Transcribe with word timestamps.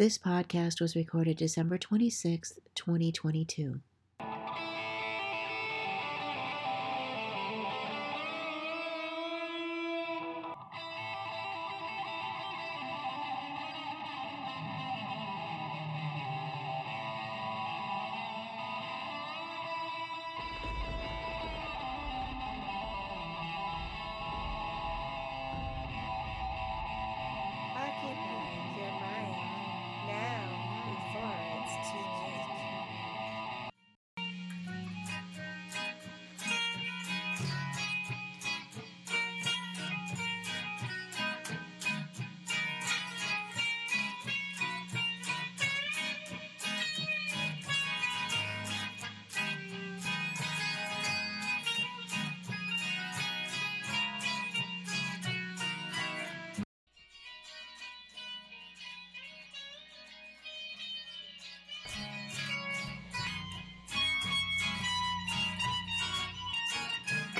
This 0.00 0.16
podcast 0.16 0.80
was 0.80 0.96
recorded 0.96 1.36
December 1.36 1.76
26th, 1.76 2.58
2022. 2.74 3.80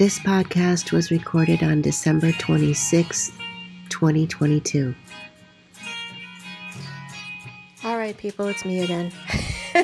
This 0.00 0.18
podcast 0.18 0.92
was 0.92 1.10
recorded 1.10 1.62
on 1.62 1.82
December 1.82 2.32
26th, 2.32 3.32
2022. 3.90 4.94
All 7.84 7.98
right, 7.98 8.16
people, 8.16 8.48
it's 8.48 8.64
me 8.64 8.80
again. 8.80 9.12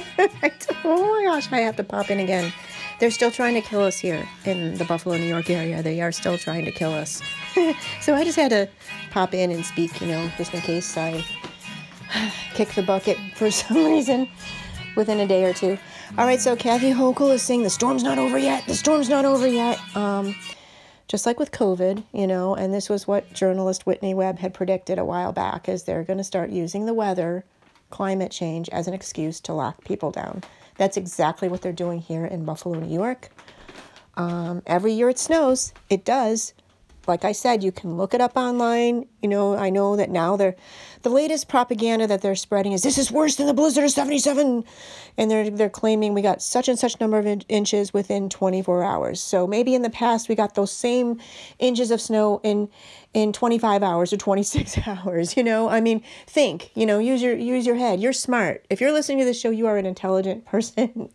Oh 0.89 1.11
my 1.11 1.25
gosh, 1.25 1.53
I 1.53 1.59
have 1.59 1.77
to 1.77 1.85
pop 1.85 2.11
in 2.11 2.19
again. 2.19 2.51
They're 2.99 3.11
still 3.11 3.31
trying 3.31 3.55
to 3.55 3.61
kill 3.61 3.83
us 3.83 3.99
here 3.99 4.27
in 4.47 4.77
the 4.77 4.87
Buffalo, 4.87 5.19
New 5.19 5.27
York 5.27 5.51
area. 5.51 5.83
They 5.83 6.01
are 6.01 6.13
still 6.13 6.39
trying 6.39 6.65
to 6.65 6.73
kill 6.73 6.95
us. 6.95 7.21
so 8.01 8.15
I 8.15 8.25
just 8.25 8.37
had 8.37 8.51
to 8.53 8.71
pop 9.11 9.35
in 9.35 9.51
and 9.51 9.67
speak, 9.67 10.01
you 10.01 10.07
know, 10.07 10.31
just 10.39 10.55
in 10.55 10.63
case 10.63 10.97
I 10.97 11.23
kick 12.55 12.71
the 12.71 12.83
bucket 12.83 13.19
for 13.35 13.51
some 13.51 13.85
reason 13.85 14.29
within 14.97 15.21
a 15.21 15.27
day 15.27 15.45
or 15.45 15.53
two. 15.53 15.77
All 16.17 16.25
right, 16.25 16.41
so 16.41 16.57
Kathy 16.57 16.93
Hochul 16.93 17.35
is 17.35 17.43
saying 17.43 17.63
the 17.63 17.71
storm's 17.71 18.03
not 18.03 18.19
over 18.19 18.39
yet. 18.39 18.65
The 18.67 18.75
storm's 18.75 19.09
not 19.09 19.25
over 19.25 19.47
yet. 19.47 19.79
Um, 19.95 20.35
just 21.09 21.27
like 21.27 21.39
with 21.39 21.51
COVID, 21.51 22.05
you 22.13 22.27
know, 22.27 22.55
and 22.55 22.73
this 22.73 22.89
was 22.89 23.07
what 23.07 23.33
journalist 23.33 23.87
Whitney 23.87 24.15
Webb 24.15 24.39
had 24.39 24.55
predicted 24.55 24.99
a 24.99 25.05
while 25.05 25.33
back, 25.33 25.69
is 25.69 25.83
they're 25.83 26.05
going 26.05 26.19
to 26.19 26.25
start 26.25 26.51
using 26.51 26.87
the 26.87 26.95
weather, 26.95 27.45
climate 27.91 28.31
change, 28.33 28.69
as 28.71 28.89
an 28.89 28.95
excuse 28.95 29.41
to 29.41 29.53
lock 29.53 29.85
people 29.85 30.11
down. 30.11 30.43
That's 30.79 30.97
exactly 30.97 31.49
what 31.49 31.61
they're 31.61 31.73
doing 31.73 32.01
here 32.01 32.25
in 32.25 32.45
Buffalo, 32.45 32.79
New 32.79 32.95
York. 32.95 33.31
Um, 34.15 34.63
every 34.65 34.93
year 34.93 35.11
it 35.11 35.19
snows, 35.19 35.75
it 35.91 36.05
does. 36.05 36.55
Like 37.07 37.25
I 37.25 37.33
said, 37.33 37.63
you 37.63 37.73
can 37.73 37.97
look 37.97 38.15
it 38.15 38.21
up 38.21 38.37
online. 38.37 39.07
You 39.23 39.29
know, 39.29 39.57
I 39.57 39.71
know 39.71 39.97
that 39.97 40.11
now 40.11 40.37
they're 40.37 40.57
the 41.03 41.09
latest 41.11 41.49
propaganda 41.49 42.07
that 42.07 42.23
they're 42.23 42.35
spreading 42.35 42.73
is 42.73 42.83
this 42.83 42.99
is 42.99 43.13
worse 43.13 43.37
than 43.37 43.47
the 43.47 43.55
blizzard 43.55 43.85
of 43.85 43.91
77 43.91 44.65
and 45.17 45.31
they're 45.31 45.51
they're 45.51 45.71
claiming 45.71 46.15
we 46.15 46.23
got 46.23 46.43
such 46.43 46.69
and 46.69 46.79
such 46.79 46.99
number 47.01 47.19
of 47.19 47.27
in- 47.27 47.43
inches 47.49 47.93
within 47.95 48.29
24 48.29 48.83
hours. 48.83 49.21
So 49.21 49.47
maybe 49.47 49.75
in 49.75 49.83
the 49.83 49.91
past 49.91 50.29
we 50.29 50.35
got 50.35 50.55
those 50.55 50.73
same 50.73 51.21
inches 51.59 51.91
of 51.91 52.01
snow 52.01 52.41
in 52.43 52.69
in 53.15 53.33
25 53.33 53.83
hours 53.83 54.13
or 54.13 54.19
26 54.19 54.79
hours, 54.87 55.37
you 55.37 55.43
know? 55.43 55.69
I 55.69 55.81
mean, 55.81 56.03
think, 56.27 56.71
you 56.75 56.85
know, 56.85 56.99
use 56.99 57.23
your 57.23 57.35
use 57.35 57.67
your 57.67 57.77
head. 57.77 58.01
You're 58.01 58.13
smart. 58.13 58.67
If 58.69 58.81
you're 58.81 58.93
listening 58.93 59.19
to 59.19 59.25
this 59.25 59.41
show, 59.41 59.51
you 59.51 59.67
are 59.67 59.79
an 59.79 59.87
intelligent 59.87 60.45
person. 60.53 61.11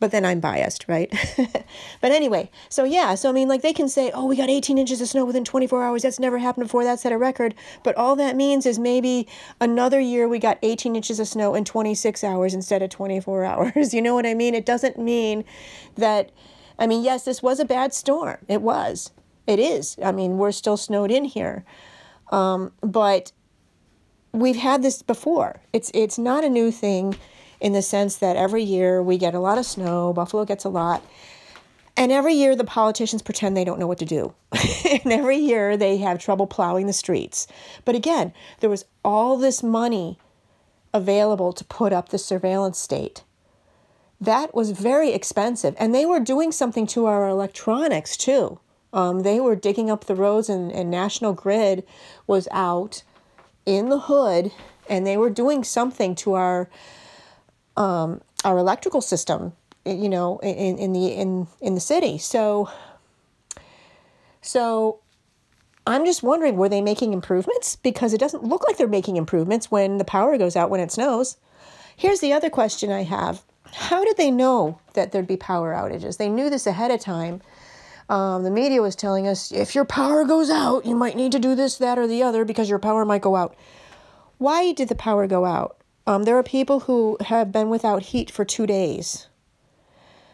But 0.00 0.10
then 0.10 0.24
I'm 0.24 0.40
biased, 0.40 0.86
right? 0.88 1.12
but 2.00 2.10
anyway, 2.10 2.50
so 2.70 2.84
yeah, 2.84 3.14
so 3.14 3.28
I 3.28 3.32
mean, 3.32 3.48
like 3.48 3.60
they 3.60 3.74
can 3.74 3.88
say, 3.88 4.10
oh, 4.12 4.24
we 4.24 4.34
got 4.34 4.48
18 4.48 4.78
inches 4.78 5.00
of 5.00 5.08
snow 5.08 5.26
within 5.26 5.44
24 5.44 5.84
hours. 5.84 6.02
That's 6.02 6.18
never 6.18 6.38
happened 6.38 6.66
before. 6.66 6.82
That 6.82 6.98
set 6.98 7.12
a 7.12 7.18
record. 7.18 7.54
But 7.84 7.96
all 7.96 8.16
that 8.16 8.34
means 8.34 8.64
is 8.64 8.78
maybe 8.78 9.28
another 9.60 10.00
year 10.00 10.26
we 10.26 10.38
got 10.38 10.58
18 10.62 10.96
inches 10.96 11.20
of 11.20 11.28
snow 11.28 11.54
in 11.54 11.66
26 11.66 12.24
hours 12.24 12.54
instead 12.54 12.82
of 12.82 12.88
24 12.88 13.44
hours. 13.44 13.94
you 13.94 14.00
know 14.00 14.14
what 14.14 14.26
I 14.26 14.34
mean? 14.34 14.54
It 14.54 14.66
doesn't 14.66 14.98
mean 14.98 15.44
that, 15.96 16.32
I 16.78 16.86
mean, 16.86 17.04
yes, 17.04 17.24
this 17.24 17.42
was 17.42 17.60
a 17.60 17.66
bad 17.66 17.92
storm. 17.92 18.38
It 18.48 18.62
was. 18.62 19.12
It 19.46 19.58
is. 19.58 19.96
I 20.02 20.12
mean, 20.12 20.38
we're 20.38 20.52
still 20.52 20.78
snowed 20.78 21.10
in 21.10 21.24
here. 21.24 21.64
Um, 22.32 22.72
but 22.80 23.32
we've 24.32 24.56
had 24.56 24.82
this 24.82 25.02
before. 25.02 25.60
It's 25.72 25.90
it's 25.94 26.18
not 26.18 26.44
a 26.44 26.48
new 26.48 26.70
thing 26.70 27.16
in 27.60 27.72
the 27.72 27.82
sense 27.82 28.16
that 28.16 28.36
every 28.36 28.62
year 28.62 29.02
we 29.02 29.18
get 29.18 29.34
a 29.34 29.40
lot 29.40 29.58
of 29.58 29.66
snow, 29.66 30.12
Buffalo 30.12 30.44
gets 30.44 30.64
a 30.64 30.68
lot. 30.68 31.04
And 31.96 32.10
every 32.10 32.34
year 32.34 32.56
the 32.56 32.64
politicians 32.64 33.20
pretend 33.20 33.56
they 33.56 33.64
don't 33.64 33.78
know 33.78 33.86
what 33.86 33.98
to 33.98 34.04
do. 34.04 34.32
and 34.52 35.12
every 35.12 35.36
year 35.36 35.76
they 35.76 35.98
have 35.98 36.18
trouble 36.18 36.46
plowing 36.46 36.86
the 36.86 36.92
streets. 36.92 37.46
But 37.84 37.94
again, 37.94 38.32
there 38.60 38.70
was 38.70 38.86
all 39.04 39.36
this 39.36 39.62
money 39.62 40.18
available 40.94 41.52
to 41.52 41.64
put 41.64 41.92
up 41.92 42.08
the 42.08 42.18
surveillance 42.18 42.78
state. 42.78 43.22
That 44.20 44.54
was 44.54 44.70
very 44.70 45.12
expensive. 45.12 45.74
And 45.78 45.94
they 45.94 46.06
were 46.06 46.20
doing 46.20 46.52
something 46.52 46.86
to 46.88 47.06
our 47.06 47.28
electronics 47.28 48.16
too. 48.16 48.58
Um, 48.92 49.22
they 49.22 49.40
were 49.40 49.54
digging 49.54 49.90
up 49.90 50.06
the 50.06 50.16
roads, 50.16 50.48
and, 50.48 50.72
and 50.72 50.90
National 50.90 51.32
Grid 51.32 51.86
was 52.26 52.48
out 52.50 53.04
in 53.64 53.88
the 53.88 54.00
hood, 54.00 54.50
and 54.88 55.06
they 55.06 55.16
were 55.16 55.30
doing 55.30 55.62
something 55.62 56.14
to 56.16 56.34
our 56.34 56.68
um, 57.76 58.20
our 58.44 58.58
electrical 58.58 59.00
system, 59.00 59.52
you 59.84 60.08
know, 60.08 60.38
in, 60.38 60.78
in 60.78 60.92
the 60.92 61.08
in 61.08 61.46
in 61.60 61.74
the 61.74 61.80
city. 61.80 62.18
So, 62.18 62.70
so 64.42 65.00
I'm 65.86 66.04
just 66.04 66.22
wondering, 66.22 66.56
were 66.56 66.68
they 66.68 66.82
making 66.82 67.12
improvements? 67.12 67.76
Because 67.76 68.12
it 68.12 68.20
doesn't 68.20 68.44
look 68.44 68.66
like 68.66 68.76
they're 68.76 68.88
making 68.88 69.16
improvements 69.16 69.70
when 69.70 69.98
the 69.98 70.04
power 70.04 70.36
goes 70.38 70.56
out 70.56 70.70
when 70.70 70.80
it 70.80 70.92
snows. 70.92 71.36
Here's 71.96 72.20
the 72.20 72.32
other 72.32 72.50
question 72.50 72.90
I 72.90 73.02
have: 73.02 73.42
How 73.72 74.04
did 74.04 74.16
they 74.16 74.30
know 74.30 74.78
that 74.94 75.12
there'd 75.12 75.26
be 75.26 75.36
power 75.36 75.72
outages? 75.72 76.16
They 76.16 76.28
knew 76.28 76.50
this 76.50 76.66
ahead 76.66 76.90
of 76.90 77.00
time. 77.00 77.42
Um, 78.10 78.42
the 78.42 78.50
media 78.50 78.82
was 78.82 78.96
telling 78.96 79.28
us 79.28 79.52
if 79.52 79.74
your 79.76 79.84
power 79.84 80.24
goes 80.24 80.50
out, 80.50 80.84
you 80.84 80.96
might 80.96 81.14
need 81.14 81.30
to 81.30 81.38
do 81.38 81.54
this, 81.54 81.78
that, 81.78 81.96
or 81.96 82.08
the 82.08 82.24
other 82.24 82.44
because 82.44 82.68
your 82.68 82.80
power 82.80 83.04
might 83.04 83.22
go 83.22 83.36
out. 83.36 83.54
Why 84.38 84.72
did 84.72 84.88
the 84.88 84.96
power 84.96 85.28
go 85.28 85.44
out? 85.44 85.79
Um, 86.10 86.24
there 86.24 86.36
are 86.36 86.42
people 86.42 86.80
who 86.80 87.16
have 87.26 87.52
been 87.52 87.68
without 87.68 88.02
heat 88.02 88.32
for 88.32 88.44
two 88.44 88.66
days. 88.66 89.28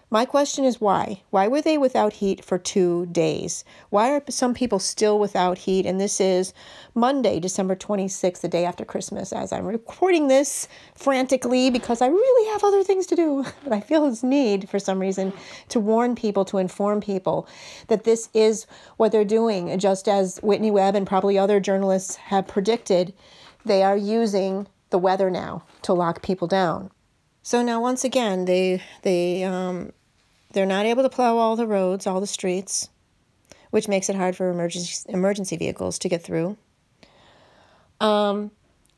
My 0.09 0.25
question 0.25 0.65
is 0.65 0.81
why? 0.81 1.21
Why 1.29 1.49
were 1.49 1.61
they 1.61 1.77
without 1.77 2.15
heat 2.15 2.43
for 2.43 2.57
two 2.57 3.05
days? 3.13 3.63
Why 3.91 4.13
are 4.13 4.23
some 4.31 4.55
people 4.55 4.79
still 4.79 5.19
without 5.19 5.59
heat? 5.59 5.85
And 5.85 6.01
this 6.01 6.19
is 6.19 6.55
Monday, 6.95 7.39
December 7.41 7.77
26th, 7.77 8.41
the 8.41 8.49
day 8.49 8.65
after 8.65 8.87
Christmas, 8.87 9.35
as 9.35 9.53
I'm 9.53 9.67
recording 9.67 10.29
this 10.29 10.67
frantically 10.95 11.69
because 11.69 12.01
I 12.01 12.07
really 12.07 12.51
have 12.53 12.65
other 12.65 12.83
things 12.83 13.07
to 13.09 13.15
do. 13.15 13.45
But 13.63 13.75
I 13.75 13.81
feel 13.81 14.09
this 14.09 14.23
need 14.23 14.71
for 14.71 14.79
some 14.79 14.99
reason 14.99 15.35
to 15.69 15.79
warn 15.79 16.15
people, 16.15 16.47
to 16.47 16.57
inform 16.57 17.03
people 17.03 17.47
that 17.89 18.05
this 18.05 18.31
is 18.33 18.67
what 18.97 19.13
they're 19.13 19.27
doing. 19.27 19.79
Just 19.79 20.09
as 20.09 20.39
Whitney 20.39 20.71
Webb 20.71 20.95
and 20.95 21.07
probably 21.07 21.37
other 21.37 21.61
journalists 21.61 22.17
have 22.17 22.49
predicted, 22.49 23.13
they 23.67 23.83
are 23.83 23.99
using 23.99 24.69
the 24.91 24.99
weather 24.99 25.31
now 25.31 25.65
to 25.83 25.93
lock 25.93 26.23
people 26.23 26.49
down. 26.49 26.91
So 27.43 27.63
now 27.63 27.81
once 27.81 28.05
again 28.05 28.45
they 28.45 28.83
they 29.03 29.45
um, 29.45 29.93
they're 30.53 30.67
not 30.67 30.87
able 30.87 31.03
to 31.03 31.09
plow 31.09 31.37
all 31.37 31.57
the 31.57 31.67
roads, 31.67 32.07
all 32.07 32.21
the 32.21 32.27
streets, 32.27 32.89
which 33.71 33.89
makes 33.89 34.09
it 34.09 34.17
hard 34.17 34.37
for 34.37 34.51
emergency 34.51 35.09
emergency 35.09 35.57
vehicles 35.57 35.99
to 36.01 36.09
get 36.09 36.23
through. 36.23 36.57
Um, 38.01 38.51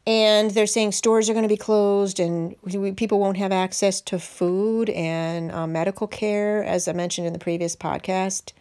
and 0.07 0.53
they're 0.53 0.67
saying 0.67 0.93
stores 0.93 1.29
are 1.29 1.35
going 1.35 1.43
to 1.43 1.49
be 1.49 1.57
closed 1.59 2.19
and 2.19 2.57
we, 2.63 2.93
people 2.93 3.21
won't 3.21 3.37
have 3.37 3.53
access 3.53 4.01
to 4.01 4.19
food 4.19 4.89
and 4.89 5.53
uh, 5.53 5.67
medical 5.67 6.07
care, 6.07 6.65
as 6.65 6.89
I 6.89 6.95
mentioned 6.95 7.27
in 7.27 7.35
the 7.35 7.39
previous 7.39 7.77
podcast. 7.77 8.53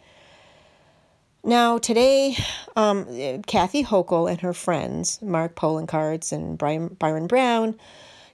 Now, 1.44 1.78
today, 1.78 2.36
um, 2.76 3.04
Kathy 3.46 3.84
Hochul 3.84 4.30
and 4.30 4.40
her 4.40 4.52
friends, 4.52 5.22
Mark 5.22 5.54
Poloncarz 5.54 6.32
and 6.32 6.58
Brian, 6.58 6.88
Byron 6.88 7.26
Brown, 7.26 7.78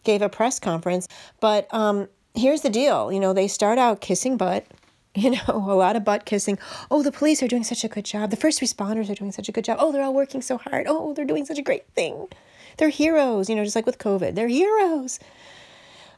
gave 0.05 0.23
a 0.23 0.29
press 0.29 0.59
conference. 0.59 1.07
But 1.41 1.73
um, 1.73 2.09
here's 2.35 2.63
the 2.63 2.71
deal 2.71 3.13
you 3.13 3.21
know, 3.21 3.33
they 3.33 3.49
start 3.49 3.79
out 3.79 4.01
kissing 4.01 4.37
butt, 4.37 4.67
you 5.15 5.31
know, 5.31 5.43
a 5.49 5.75
lot 5.75 5.97
of 5.97 6.05
butt 6.05 6.25
kissing. 6.25 6.59
Oh, 6.91 7.03
the 7.03 7.13
police 7.13 7.43
are 7.43 7.49
doing 7.49 7.65
such 7.65 7.85
a 7.85 7.89
good 7.89 8.05
job. 8.05 8.31
The 8.31 8.37
first 8.37 8.61
responders 8.61 9.11
are 9.11 9.15
doing 9.15 9.33
such 9.33 9.49
a 9.49 9.53
good 9.53 9.65
job. 9.65 9.79
Oh, 9.81 9.93
they're 9.93 10.03
all 10.03 10.15
working 10.15 10.43
so 10.43 10.57
hard. 10.59 10.87
Oh, 10.89 11.13
they're 11.15 11.25
doing 11.25 11.45
such 11.45 11.59
a 11.59 11.63
great 11.63 11.87
thing. 11.95 12.29
they're 12.79 12.89
heroes, 12.89 13.49
you 13.49 13.55
know, 13.55 13.65
just 13.65 13.77
like 13.77 13.87
with 13.87 13.99
COVID. 13.99 14.35
They're 14.35 14.49
heroes. 14.49 15.21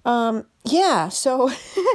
Um, 0.07 0.47
yeah, 0.65 1.09
so 1.09 1.51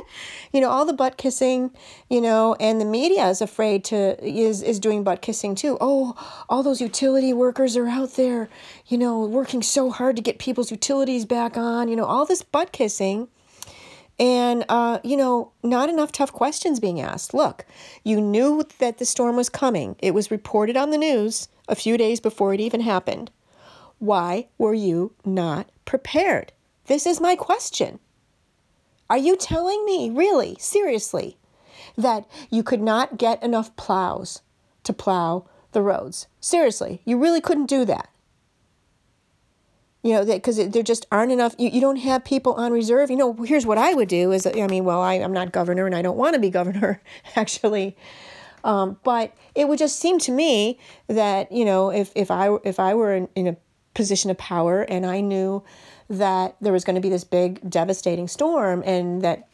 you 0.52 0.60
know, 0.60 0.70
all 0.70 0.86
the 0.86 0.94
butt 0.94 1.16
kissing, 1.18 1.72
you 2.10 2.20
know, 2.20 2.58
and 2.60 2.80
the 2.80 2.86
media 2.86 3.30
is 3.30 3.42
afraid 3.42 3.86
to 3.86 4.22
is 4.24 4.62
is 4.62 4.82
doing 4.82 5.04
butt 5.04 5.22
kissing 5.22 5.56
too. 5.56 5.78
Oh, 5.80 6.44
all 6.50 6.62
those 6.62 6.82
utility 6.82 7.32
workers 7.32 7.78
are 7.78 7.88
out 7.88 8.16
there, 8.16 8.50
you 8.88 8.98
know, 8.98 9.26
working 9.26 9.64
so 9.64 9.90
hard 9.90 10.18
to 10.18 10.22
get 10.22 10.40
people's 10.40 10.72
utilities 10.72 11.26
back 11.26 11.56
on, 11.56 11.88
you 11.88 11.96
know, 11.96 12.04
all 12.04 12.26
this 12.26 12.44
butt 12.44 12.74
kissing. 12.74 13.30
And 14.20 14.66
uh, 14.70 15.00
you 15.04 15.18
know 15.18 15.52
not 15.64 15.90
enough 15.90 16.12
tough 16.12 16.34
questions 16.34 16.80
being 16.80 17.00
asked. 17.00 17.34
Look 17.34 17.66
you 18.04 18.22
knew 18.22 18.64
that 18.80 18.98
the 18.98 19.06
storm 19.06 19.38
was 19.38 19.50
coming. 19.50 19.96
It 20.00 20.14
was 20.14 20.30
reported 20.30 20.78
on 20.78 20.92
the 20.92 20.98
news 20.98 21.48
a 21.68 21.76
few 21.76 21.98
days 21.98 22.20
before 22.20 22.54
it 22.54 22.60
even 22.60 22.82
happened. 22.82 23.32
Why 24.00 24.48
were 24.58 24.76
you 24.76 25.14
not 25.26 25.72
prepared 25.86 26.52
this 26.92 27.06
is 27.06 27.22
my 27.22 27.38
question. 27.38 28.00
Are 29.10 29.18
you 29.18 29.38
telling 29.38 29.86
me, 29.86 30.10
really, 30.10 30.58
seriously, 30.60 31.38
that 31.98 32.26
you 32.50 32.64
could 32.64 32.82
not 32.82 33.18
get 33.18 33.42
enough 33.42 33.74
plows 33.78 34.42
to 34.84 34.92
plow 34.92 35.48
the 35.72 35.82
roads? 35.82 36.28
Seriously, 36.42 37.02
you 37.06 37.18
really 37.18 37.40
couldn't 37.40 37.68
do 37.68 37.86
that. 37.86 38.10
You 40.04 40.16
know, 40.16 40.26
because 40.26 40.58
there 40.58 40.84
just 40.84 41.06
aren't 41.12 41.32
enough, 41.32 41.56
you, 41.58 41.70
you 41.70 41.80
don't 41.80 41.98
have 41.98 42.26
people 42.26 42.56
on 42.56 42.74
reserve. 42.74 43.10
You 43.10 43.18
know, 43.18 43.34
here's 43.34 43.66
what 43.66 43.78
I 43.78 43.94
would 43.94 44.10
do 44.10 44.34
is, 44.34 44.46
I 44.46 44.68
mean, 44.68 44.84
well, 44.84 45.00
I, 45.00 45.14
I'm 45.14 45.32
not 45.32 45.54
governor 45.54 45.86
and 45.86 45.96
I 45.96 46.02
don't 46.02 46.18
want 46.18 46.34
to 46.34 46.40
be 46.40 46.50
governor, 46.50 47.02
actually. 47.38 47.96
Um, 48.66 49.00
but 49.04 49.34
it 49.56 49.70
would 49.70 49.80
just 49.80 49.98
seem 49.98 50.20
to 50.20 50.32
me 50.32 50.78
that, 51.08 51.52
you 51.54 51.64
know, 51.64 51.90
if, 51.90 52.12
if, 52.16 52.32
I, 52.32 52.58
if 52.66 52.80
I 52.80 52.96
were 52.96 53.16
in, 53.16 53.30
in 53.36 53.48
a 53.48 53.56
position 53.94 54.30
of 54.30 54.38
power 54.38 54.82
and 54.82 55.06
I 55.06 55.22
knew 55.22 55.64
that 56.10 56.56
there 56.62 56.74
was 56.74 56.84
going 56.84 56.96
to 56.96 57.02
be 57.02 57.10
this 57.10 57.24
big 57.24 57.70
devastating 57.70 58.28
storm 58.28 58.84
and 58.86 59.22
that 59.22 59.48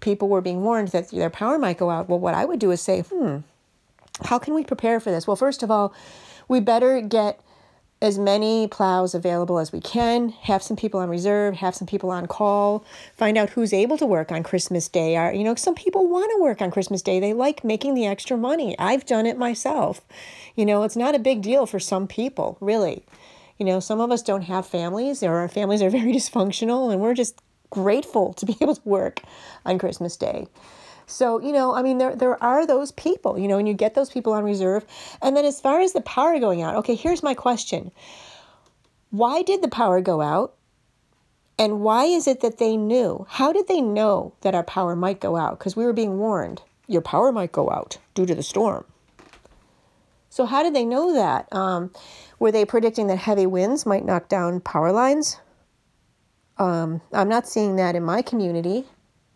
people 0.00 0.28
were 0.28 0.40
being 0.40 0.62
warned 0.62 0.88
that 0.88 1.10
their 1.10 1.30
power 1.30 1.58
might 1.58 1.78
go 1.78 1.90
out. 1.90 2.08
Well, 2.08 2.18
what 2.18 2.34
I 2.34 2.44
would 2.44 2.60
do 2.60 2.70
is 2.70 2.80
say, 2.80 3.00
hmm, 3.00 3.38
how 4.24 4.38
can 4.38 4.54
we 4.54 4.64
prepare 4.64 5.00
for 5.00 5.10
this? 5.10 5.26
Well, 5.26 5.36
first 5.36 5.62
of 5.62 5.70
all, 5.70 5.94
we 6.48 6.60
better 6.60 7.00
get 7.00 7.40
as 8.02 8.18
many 8.18 8.68
plows 8.68 9.14
available 9.14 9.58
as 9.58 9.72
we 9.72 9.80
can, 9.80 10.28
have 10.28 10.62
some 10.62 10.76
people 10.76 11.00
on 11.00 11.08
reserve, 11.08 11.54
have 11.54 11.74
some 11.74 11.86
people 11.86 12.10
on 12.10 12.26
call, 12.26 12.84
find 13.16 13.38
out 13.38 13.50
who's 13.50 13.72
able 13.72 13.96
to 13.96 14.04
work 14.04 14.30
on 14.30 14.42
Christmas 14.42 14.88
Day. 14.88 15.16
Are, 15.16 15.32
you 15.32 15.42
know, 15.42 15.54
some 15.54 15.74
people 15.74 16.06
want 16.06 16.30
to 16.32 16.42
work 16.42 16.60
on 16.60 16.70
Christmas 16.70 17.00
Day. 17.00 17.18
They 17.18 17.32
like 17.32 17.64
making 17.64 17.94
the 17.94 18.06
extra 18.06 18.36
money. 18.36 18.78
I've 18.78 19.06
done 19.06 19.24
it 19.24 19.38
myself. 19.38 20.02
You 20.54 20.66
know, 20.66 20.82
it's 20.82 20.96
not 20.96 21.14
a 21.14 21.18
big 21.18 21.40
deal 21.40 21.64
for 21.64 21.80
some 21.80 22.06
people, 22.06 22.58
really. 22.60 23.04
You 23.58 23.66
know, 23.66 23.80
some 23.80 24.00
of 24.00 24.10
us 24.10 24.22
don't 24.22 24.42
have 24.42 24.66
families, 24.66 25.22
or 25.22 25.36
our 25.36 25.48
families 25.48 25.82
are 25.82 25.90
very 25.98 26.12
dysfunctional, 26.12 26.92
and 26.92 27.00
we're 27.00 27.14
just 27.14 27.40
grateful 27.70 28.32
to 28.34 28.46
be 28.46 28.56
able 28.60 28.74
to 28.74 28.88
work 28.88 29.22
on 29.64 29.78
Christmas 29.78 30.16
Day. 30.16 30.46
So, 31.06 31.40
you 31.40 31.52
know, 31.52 31.74
I 31.74 31.82
mean, 31.82 31.98
there, 31.98 32.16
there 32.16 32.42
are 32.42 32.66
those 32.66 32.92
people, 32.92 33.38
you 33.38 33.46
know, 33.46 33.58
and 33.58 33.68
you 33.68 33.74
get 33.74 33.94
those 33.94 34.10
people 34.10 34.32
on 34.32 34.42
reserve. 34.42 34.86
And 35.20 35.36
then 35.36 35.44
as 35.44 35.60
far 35.60 35.80
as 35.80 35.92
the 35.92 36.00
power 36.00 36.38
going 36.38 36.62
out, 36.62 36.76
okay, 36.76 36.94
here's 36.94 37.22
my 37.22 37.34
question 37.34 37.90
Why 39.10 39.42
did 39.42 39.62
the 39.62 39.68
power 39.68 40.00
go 40.00 40.20
out? 40.20 40.54
And 41.58 41.80
why 41.80 42.04
is 42.04 42.26
it 42.26 42.40
that 42.40 42.58
they 42.58 42.76
knew? 42.76 43.26
How 43.28 43.52
did 43.52 43.68
they 43.68 43.80
know 43.80 44.34
that 44.40 44.54
our 44.54 44.64
power 44.64 44.96
might 44.96 45.20
go 45.20 45.36
out? 45.36 45.58
Because 45.58 45.76
we 45.76 45.84
were 45.84 45.92
being 45.92 46.18
warned 46.18 46.62
your 46.86 47.02
power 47.02 47.32
might 47.32 47.52
go 47.52 47.70
out 47.70 47.98
due 48.14 48.26
to 48.26 48.34
the 48.34 48.42
storm. 48.42 48.84
So, 50.34 50.46
how 50.46 50.64
did 50.64 50.74
they 50.74 50.84
know 50.84 51.12
that? 51.12 51.46
Um, 51.52 51.92
were 52.40 52.50
they 52.50 52.64
predicting 52.64 53.06
that 53.06 53.18
heavy 53.18 53.46
winds 53.46 53.86
might 53.86 54.04
knock 54.04 54.28
down 54.28 54.60
power 54.60 54.90
lines? 54.90 55.38
Um, 56.58 57.02
I'm 57.12 57.28
not 57.28 57.46
seeing 57.46 57.76
that 57.76 57.94
in 57.94 58.02
my 58.02 58.20
community, 58.20 58.84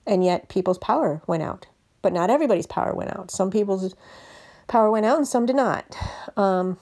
and 0.09 0.25
yet 0.25 0.49
people's 0.49 0.79
power 0.79 1.23
went 1.29 1.45
out. 1.45 1.67
But 2.03 2.13
not 2.13 2.31
everybody's 2.31 2.67
power 2.67 2.93
went 2.97 3.17
out. 3.17 3.31
Some 3.31 3.49
people's 3.49 3.95
power 4.67 4.91
went 4.91 5.07
out 5.07 5.19
and 5.19 5.29
some 5.29 5.47
did 5.47 5.55
not. 5.55 5.97
Um, 6.37 6.79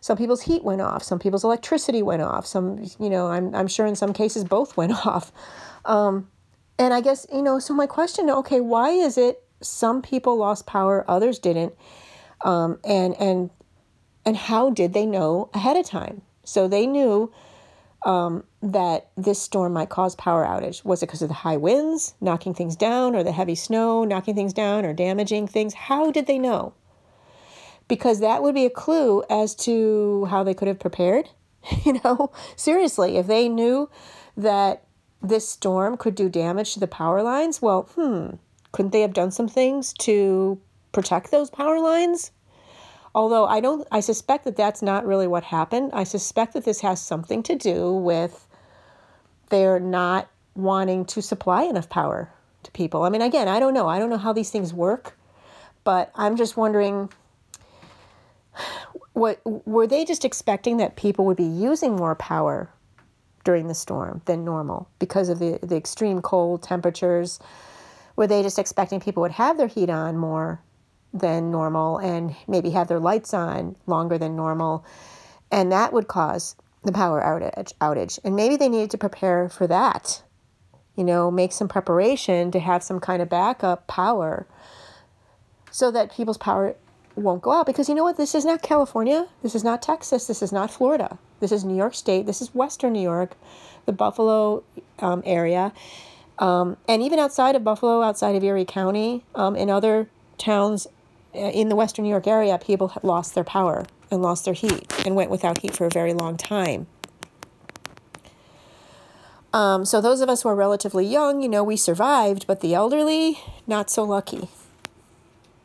some 0.00 0.16
people's 0.16 0.42
heat 0.42 0.64
went 0.64 0.80
off. 0.80 1.04
Some 1.04 1.20
people's 1.20 1.44
electricity 1.44 2.02
went 2.02 2.22
off. 2.22 2.44
Some, 2.44 2.84
you 2.98 3.08
know, 3.08 3.28
I'm, 3.28 3.54
I'm 3.54 3.68
sure 3.68 3.86
in 3.86 3.94
some 3.94 4.12
cases 4.12 4.42
both 4.42 4.76
went 4.76 5.06
off. 5.06 5.30
Um, 5.84 6.28
and 6.76 6.92
I 6.92 7.02
guess, 7.02 7.24
you 7.32 7.42
know, 7.42 7.60
so 7.60 7.72
my 7.72 7.86
question, 7.86 8.28
okay, 8.28 8.58
why 8.58 8.90
is 8.90 9.16
it 9.16 9.44
some 9.60 10.02
people 10.02 10.36
lost 10.36 10.66
power, 10.66 11.04
others 11.06 11.38
didn't? 11.38 11.74
Um, 12.44 12.78
and, 12.84 13.14
and 13.20 13.50
and 14.24 14.36
how 14.36 14.70
did 14.70 14.92
they 14.92 15.06
know 15.06 15.50
ahead 15.54 15.76
of 15.76 15.86
time? 15.86 16.22
So 16.44 16.68
they 16.68 16.86
knew 16.86 17.32
um, 18.04 18.44
that 18.62 19.10
this 19.16 19.40
storm 19.40 19.72
might 19.72 19.88
cause 19.88 20.14
power 20.14 20.44
outage. 20.44 20.84
Was 20.84 21.02
it 21.02 21.06
because 21.06 21.22
of 21.22 21.28
the 21.28 21.34
high 21.34 21.56
winds 21.56 22.14
knocking 22.20 22.54
things 22.54 22.76
down, 22.76 23.14
or 23.14 23.22
the 23.22 23.32
heavy 23.32 23.54
snow 23.54 24.04
knocking 24.04 24.34
things 24.34 24.52
down, 24.52 24.84
or 24.84 24.92
damaging 24.92 25.46
things? 25.46 25.74
How 25.74 26.10
did 26.10 26.26
they 26.26 26.38
know? 26.38 26.74
Because 27.88 28.20
that 28.20 28.42
would 28.42 28.54
be 28.54 28.66
a 28.66 28.70
clue 28.70 29.24
as 29.28 29.54
to 29.56 30.26
how 30.26 30.44
they 30.44 30.54
could 30.54 30.68
have 30.68 30.78
prepared. 30.78 31.30
You 31.84 32.00
know, 32.02 32.32
seriously, 32.56 33.18
if 33.18 33.26
they 33.26 33.46
knew 33.46 33.90
that 34.34 34.84
this 35.20 35.46
storm 35.46 35.98
could 35.98 36.14
do 36.14 36.30
damage 36.30 36.72
to 36.72 36.80
the 36.80 36.86
power 36.86 37.22
lines, 37.22 37.60
well, 37.60 37.82
hmm, 37.94 38.36
couldn't 38.72 38.92
they 38.92 39.02
have 39.02 39.12
done 39.12 39.30
some 39.30 39.46
things 39.46 39.92
to 40.00 40.58
protect 40.92 41.30
those 41.30 41.50
power 41.50 41.80
lines? 41.80 42.32
Although 43.14 43.46
I 43.46 43.60
don't, 43.60 43.86
I 43.90 44.00
suspect 44.00 44.44
that 44.44 44.56
that's 44.56 44.82
not 44.82 45.06
really 45.06 45.26
what 45.26 45.44
happened. 45.44 45.90
I 45.92 46.04
suspect 46.04 46.52
that 46.54 46.64
this 46.64 46.80
has 46.80 47.00
something 47.00 47.42
to 47.44 47.56
do 47.56 47.92
with 47.92 48.46
they're 49.48 49.80
not 49.80 50.28
wanting 50.54 51.04
to 51.06 51.22
supply 51.22 51.64
enough 51.64 51.88
power 51.88 52.30
to 52.62 52.70
people. 52.70 53.02
I 53.02 53.08
mean, 53.08 53.22
again, 53.22 53.48
I 53.48 53.58
don't 53.58 53.74
know. 53.74 53.88
I 53.88 53.98
don't 53.98 54.10
know 54.10 54.18
how 54.18 54.32
these 54.32 54.50
things 54.50 54.72
work, 54.72 55.16
but 55.82 56.10
I'm 56.14 56.36
just 56.36 56.56
wondering 56.56 57.10
what 59.12 59.40
were 59.44 59.86
they 59.86 60.04
just 60.04 60.24
expecting 60.24 60.76
that 60.76 60.96
people 60.96 61.24
would 61.26 61.36
be 61.36 61.44
using 61.44 61.96
more 61.96 62.14
power 62.14 62.70
during 63.44 63.68
the 63.68 63.74
storm 63.74 64.22
than 64.26 64.44
normal 64.44 64.88
because 64.98 65.28
of 65.28 65.38
the, 65.38 65.58
the 65.62 65.76
extreme 65.76 66.22
cold 66.22 66.62
temperatures? 66.62 67.40
Were 68.16 68.26
they 68.26 68.42
just 68.42 68.58
expecting 68.58 69.00
people 69.00 69.22
would 69.22 69.32
have 69.32 69.56
their 69.56 69.66
heat 69.66 69.90
on 69.90 70.16
more 70.16 70.60
than 71.12 71.50
normal 71.50 71.98
and 71.98 72.36
maybe 72.46 72.70
have 72.70 72.88
their 72.88 73.00
lights 73.00 73.34
on 73.34 73.76
longer 73.86 74.18
than 74.18 74.36
normal. 74.36 74.84
And 75.50 75.72
that 75.72 75.92
would 75.92 76.08
cause 76.08 76.56
the 76.84 76.92
power 76.92 77.20
outage, 77.20 77.72
outage. 77.80 78.18
And 78.24 78.36
maybe 78.36 78.56
they 78.56 78.68
needed 78.68 78.90
to 78.92 78.98
prepare 78.98 79.48
for 79.48 79.66
that. 79.66 80.22
You 80.96 81.04
know, 81.04 81.30
make 81.30 81.52
some 81.52 81.68
preparation 81.68 82.50
to 82.50 82.60
have 82.60 82.82
some 82.82 83.00
kind 83.00 83.22
of 83.22 83.28
backup 83.28 83.86
power 83.86 84.46
so 85.70 85.90
that 85.90 86.12
people's 86.12 86.38
power 86.38 86.76
won't 87.16 87.42
go 87.42 87.52
out. 87.52 87.66
Because 87.66 87.88
you 87.88 87.94
know 87.94 88.04
what? 88.04 88.16
This 88.16 88.34
is 88.34 88.44
not 88.44 88.62
California. 88.62 89.28
This 89.42 89.54
is 89.54 89.64
not 89.64 89.82
Texas. 89.82 90.26
This 90.26 90.42
is 90.42 90.52
not 90.52 90.70
Florida. 90.70 91.18
This 91.40 91.52
is 91.52 91.64
New 91.64 91.76
York 91.76 91.94
State. 91.94 92.26
This 92.26 92.42
is 92.42 92.54
Western 92.54 92.92
New 92.92 93.02
York, 93.02 93.36
the 93.86 93.92
Buffalo 93.92 94.62
um, 94.98 95.22
area. 95.24 95.72
Um, 96.38 96.76
and 96.88 97.02
even 97.02 97.18
outside 97.18 97.54
of 97.54 97.64
Buffalo, 97.64 98.02
outside 98.02 98.34
of 98.34 98.44
Erie 98.44 98.64
County, 98.64 99.24
um, 99.34 99.56
in 99.56 99.70
other 99.70 100.08
towns 100.38 100.86
in 101.32 101.68
the 101.68 101.76
Western 101.76 102.04
New 102.04 102.10
York 102.10 102.26
area, 102.26 102.58
people 102.58 102.92
lost 103.02 103.34
their 103.34 103.44
power 103.44 103.84
and 104.10 104.22
lost 104.22 104.44
their 104.44 104.54
heat 104.54 104.92
and 105.06 105.14
went 105.14 105.30
without 105.30 105.58
heat 105.58 105.76
for 105.76 105.86
a 105.86 105.90
very 105.90 106.12
long 106.12 106.36
time. 106.36 106.86
Um, 109.52 109.84
so 109.84 110.00
those 110.00 110.20
of 110.20 110.28
us 110.28 110.42
who 110.42 110.48
are 110.48 110.54
relatively 110.54 111.04
young, 111.04 111.42
you 111.42 111.48
know, 111.48 111.64
we 111.64 111.76
survived, 111.76 112.46
but 112.46 112.60
the 112.60 112.74
elderly, 112.74 113.38
not 113.66 113.90
so 113.90 114.04
lucky. 114.04 114.48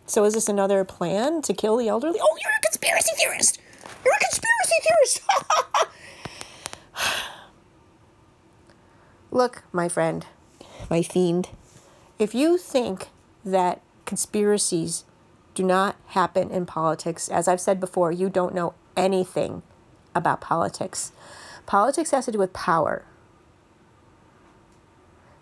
So 0.07 0.23
is 0.23 0.33
this 0.33 0.49
another 0.49 0.83
plan 0.83 1.41
to 1.43 1.53
kill 1.53 1.77
the 1.77 1.87
elderly? 1.87 2.19
Oh, 2.21 2.37
you're 2.41 2.51
a 2.57 2.61
conspiracy 2.61 3.11
theorist. 3.17 3.59
You're 4.03 4.13
a 4.13 4.19
conspiracy 4.19 4.75
theorist. 4.83 5.21
Look, 9.31 9.63
my 9.71 9.89
friend, 9.89 10.25
my 10.89 11.01
fiend, 11.01 11.49
if 12.17 12.33
you 12.33 12.57
think 12.57 13.09
that 13.43 13.81
conspiracies 14.05 15.03
do 15.55 15.63
not 15.63 15.95
happen 16.07 16.51
in 16.51 16.65
politics. 16.65 17.29
As 17.29 17.47
I've 17.47 17.61
said 17.61 17.79
before, 17.79 18.11
you 18.11 18.29
don't 18.29 18.53
know 18.53 18.75
anything 18.95 19.63
about 20.13 20.41
politics. 20.41 21.11
Politics 21.65 22.11
has 22.11 22.25
to 22.25 22.31
do 22.31 22.37
with 22.37 22.53
power. 22.53 23.05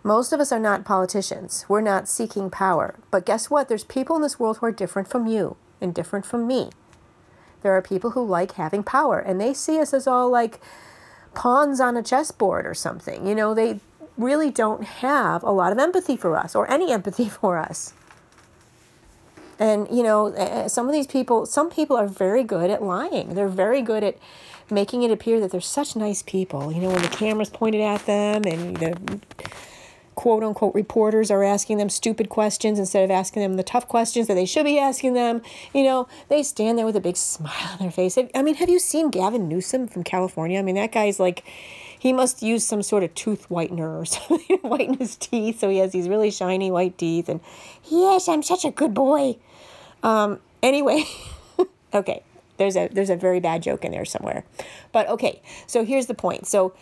Most 0.02 0.32
of 0.32 0.40
us 0.40 0.52
are 0.52 0.60
not 0.60 0.84
politicians. 0.84 1.64
We're 1.68 1.80
not 1.80 2.08
seeking 2.08 2.50
power. 2.50 2.94
But 3.10 3.26
guess 3.26 3.50
what? 3.50 3.68
There's 3.68 3.84
people 3.84 4.16
in 4.16 4.22
this 4.22 4.38
world 4.38 4.58
who 4.58 4.66
are 4.66 4.72
different 4.72 5.08
from 5.08 5.26
you 5.26 5.56
and 5.80 5.94
different 5.94 6.24
from 6.24 6.46
me. 6.46 6.70
There 7.62 7.72
are 7.72 7.82
people 7.82 8.10
who 8.10 8.24
like 8.24 8.52
having 8.52 8.82
power 8.82 9.18
and 9.18 9.40
they 9.40 9.54
see 9.54 9.80
us 9.80 9.94
as 9.94 10.06
all 10.06 10.30
like 10.30 10.60
pawns 11.34 11.80
on 11.80 11.96
a 11.96 12.02
chessboard 12.02 12.66
or 12.66 12.74
something. 12.74 13.26
You 13.26 13.34
know, 13.34 13.54
they 13.54 13.80
really 14.16 14.50
don't 14.50 14.84
have 14.84 15.42
a 15.42 15.50
lot 15.50 15.72
of 15.72 15.78
empathy 15.78 16.16
for 16.16 16.36
us 16.36 16.54
or 16.54 16.70
any 16.70 16.92
empathy 16.92 17.28
for 17.40 17.58
us. 17.58 17.94
And, 19.64 19.88
you 19.90 20.02
know, 20.02 20.66
some 20.68 20.88
of 20.88 20.92
these 20.92 21.06
people, 21.06 21.46
some 21.46 21.70
people 21.70 21.96
are 21.96 22.06
very 22.06 22.44
good 22.44 22.68
at 22.68 22.82
lying. 22.82 23.34
They're 23.34 23.48
very 23.48 23.80
good 23.80 24.04
at 24.04 24.18
making 24.70 25.04
it 25.04 25.10
appear 25.10 25.40
that 25.40 25.52
they're 25.52 25.60
such 25.62 25.96
nice 25.96 26.22
people. 26.22 26.70
You 26.70 26.82
know, 26.82 26.90
when 26.90 27.00
the 27.00 27.08
camera's 27.08 27.48
pointed 27.48 27.80
at 27.80 28.04
them 28.04 28.42
and 28.44 28.76
the 28.76 29.20
quote 30.16 30.42
unquote 30.42 30.74
reporters 30.74 31.30
are 31.30 31.42
asking 31.42 31.78
them 31.78 31.88
stupid 31.88 32.28
questions 32.28 32.78
instead 32.78 33.04
of 33.04 33.10
asking 33.10 33.40
them 33.40 33.54
the 33.54 33.62
tough 33.62 33.88
questions 33.88 34.26
that 34.26 34.34
they 34.34 34.44
should 34.44 34.64
be 34.64 34.78
asking 34.78 35.14
them. 35.14 35.40
You 35.72 35.84
know, 35.84 36.08
they 36.28 36.42
stand 36.42 36.76
there 36.76 36.84
with 36.84 36.96
a 36.96 37.00
big 37.00 37.16
smile 37.16 37.70
on 37.72 37.78
their 37.78 37.90
face. 37.90 38.18
I 38.18 38.42
mean, 38.42 38.56
have 38.56 38.68
you 38.68 38.78
seen 38.78 39.08
Gavin 39.08 39.48
Newsom 39.48 39.88
from 39.88 40.04
California? 40.04 40.58
I 40.58 40.62
mean, 40.62 40.74
that 40.74 40.92
guy's 40.92 41.18
like, 41.18 41.42
he 41.98 42.12
must 42.12 42.42
use 42.42 42.66
some 42.66 42.82
sort 42.82 43.02
of 43.02 43.14
tooth 43.14 43.48
whitener 43.48 43.98
or 43.98 44.04
something 44.04 44.58
to 44.58 44.68
whiten 44.68 44.98
his 44.98 45.16
teeth. 45.16 45.60
So 45.60 45.70
he 45.70 45.78
has 45.78 45.92
these 45.92 46.06
really 46.06 46.30
shiny 46.30 46.70
white 46.70 46.98
teeth. 46.98 47.30
And 47.30 47.40
yes, 47.90 48.28
I'm 48.28 48.42
such 48.42 48.66
a 48.66 48.70
good 48.70 48.92
boy. 48.92 49.36
Um, 50.04 50.38
anyway, 50.62 51.04
okay, 51.94 52.22
there's 52.58 52.76
a 52.76 52.88
there's 52.88 53.10
a 53.10 53.16
very 53.16 53.40
bad 53.40 53.62
joke 53.62 53.84
in 53.84 53.90
there 53.90 54.04
somewhere, 54.04 54.44
but 54.92 55.08
okay. 55.08 55.42
So 55.66 55.84
here's 55.84 56.06
the 56.06 56.14
point. 56.14 56.46
So 56.46 56.74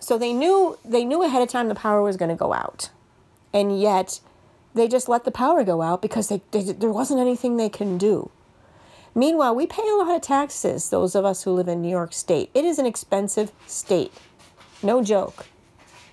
so 0.00 0.18
they 0.18 0.34
knew 0.34 0.78
they 0.84 1.04
knew 1.04 1.22
ahead 1.22 1.40
of 1.40 1.48
time 1.48 1.68
the 1.68 1.74
power 1.74 2.02
was 2.02 2.18
going 2.18 2.28
to 2.30 2.36
go 2.36 2.52
out, 2.52 2.90
and 3.54 3.80
yet 3.80 4.20
they 4.74 4.88
just 4.88 5.08
let 5.08 5.24
the 5.24 5.30
power 5.30 5.64
go 5.64 5.82
out 5.82 6.02
because 6.02 6.28
they, 6.28 6.42
they, 6.50 6.62
there 6.62 6.90
wasn't 6.90 7.20
anything 7.20 7.56
they 7.56 7.68
can 7.68 7.98
do. 7.98 8.30
Meanwhile, 9.14 9.54
we 9.54 9.66
pay 9.66 9.86
a 9.86 9.96
lot 9.96 10.14
of 10.14 10.22
taxes, 10.22 10.88
those 10.88 11.14
of 11.14 11.24
us 11.24 11.42
who 11.42 11.52
live 11.52 11.68
in 11.68 11.82
New 11.82 11.90
York 11.90 12.14
State. 12.14 12.50
It 12.54 12.64
is 12.64 12.78
an 12.78 12.86
expensive 12.86 13.52
state. 13.66 14.12
No 14.82 15.02
joke. 15.02 15.46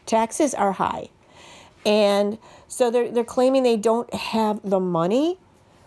Taxes 0.06 0.54
are 0.54 0.74
high. 0.74 1.08
And 1.86 2.38
so 2.70 2.90
they're, 2.92 3.12
they're 3.12 3.24
claiming 3.26 3.64
they 3.64 3.76
don't 3.76 4.14
have 4.14 4.62
the 4.64 4.80
money 4.80 5.38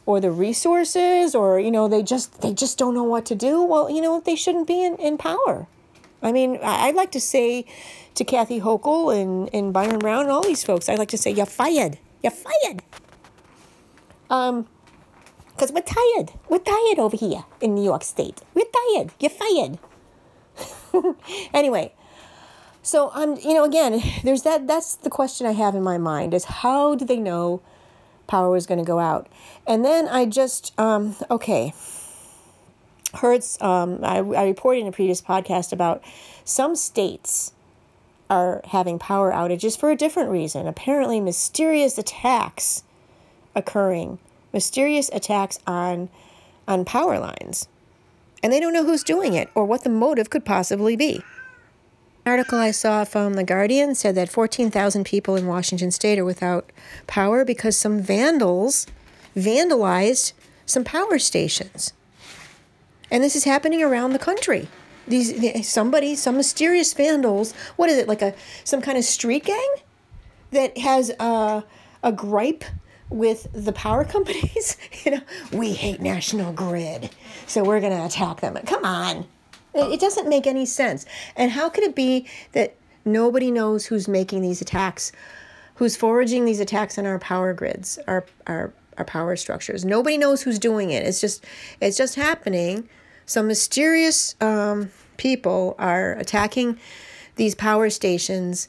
or 0.05 0.21
the 0.21 0.33
resources 0.33 1.35
or, 1.35 1.59
you 1.61 1.71
know, 1.71 1.87
they 1.89 2.03
just 2.03 2.43
they 2.43 2.53
just 2.53 2.77
don't 2.77 2.93
know 2.93 3.05
what 3.05 3.25
to 3.27 3.35
do. 3.35 3.63
Well, 3.63 3.89
you 3.89 4.03
know, 4.03 4.21
they 4.21 4.35
shouldn't 4.35 4.67
be 4.67 4.85
in, 4.85 4.97
in 4.97 5.17
power. 5.17 5.69
I 6.21 6.33
mean, 6.33 6.59
I'd 6.61 6.97
like 6.97 7.13
to 7.13 7.21
say 7.21 7.65
to 8.15 8.25
Kathy 8.25 8.61
Hochul 8.61 9.15
and, 9.15 9.49
and 9.55 9.73
Byron 9.73 10.01
Brown 10.01 10.23
and 10.23 10.31
all 10.31 10.43
these 10.43 10.65
folks, 10.65 10.89
I'd 10.89 10.99
like 10.99 11.09
to 11.11 11.19
say, 11.19 11.31
you're 11.31 11.47
fired. 11.47 11.99
You're 12.23 12.33
fired. 12.33 12.83
Um, 14.29 14.67
because 15.49 15.73
we're 15.73 15.83
tired. 15.83 16.33
We're 16.49 16.59
tired 16.59 16.99
over 16.99 17.17
here 17.17 17.45
in 17.61 17.75
New 17.75 17.85
York 17.85 18.03
State. 18.03 18.43
We're 18.55 18.65
tired. 18.65 19.13
You're 19.21 19.31
fired. 19.31 19.79
anyway, 21.55 21.95
so 22.83 23.11
I'm, 23.15 23.31
um, 23.31 23.39
you 23.43 23.55
know, 23.55 23.65
again, 23.65 24.03
there's 24.25 24.43
that. 24.43 24.67
That's 24.67 24.97
the 24.97 25.11
question 25.11 25.47
I 25.47 25.53
have 25.53 25.75
in 25.75 25.83
my 25.83 25.99
mind: 25.99 26.35
is 26.35 26.45
how 26.45 26.95
do 26.95 27.05
they 27.05 27.19
know 27.19 27.63
power 28.27 28.51
was 28.51 28.67
going 28.67 28.79
to 28.79 28.85
go 28.85 28.99
out? 28.99 29.29
And 29.67 29.85
then 29.85 30.09
I 30.09 30.27
just, 30.27 30.79
um, 30.79 31.15
okay, 31.31 31.73
heard, 33.15 33.43
um, 33.61 34.01
I, 34.03 34.17
I 34.19 34.45
reported 34.47 34.81
in 34.81 34.87
a 34.89 34.93
previous 34.93 35.23
podcast 35.23 35.73
about 35.73 36.03
some 36.45 36.75
states 36.75 37.53
are 38.29 38.63
having 38.65 38.99
power 38.99 39.31
outages 39.31 39.79
for 39.79 39.91
a 39.91 39.97
different 39.97 40.31
reason. 40.31 40.67
Apparently, 40.67 41.21
mysterious 41.21 41.99
attacks 41.99 42.83
occurring, 43.55 44.19
mysterious 44.53 45.11
attacks 45.13 45.59
on 45.67 46.09
on 46.67 46.85
power 46.85 47.19
lines. 47.19 47.69
And 48.43 48.53
they 48.53 48.59
don't 48.59 48.73
know 48.73 48.85
who's 48.85 49.05
doing 49.05 49.35
it 49.35 49.51
or 49.55 49.65
what 49.65 49.85
the 49.85 49.91
motive 49.91 50.31
could 50.31 50.45
possibly 50.45 50.97
be. 50.97 51.23
An 52.25 52.31
article 52.31 52.59
I 52.59 52.71
saw 52.71 53.05
from 53.05 53.35
The 53.35 53.43
Guardian 53.43 53.97
said 53.97 54.15
that 54.15 54.29
14,000 54.29 55.05
people 55.05 55.35
in 55.35 55.49
Washington 55.49 55.91
state 55.91 56.21
are 56.21 56.25
without 56.25 56.71
power 57.09 57.45
because 57.45 57.77
some 57.77 58.01
vandals 58.01 58.87
vandalized 59.37 60.33
some 60.65 60.85
power 60.85 61.19
stations. 61.19 61.93
And 63.11 63.25
this 63.25 63.35
is 63.35 63.43
happening 63.43 63.83
around 63.83 64.13
the 64.13 64.21
country. 64.21 64.69
These 65.09 65.69
somebody, 65.69 66.15
some 66.15 66.37
mysterious 66.37 66.95
vandals. 66.95 67.53
What 67.75 67.91
is 67.91 67.99
it 67.99 68.07
like 68.07 68.23
a 68.23 68.35
some 68.63 68.81
kind 68.81 68.97
of 68.97 69.03
street 69.05 69.45
gang 69.45 69.75
that 70.53 70.79
has 70.79 71.11
a 71.19 71.65
a 72.05 72.13
gripe 72.13 72.65
with 73.11 73.49
the 73.53 73.73
power 73.73 74.05
companies? 74.17 74.77
you 75.05 75.11
know, 75.11 75.21
we 75.53 75.73
hate 75.73 76.01
National 76.01 76.53
Grid, 76.53 77.11
so 77.49 77.65
we're 77.65 77.81
going 77.81 77.93
to 77.93 78.07
attack 78.07 78.41
them. 78.41 78.57
Come 78.65 78.85
on, 78.85 79.27
it 79.75 80.01
doesn't 80.01 80.29
make 80.29 80.47
any 80.47 80.67
sense. 80.67 81.07
And 81.37 81.53
how 81.53 81.69
could 81.69 81.85
it 81.85 81.95
be 81.95 82.27
that 82.53 82.75
nobody 83.05 83.51
knows 83.51 83.87
who's 83.87 84.07
making 84.09 84.43
these 84.43 84.61
attacks, 84.61 85.13
who's 85.77 85.97
foraging 85.97 86.45
these 86.45 86.61
attacks 86.61 86.99
on 86.99 87.07
our 87.07 87.19
power 87.19 87.53
grids, 87.53 87.99
our 88.07 88.25
our 88.47 88.73
our 88.99 89.05
power 89.05 89.37
structures? 89.37 89.85
Nobody 89.85 90.19
knows 90.19 90.43
who's 90.43 90.59
doing 90.59 90.91
it. 90.91 91.07
It's 91.07 91.21
just 91.21 91.45
it's 91.81 91.97
just 91.97 92.15
happening 92.17 92.89
some 93.27 93.47
mysterious 93.47 94.35
um, 94.41 94.91
people 95.17 95.75
are 95.79 96.13
attacking 96.13 96.79
these 97.37 97.55
power 97.55 97.89
stations, 97.89 98.69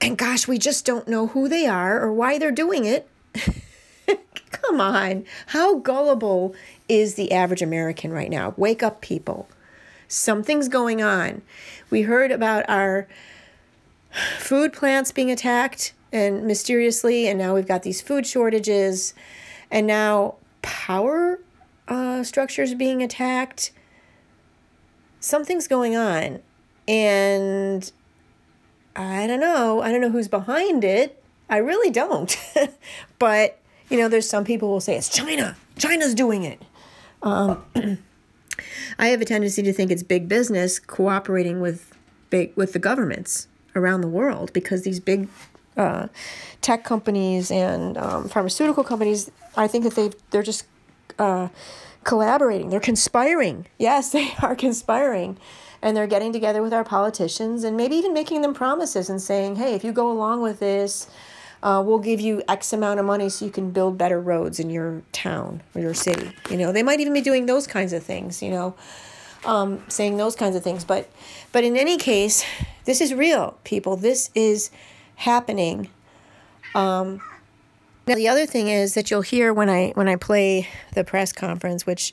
and 0.00 0.16
gosh, 0.16 0.48
we 0.48 0.58
just 0.58 0.86
don't 0.86 1.08
know 1.08 1.28
who 1.28 1.48
they 1.48 1.66
are 1.66 2.00
or 2.00 2.12
why 2.12 2.38
they're 2.38 2.50
doing 2.50 2.84
it. 2.84 3.08
Come 4.50 4.80
on. 4.80 5.24
How 5.48 5.78
gullible 5.78 6.54
is 6.88 7.14
the 7.14 7.32
average 7.32 7.62
American 7.62 8.12
right 8.12 8.30
now? 8.30 8.54
Wake 8.56 8.82
up, 8.82 9.00
people. 9.00 9.48
Something's 10.14 10.68
going 10.68 11.02
on. 11.02 11.42
We 11.90 12.02
heard 12.02 12.30
about 12.30 12.64
our 12.68 13.08
food 14.38 14.72
plants 14.72 15.10
being 15.10 15.28
attacked 15.30 15.92
and 16.12 16.46
mysteriously, 16.46 17.26
and 17.26 17.36
now 17.36 17.52
we've 17.54 17.66
got 17.66 17.82
these 17.82 18.00
food 18.00 18.24
shortages, 18.24 19.12
and 19.72 19.88
now 19.88 20.36
power 20.62 21.40
uh, 21.88 22.22
structures 22.22 22.74
being 22.74 23.02
attacked. 23.02 23.72
Something's 25.18 25.66
going 25.66 25.96
on. 25.96 26.40
And 26.86 27.90
I 28.94 29.26
don't 29.26 29.40
know. 29.40 29.82
I 29.82 29.90
don't 29.90 30.00
know 30.00 30.10
who's 30.10 30.28
behind 30.28 30.84
it. 30.84 31.22
I 31.50 31.56
really 31.56 31.90
don't. 31.90 32.36
but, 33.18 33.58
you 33.90 33.98
know, 33.98 34.08
there's 34.08 34.28
some 34.28 34.44
people 34.44 34.68
will 34.68 34.80
say 34.80 34.96
it's 34.96 35.08
China. 35.08 35.56
China's 35.76 36.14
doing 36.14 36.44
it. 36.44 36.62
Um, 37.22 37.64
I 38.98 39.08
have 39.08 39.20
a 39.20 39.24
tendency 39.24 39.62
to 39.62 39.72
think 39.72 39.90
it's 39.90 40.02
big 40.02 40.28
business 40.28 40.78
cooperating 40.78 41.60
with 41.60 41.96
big 42.30 42.52
with 42.56 42.72
the 42.72 42.78
governments 42.78 43.48
around 43.74 44.00
the 44.00 44.08
world 44.08 44.52
because 44.52 44.82
these 44.82 45.00
big 45.00 45.28
uh, 45.76 46.08
tech 46.60 46.84
companies 46.84 47.50
and 47.50 47.98
um, 47.98 48.28
pharmaceutical 48.28 48.84
companies, 48.84 49.30
I 49.56 49.66
think 49.66 49.84
that 49.84 49.94
they 49.94 50.10
they're 50.30 50.42
just 50.42 50.66
uh, 51.18 51.48
collaborating. 52.04 52.70
They're 52.70 52.80
conspiring. 52.80 53.66
Yes, 53.78 54.10
they 54.12 54.32
are 54.42 54.54
conspiring. 54.54 55.38
And 55.82 55.94
they're 55.94 56.06
getting 56.06 56.32
together 56.32 56.62
with 56.62 56.72
our 56.72 56.84
politicians 56.84 57.62
and 57.62 57.76
maybe 57.76 57.96
even 57.96 58.14
making 58.14 58.40
them 58.40 58.54
promises 58.54 59.10
and 59.10 59.20
saying, 59.20 59.56
hey, 59.56 59.74
if 59.74 59.84
you 59.84 59.92
go 59.92 60.10
along 60.10 60.40
with 60.40 60.58
this, 60.58 61.08
uh, 61.64 61.82
we'll 61.84 61.98
give 61.98 62.20
you 62.20 62.42
X 62.46 62.74
amount 62.74 63.00
of 63.00 63.06
money 63.06 63.30
so 63.30 63.46
you 63.46 63.50
can 63.50 63.70
build 63.70 63.96
better 63.96 64.20
roads 64.20 64.60
in 64.60 64.68
your 64.68 65.02
town 65.12 65.62
or 65.74 65.80
your 65.80 65.94
city. 65.94 66.30
You 66.50 66.58
know, 66.58 66.72
they 66.72 66.82
might 66.82 67.00
even 67.00 67.14
be 67.14 67.22
doing 67.22 67.46
those 67.46 67.66
kinds 67.66 67.94
of 67.94 68.02
things, 68.02 68.42
you 68.42 68.50
know, 68.50 68.74
um, 69.46 69.82
saying 69.88 70.18
those 70.18 70.36
kinds 70.36 70.56
of 70.56 70.62
things. 70.62 70.84
But, 70.84 71.10
but 71.52 71.64
in 71.64 71.74
any 71.74 71.96
case, 71.96 72.44
this 72.84 73.00
is 73.00 73.14
real, 73.14 73.56
people. 73.64 73.96
This 73.96 74.30
is 74.34 74.70
happening. 75.16 75.88
Um, 76.74 77.22
now 78.06 78.14
the 78.14 78.28
other 78.28 78.44
thing 78.44 78.68
is 78.68 78.92
that 78.92 79.10
you'll 79.10 79.22
hear 79.22 79.50
when 79.50 79.70
I 79.70 79.92
when 79.94 80.08
I 80.08 80.16
play 80.16 80.68
the 80.92 81.02
press 81.02 81.32
conference, 81.32 81.86
which 81.86 82.12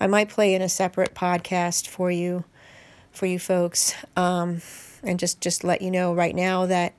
I 0.00 0.06
might 0.06 0.28
play 0.28 0.54
in 0.54 0.62
a 0.62 0.68
separate 0.68 1.16
podcast 1.16 1.88
for 1.88 2.12
you, 2.12 2.44
for 3.10 3.26
you 3.26 3.40
folks, 3.40 3.94
um, 4.14 4.60
and 5.02 5.18
just 5.18 5.40
just 5.40 5.64
let 5.64 5.82
you 5.82 5.90
know 5.90 6.14
right 6.14 6.36
now 6.36 6.66
that 6.66 6.94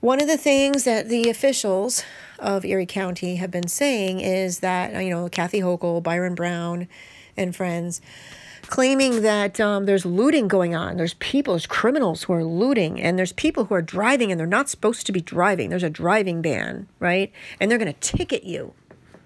one 0.00 0.20
of 0.20 0.28
the 0.28 0.36
things 0.36 0.84
that 0.84 1.08
the 1.08 1.28
officials 1.30 2.04
of 2.38 2.64
Erie 2.64 2.86
County 2.86 3.36
have 3.36 3.50
been 3.50 3.68
saying 3.68 4.20
is 4.20 4.60
that 4.60 5.02
you 5.02 5.10
know 5.10 5.28
Kathy 5.28 5.60
Hochul, 5.60 6.02
Byron 6.02 6.34
Brown, 6.34 6.88
and 7.36 7.54
friends 7.54 8.00
claiming 8.68 9.22
that 9.22 9.60
um, 9.60 9.86
there's 9.86 10.04
looting 10.04 10.48
going 10.48 10.74
on. 10.74 10.96
There's 10.96 11.14
people, 11.14 11.54
there's 11.54 11.66
criminals 11.66 12.24
who 12.24 12.32
are 12.32 12.44
looting, 12.44 13.00
and 13.00 13.18
there's 13.18 13.32
people 13.32 13.66
who 13.66 13.74
are 13.74 13.82
driving 13.82 14.30
and 14.30 14.38
they're 14.38 14.46
not 14.46 14.68
supposed 14.68 15.06
to 15.06 15.12
be 15.12 15.20
driving. 15.20 15.70
There's 15.70 15.82
a 15.82 15.90
driving 15.90 16.42
ban, 16.42 16.88
right? 16.98 17.32
And 17.60 17.70
they're 17.70 17.78
going 17.78 17.92
to 17.92 18.00
ticket 18.00 18.44
you. 18.44 18.74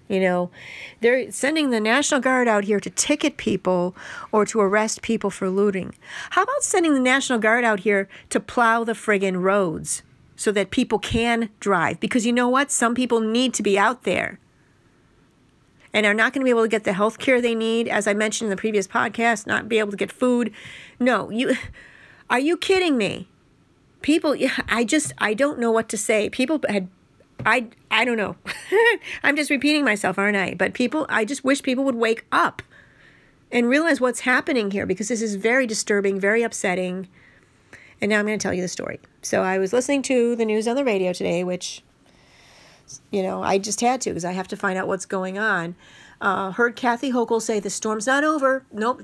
You 0.07 0.19
know, 0.19 0.51
they're 0.99 1.31
sending 1.31 1.69
the 1.69 1.79
National 1.79 2.19
Guard 2.19 2.47
out 2.47 2.65
here 2.65 2.81
to 2.81 2.89
ticket 2.89 3.37
people 3.37 3.95
or 4.33 4.45
to 4.45 4.59
arrest 4.59 5.01
people 5.01 5.29
for 5.29 5.49
looting. 5.49 5.95
How 6.31 6.43
about 6.43 6.63
sending 6.63 6.93
the 6.93 6.99
National 6.99 7.39
Guard 7.39 7.63
out 7.63 7.81
here 7.81 8.09
to 8.29 8.41
plow 8.41 8.83
the 8.83 8.91
friggin' 8.91 9.41
roads 9.41 10.03
so 10.41 10.51
that 10.51 10.71
people 10.71 10.97
can 10.99 11.49
drive? 11.59 11.99
Because 11.99 12.25
you 12.25 12.33
know 12.33 12.49
what? 12.49 12.71
Some 12.71 12.95
people 12.95 13.21
need 13.21 13.53
to 13.53 13.63
be 13.63 13.77
out 13.77 14.03
there 14.03 14.39
and 15.93 16.05
are 16.05 16.13
not 16.13 16.33
going 16.33 16.41
to 16.41 16.45
be 16.45 16.49
able 16.49 16.63
to 16.63 16.67
get 16.67 16.83
the 16.83 16.93
health 16.93 17.19
care 17.19 17.41
they 17.41 17.53
need, 17.53 17.87
as 17.87 18.07
I 18.07 18.13
mentioned 18.13 18.47
in 18.47 18.49
the 18.49 18.59
previous 18.59 18.87
podcast, 18.87 19.45
not 19.45 19.69
be 19.69 19.77
able 19.77 19.91
to 19.91 19.97
get 19.97 20.11
food. 20.11 20.51
No, 20.99 21.29
you 21.29 21.55
are 22.29 22.39
you 22.39 22.57
kidding 22.57 22.97
me? 22.97 23.27
People, 24.01 24.35
I 24.67 24.83
just 24.83 25.13
I 25.19 25.33
don't 25.35 25.59
know 25.59 25.71
what 25.71 25.87
to 25.89 25.97
say. 25.97 26.29
People 26.29 26.59
had 26.67 26.87
I 27.45 27.67
I 27.91 28.05
don't 28.05 28.17
know. 28.17 28.35
I'm 29.23 29.35
just 29.35 29.51
repeating 29.51 29.83
myself, 29.83 30.17
aren't 30.17 30.37
I? 30.37 30.55
But 30.55 30.73
people, 30.73 31.05
I 31.09 31.25
just 31.25 31.43
wish 31.43 31.61
people 31.61 31.83
would 31.83 31.95
wake 31.95 32.25
up. 32.31 32.61
and 33.51 33.67
realize 33.69 33.99
what's 33.99 34.21
happening 34.21 34.71
here 34.71 34.85
because 34.85 35.09
this 35.09 35.21
is 35.21 35.35
very 35.35 35.67
disturbing, 35.67 36.19
very 36.19 36.41
upsetting. 36.41 37.07
And 38.01 38.09
now 38.09 38.19
I'm 38.19 38.25
going 38.25 38.37
to 38.37 38.41
tell 38.41 38.53
you 38.53 38.63
the 38.63 38.67
story. 38.67 38.99
So 39.21 39.43
I 39.43 39.59
was 39.59 39.73
listening 39.73 40.01
to 40.03 40.35
the 40.35 40.45
news 40.45 40.67
on 40.67 40.75
the 40.75 40.83
radio 40.83 41.13
today, 41.13 41.43
which, 41.43 41.83
you 43.11 43.21
know, 43.21 43.43
I 43.43 43.59
just 43.59 43.81
had 43.81 44.01
to 44.01 44.09
because 44.09 44.25
I 44.25 44.31
have 44.31 44.47
to 44.49 44.57
find 44.57 44.77
out 44.77 44.87
what's 44.87 45.05
going 45.05 45.37
on. 45.37 45.75
Uh, 46.19 46.51
heard 46.51 46.75
Kathy 46.75 47.11
Hochul 47.11 47.41
say 47.41 47.59
the 47.59 47.69
storm's 47.69 48.07
not 48.07 48.23
over. 48.23 48.65
Nope, 48.71 49.03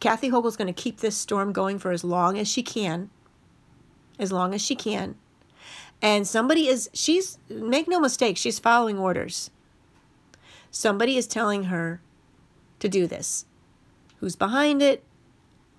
Kathy 0.00 0.30
Hochul's 0.30 0.56
going 0.56 0.72
to 0.72 0.82
keep 0.82 1.00
this 1.00 1.16
storm 1.16 1.52
going 1.52 1.78
for 1.78 1.92
as 1.92 2.04
long 2.04 2.38
as 2.38 2.48
she 2.48 2.62
can. 2.62 3.10
As 4.18 4.32
long 4.32 4.54
as 4.54 4.62
she 4.62 4.74
can. 4.74 5.16
And 6.02 6.26
somebody 6.26 6.68
is, 6.68 6.90
she's, 6.92 7.38
make 7.48 7.88
no 7.88 8.00
mistake, 8.00 8.36
she's 8.36 8.58
following 8.58 8.98
orders. 8.98 9.50
Somebody 10.70 11.16
is 11.16 11.26
telling 11.26 11.64
her 11.64 12.02
to 12.80 12.88
do 12.88 13.06
this. 13.06 13.46
Who's 14.20 14.36
behind 14.36 14.82
it? 14.82 15.02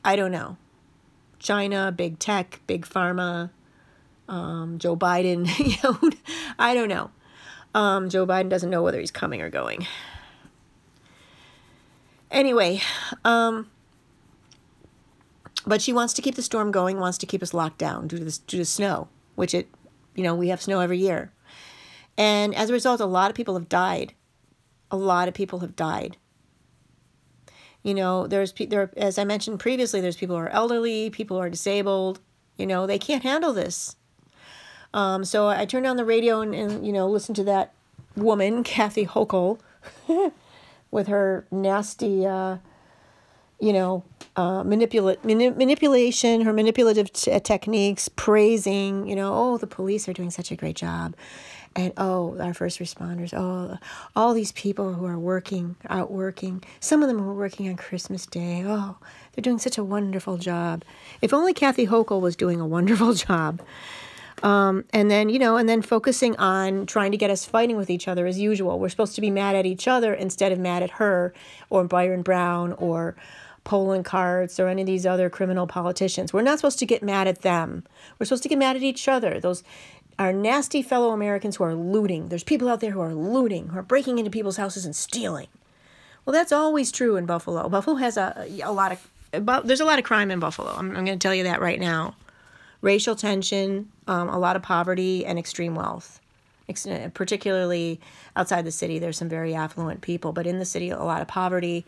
I 0.03 0.15
don't 0.15 0.31
know. 0.31 0.57
China, 1.39 1.91
big 1.95 2.19
tech, 2.19 2.59
big 2.67 2.85
pharma, 2.85 3.51
um, 4.27 4.79
Joe 4.79 4.95
Biden. 4.95 5.47
you 5.59 5.75
know, 5.83 6.11
I 6.59 6.73
don't 6.73 6.89
know. 6.89 7.11
Um, 7.73 8.09
Joe 8.09 8.25
Biden 8.25 8.49
doesn't 8.49 8.69
know 8.69 8.81
whether 8.81 8.99
he's 8.99 9.11
coming 9.11 9.41
or 9.41 9.49
going. 9.49 9.85
Anyway, 12.29 12.81
um, 13.23 13.69
but 15.65 15.81
she 15.81 15.93
wants 15.93 16.13
to 16.13 16.21
keep 16.21 16.35
the 16.35 16.41
storm 16.41 16.71
going, 16.71 16.99
wants 16.99 17.17
to 17.19 17.25
keep 17.25 17.41
us 17.41 17.53
locked 17.53 17.77
down 17.77 18.07
due 18.07 18.17
to 18.17 18.25
the, 18.25 18.39
due 18.47 18.57
to 18.57 18.65
snow, 18.65 19.07
which 19.35 19.53
it, 19.53 19.67
you 20.15 20.23
know, 20.23 20.35
we 20.35 20.49
have 20.49 20.61
snow 20.61 20.79
every 20.79 20.97
year. 20.97 21.31
And 22.17 22.55
as 22.55 22.69
a 22.69 22.73
result, 22.73 22.99
a 22.99 23.05
lot 23.05 23.29
of 23.29 23.35
people 23.35 23.53
have 23.53 23.69
died. 23.69 24.13
A 24.89 24.97
lot 24.97 25.27
of 25.27 25.33
people 25.33 25.59
have 25.59 25.75
died. 25.75 26.17
You 27.83 27.93
know, 27.93 28.27
there's 28.27 28.53
there 28.53 28.91
as 28.97 29.17
I 29.17 29.23
mentioned 29.23 29.59
previously, 29.59 30.01
there's 30.01 30.17
people 30.17 30.35
who 30.35 30.41
are 30.41 30.49
elderly, 30.49 31.09
people 31.09 31.37
who 31.37 31.43
are 31.43 31.49
disabled. 31.49 32.19
You 32.57 32.65
know, 32.65 32.87
they 32.87 32.99
can't 32.99 33.23
handle 33.23 33.53
this. 33.53 33.95
Um, 34.93 35.23
so 35.25 35.47
I 35.47 35.65
turned 35.65 35.85
on 35.85 35.97
the 35.97 36.05
radio 36.05 36.41
and, 36.41 36.55
and 36.55 36.85
you 36.85 36.91
know 36.91 37.07
listened 37.07 37.35
to 37.37 37.43
that 37.45 37.73
woman, 38.15 38.63
Kathy 38.63 39.05
Hochul, 39.05 39.59
with 40.91 41.07
her 41.07 41.45
nasty, 41.51 42.25
uh, 42.25 42.57
you 43.59 43.73
know, 43.73 44.03
uh, 44.35 44.63
manipula- 44.63 45.23
mani- 45.23 45.51
manipulation, 45.51 46.41
her 46.41 46.53
manipulative 46.53 47.11
t- 47.11 47.39
techniques, 47.39 48.09
praising, 48.09 49.07
you 49.07 49.15
know, 49.15 49.33
oh, 49.33 49.57
the 49.57 49.67
police 49.67 50.07
are 50.07 50.13
doing 50.13 50.29
such 50.29 50.51
a 50.51 50.55
great 50.55 50.75
job 50.75 51.15
and 51.77 51.93
oh 51.97 52.37
our 52.39 52.53
first 52.53 52.79
responders 52.79 53.33
oh 53.33 53.77
all 54.15 54.33
these 54.33 54.51
people 54.51 54.93
who 54.93 55.05
are 55.05 55.19
working 55.19 55.75
out 55.87 56.11
working 56.11 56.61
some 56.79 57.01
of 57.01 57.07
them 57.07 57.25
were 57.25 57.33
working 57.33 57.69
on 57.69 57.75
christmas 57.75 58.25
day 58.25 58.63
oh 58.65 58.97
they're 59.33 59.43
doing 59.43 59.59
such 59.59 59.77
a 59.77 59.83
wonderful 59.83 60.37
job 60.37 60.83
if 61.21 61.33
only 61.33 61.53
kathy 61.53 61.87
hochul 61.87 62.19
was 62.19 62.35
doing 62.35 62.59
a 62.59 62.67
wonderful 62.67 63.13
job 63.27 63.61
um, 64.43 64.85
and 64.91 65.09
then 65.09 65.29
you 65.29 65.39
know 65.39 65.55
and 65.55 65.69
then 65.69 65.81
focusing 65.81 66.35
on 66.37 66.85
trying 66.85 67.11
to 67.11 67.17
get 67.17 67.29
us 67.29 67.45
fighting 67.45 67.77
with 67.77 67.89
each 67.89 68.07
other 68.07 68.25
as 68.25 68.39
usual 68.39 68.79
we're 68.79 68.89
supposed 68.89 69.15
to 69.15 69.21
be 69.21 69.31
mad 69.31 69.55
at 69.55 69.65
each 69.65 69.87
other 69.87 70.13
instead 70.13 70.51
of 70.51 70.59
mad 70.59 70.83
at 70.83 70.91
her 70.91 71.33
or 71.69 71.83
byron 71.85 72.23
brown 72.23 72.73
or 72.73 73.15
Poloncarz 73.67 74.63
or 74.63 74.69
any 74.69 74.81
of 74.81 74.85
these 74.85 75.05
other 75.05 75.29
criminal 75.29 75.67
politicians. 75.67 76.31
We're 76.31 76.41
not 76.41 76.57
supposed 76.57 76.79
to 76.79 76.85
get 76.85 77.03
mad 77.03 77.27
at 77.27 77.41
them. 77.41 77.83
We're 78.17 78.25
supposed 78.25 78.43
to 78.43 78.49
get 78.49 78.57
mad 78.57 78.77
at 78.77 78.81
each 78.81 79.09
other. 79.09 79.41
Those 79.41 79.61
our 80.19 80.33
nasty 80.33 80.81
fellow 80.81 81.11
Americans 81.11 81.57
who 81.57 81.63
are 81.63 81.75
looting. 81.75 82.29
There's 82.29 82.43
people 82.43 82.69
out 82.69 82.79
there 82.79 82.91
who 82.91 83.01
are 83.01 83.13
looting, 83.13 83.69
who 83.69 83.79
are 83.79 83.83
breaking 83.83 84.17
into 84.19 84.31
people's 84.31 84.57
houses 84.57 84.85
and 84.85 84.95
stealing. 84.95 85.47
Well, 86.25 86.33
that's 86.33 86.51
always 86.51 86.91
true 86.91 87.15
in 87.15 87.25
Buffalo. 87.25 87.69
Buffalo 87.69 87.97
has 87.97 88.17
a, 88.17 88.47
a 88.63 88.71
lot 88.71 88.91
of, 88.91 89.65
there's 89.65 89.79
a 89.79 89.85
lot 89.85 89.99
of 89.99 90.05
crime 90.05 90.31
in 90.31 90.39
Buffalo. 90.39 90.71
I'm, 90.71 90.95
I'm 90.95 91.05
going 91.05 91.17
to 91.17 91.23
tell 91.23 91.35
you 91.35 91.43
that 91.43 91.61
right 91.61 91.79
now. 91.79 92.15
Racial 92.81 93.15
tension, 93.15 93.89
um, 94.07 94.29
a 94.29 94.37
lot 94.37 94.55
of 94.55 94.61
poverty, 94.61 95.25
and 95.25 95.39
extreme 95.39 95.75
wealth. 95.75 96.19
Ex- 96.69 96.87
particularly 97.13 97.99
outside 98.35 98.65
the 98.65 98.71
city, 98.71 98.99
there's 98.99 99.17
some 99.17 99.29
very 99.29 99.55
affluent 99.55 100.01
people, 100.01 100.33
but 100.33 100.45
in 100.45 100.59
the 100.59 100.65
city, 100.65 100.89
a 100.89 101.03
lot 101.03 101.21
of 101.21 101.27
poverty 101.27 101.85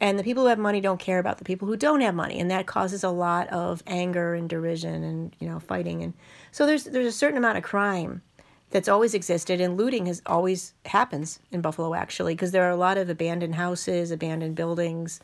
and 0.00 0.18
the 0.18 0.24
people 0.24 0.44
who 0.44 0.48
have 0.48 0.58
money 0.58 0.80
don't 0.80 1.00
care 1.00 1.18
about 1.18 1.38
the 1.38 1.44
people 1.44 1.66
who 1.66 1.76
don't 1.76 2.00
have 2.00 2.14
money. 2.14 2.38
And 2.38 2.50
that 2.50 2.66
causes 2.66 3.02
a 3.02 3.10
lot 3.10 3.48
of 3.48 3.82
anger 3.86 4.34
and 4.34 4.48
derision 4.48 5.02
and 5.02 5.34
you 5.38 5.48
know 5.48 5.58
fighting. 5.58 6.02
And 6.02 6.14
so 6.52 6.66
there's 6.66 6.84
there's 6.84 7.06
a 7.06 7.12
certain 7.12 7.38
amount 7.38 7.58
of 7.58 7.64
crime 7.64 8.22
that's 8.70 8.88
always 8.88 9.14
existed. 9.14 9.60
And 9.60 9.76
looting 9.76 10.06
has 10.06 10.22
always 10.26 10.74
happens 10.86 11.40
in 11.50 11.60
buffalo 11.60 11.94
actually 11.94 12.34
because 12.34 12.52
there 12.52 12.64
are 12.64 12.70
a 12.70 12.76
lot 12.76 12.98
of 12.98 13.08
abandoned 13.08 13.56
houses 13.56 14.10
abandoned 14.10 14.54
buildings 14.54 15.20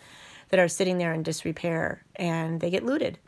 that 0.50 0.60
are 0.60 0.68
sitting 0.68 0.98
there 0.98 1.12
in 1.12 1.22
disrepair 1.22 2.02
and 2.16 2.60
they 2.60 2.70
get 2.70 2.84
looted. 2.84 3.18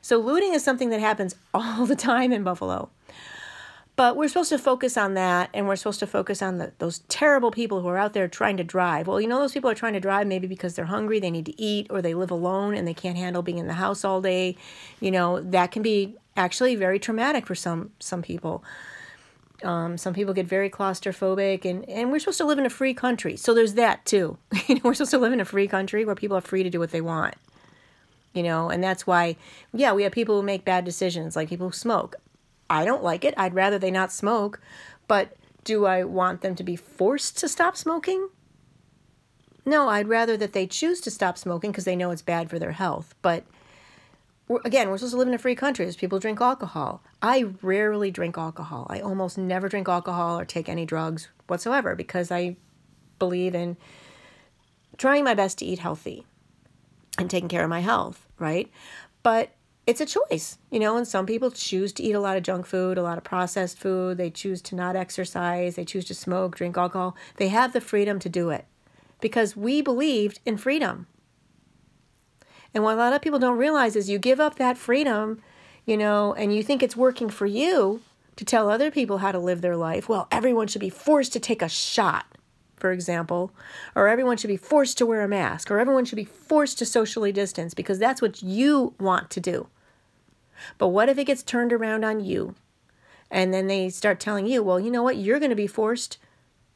So 0.00 0.18
looting 0.18 0.52
is 0.54 0.64
something 0.64 0.90
that 0.90 1.00
happens 1.00 1.34
all 1.54 1.86
the 1.86 1.96
time 1.96 2.32
in 2.32 2.44
buffalo 2.44 2.90
but 3.94 4.16
we're 4.16 4.28
supposed 4.28 4.48
to 4.48 4.58
focus 4.58 4.96
on 4.96 5.14
that, 5.14 5.50
and 5.52 5.68
we're 5.68 5.76
supposed 5.76 6.00
to 6.00 6.06
focus 6.06 6.40
on 6.40 6.58
the, 6.58 6.72
those 6.78 7.00
terrible 7.08 7.50
people 7.50 7.82
who 7.82 7.88
are 7.88 7.98
out 7.98 8.14
there 8.14 8.26
trying 8.26 8.56
to 8.56 8.64
drive. 8.64 9.06
Well, 9.06 9.20
you 9.20 9.28
know, 9.28 9.38
those 9.38 9.52
people 9.52 9.70
are 9.70 9.74
trying 9.74 9.92
to 9.92 10.00
drive 10.00 10.26
maybe 10.26 10.46
because 10.46 10.74
they're 10.74 10.86
hungry, 10.86 11.20
they 11.20 11.30
need 11.30 11.46
to 11.46 11.60
eat, 11.60 11.88
or 11.90 12.00
they 12.00 12.14
live 12.14 12.30
alone 12.30 12.74
and 12.74 12.88
they 12.88 12.94
can't 12.94 13.18
handle 13.18 13.42
being 13.42 13.58
in 13.58 13.66
the 13.66 13.74
house 13.74 14.04
all 14.04 14.22
day. 14.22 14.56
You 15.00 15.10
know, 15.10 15.40
that 15.42 15.72
can 15.72 15.82
be 15.82 16.16
actually 16.36 16.74
very 16.74 16.98
traumatic 16.98 17.46
for 17.46 17.54
some 17.54 17.90
some 17.98 18.22
people. 18.22 18.64
Um, 19.62 19.96
some 19.96 20.14
people 20.14 20.34
get 20.34 20.46
very 20.46 20.70
claustrophobic, 20.70 21.64
and, 21.64 21.88
and 21.88 22.10
we're 22.10 22.18
supposed 22.18 22.38
to 22.38 22.46
live 22.46 22.58
in 22.58 22.66
a 22.66 22.70
free 22.70 22.94
country. 22.94 23.36
So 23.36 23.54
there's 23.54 23.74
that 23.74 24.04
too. 24.04 24.38
we're 24.82 24.94
supposed 24.94 25.12
to 25.12 25.18
live 25.18 25.32
in 25.32 25.40
a 25.40 25.44
free 25.44 25.68
country 25.68 26.04
where 26.04 26.14
people 26.14 26.36
are 26.36 26.40
free 26.40 26.62
to 26.62 26.70
do 26.70 26.80
what 26.80 26.90
they 26.90 27.00
want. 27.00 27.34
You 28.32 28.42
know, 28.42 28.70
and 28.70 28.82
that's 28.82 29.06
why, 29.06 29.36
yeah, 29.74 29.92
we 29.92 30.02
have 30.04 30.12
people 30.12 30.40
who 30.40 30.42
make 30.42 30.64
bad 30.64 30.86
decisions, 30.86 31.36
like 31.36 31.50
people 31.50 31.68
who 31.68 31.72
smoke. 31.72 32.16
I 32.70 32.84
don't 32.84 33.02
like 33.02 33.24
it. 33.24 33.34
I'd 33.36 33.54
rather 33.54 33.78
they 33.78 33.90
not 33.90 34.12
smoke. 34.12 34.60
But 35.08 35.36
do 35.64 35.86
I 35.86 36.04
want 36.04 36.40
them 36.40 36.54
to 36.56 36.62
be 36.62 36.76
forced 36.76 37.38
to 37.38 37.48
stop 37.48 37.76
smoking? 37.76 38.28
No, 39.64 39.88
I'd 39.88 40.08
rather 40.08 40.36
that 40.36 40.52
they 40.52 40.66
choose 40.66 41.00
to 41.02 41.10
stop 41.10 41.38
smoking 41.38 41.70
because 41.70 41.84
they 41.84 41.96
know 41.96 42.10
it's 42.10 42.22
bad 42.22 42.50
for 42.50 42.58
their 42.58 42.72
health. 42.72 43.14
But 43.22 43.44
we're, 44.48 44.60
again, 44.64 44.90
we're 44.90 44.98
supposed 44.98 45.12
to 45.12 45.18
live 45.18 45.28
in 45.28 45.34
a 45.34 45.38
free 45.38 45.54
country 45.54 45.86
as 45.86 45.96
people 45.96 46.18
drink 46.18 46.40
alcohol. 46.40 47.02
I 47.20 47.44
rarely 47.62 48.10
drink 48.10 48.36
alcohol. 48.36 48.86
I 48.90 49.00
almost 49.00 49.38
never 49.38 49.68
drink 49.68 49.88
alcohol 49.88 50.38
or 50.38 50.44
take 50.44 50.68
any 50.68 50.84
drugs 50.84 51.28
whatsoever 51.46 51.94
because 51.94 52.32
I 52.32 52.56
believe 53.18 53.54
in 53.54 53.76
trying 54.96 55.24
my 55.24 55.34
best 55.34 55.58
to 55.58 55.64
eat 55.64 55.78
healthy 55.78 56.26
and 57.18 57.30
taking 57.30 57.48
care 57.48 57.62
of 57.62 57.70
my 57.70 57.80
health, 57.80 58.26
right? 58.38 58.70
But 59.22 59.50
it's 59.86 60.00
a 60.00 60.06
choice, 60.06 60.58
you 60.70 60.78
know, 60.78 60.96
and 60.96 61.06
some 61.06 61.26
people 61.26 61.50
choose 61.50 61.92
to 61.94 62.02
eat 62.02 62.12
a 62.12 62.20
lot 62.20 62.36
of 62.36 62.44
junk 62.44 62.66
food, 62.66 62.98
a 62.98 63.02
lot 63.02 63.18
of 63.18 63.24
processed 63.24 63.78
food. 63.78 64.16
They 64.16 64.30
choose 64.30 64.62
to 64.62 64.76
not 64.76 64.94
exercise. 64.94 65.74
They 65.74 65.84
choose 65.84 66.04
to 66.06 66.14
smoke, 66.14 66.56
drink 66.56 66.76
alcohol. 66.76 67.16
They 67.36 67.48
have 67.48 67.72
the 67.72 67.80
freedom 67.80 68.18
to 68.20 68.28
do 68.28 68.50
it 68.50 68.66
because 69.20 69.56
we 69.56 69.82
believed 69.82 70.40
in 70.46 70.56
freedom. 70.56 71.08
And 72.74 72.84
what 72.84 72.94
a 72.94 72.98
lot 72.98 73.12
of 73.12 73.22
people 73.22 73.38
don't 73.38 73.58
realize 73.58 73.96
is 73.96 74.08
you 74.08 74.18
give 74.18 74.40
up 74.40 74.56
that 74.56 74.78
freedom, 74.78 75.42
you 75.84 75.96
know, 75.96 76.32
and 76.34 76.54
you 76.54 76.62
think 76.62 76.82
it's 76.82 76.96
working 76.96 77.28
for 77.28 77.46
you 77.46 78.00
to 78.36 78.44
tell 78.44 78.70
other 78.70 78.90
people 78.90 79.18
how 79.18 79.32
to 79.32 79.38
live 79.38 79.60
their 79.60 79.76
life. 79.76 80.08
Well, 80.08 80.28
everyone 80.30 80.68
should 80.68 80.80
be 80.80 80.90
forced 80.90 81.32
to 81.34 81.40
take 81.40 81.60
a 81.60 81.68
shot, 81.68 82.24
for 82.82 82.90
example, 82.90 83.52
or 83.94 84.08
everyone 84.08 84.36
should 84.36 84.48
be 84.48 84.56
forced 84.56 84.98
to 84.98 85.06
wear 85.06 85.22
a 85.22 85.28
mask, 85.28 85.70
or 85.70 85.78
everyone 85.78 86.04
should 86.04 86.16
be 86.16 86.24
forced 86.24 86.80
to 86.80 86.84
socially 86.84 87.30
distance 87.30 87.74
because 87.74 88.00
that's 88.00 88.20
what 88.20 88.42
you 88.42 88.92
want 88.98 89.30
to 89.30 89.40
do. 89.40 89.68
But 90.78 90.88
what 90.88 91.08
if 91.08 91.16
it 91.16 91.26
gets 91.26 91.44
turned 91.44 91.72
around 91.72 92.04
on 92.04 92.24
you? 92.24 92.56
And 93.30 93.54
then 93.54 93.68
they 93.68 93.88
start 93.88 94.18
telling 94.18 94.48
you, 94.48 94.64
well, 94.64 94.80
you 94.80 94.90
know 94.90 95.04
what? 95.04 95.16
You're 95.16 95.38
going 95.38 95.50
to 95.50 95.56
be 95.56 95.68
forced 95.68 96.18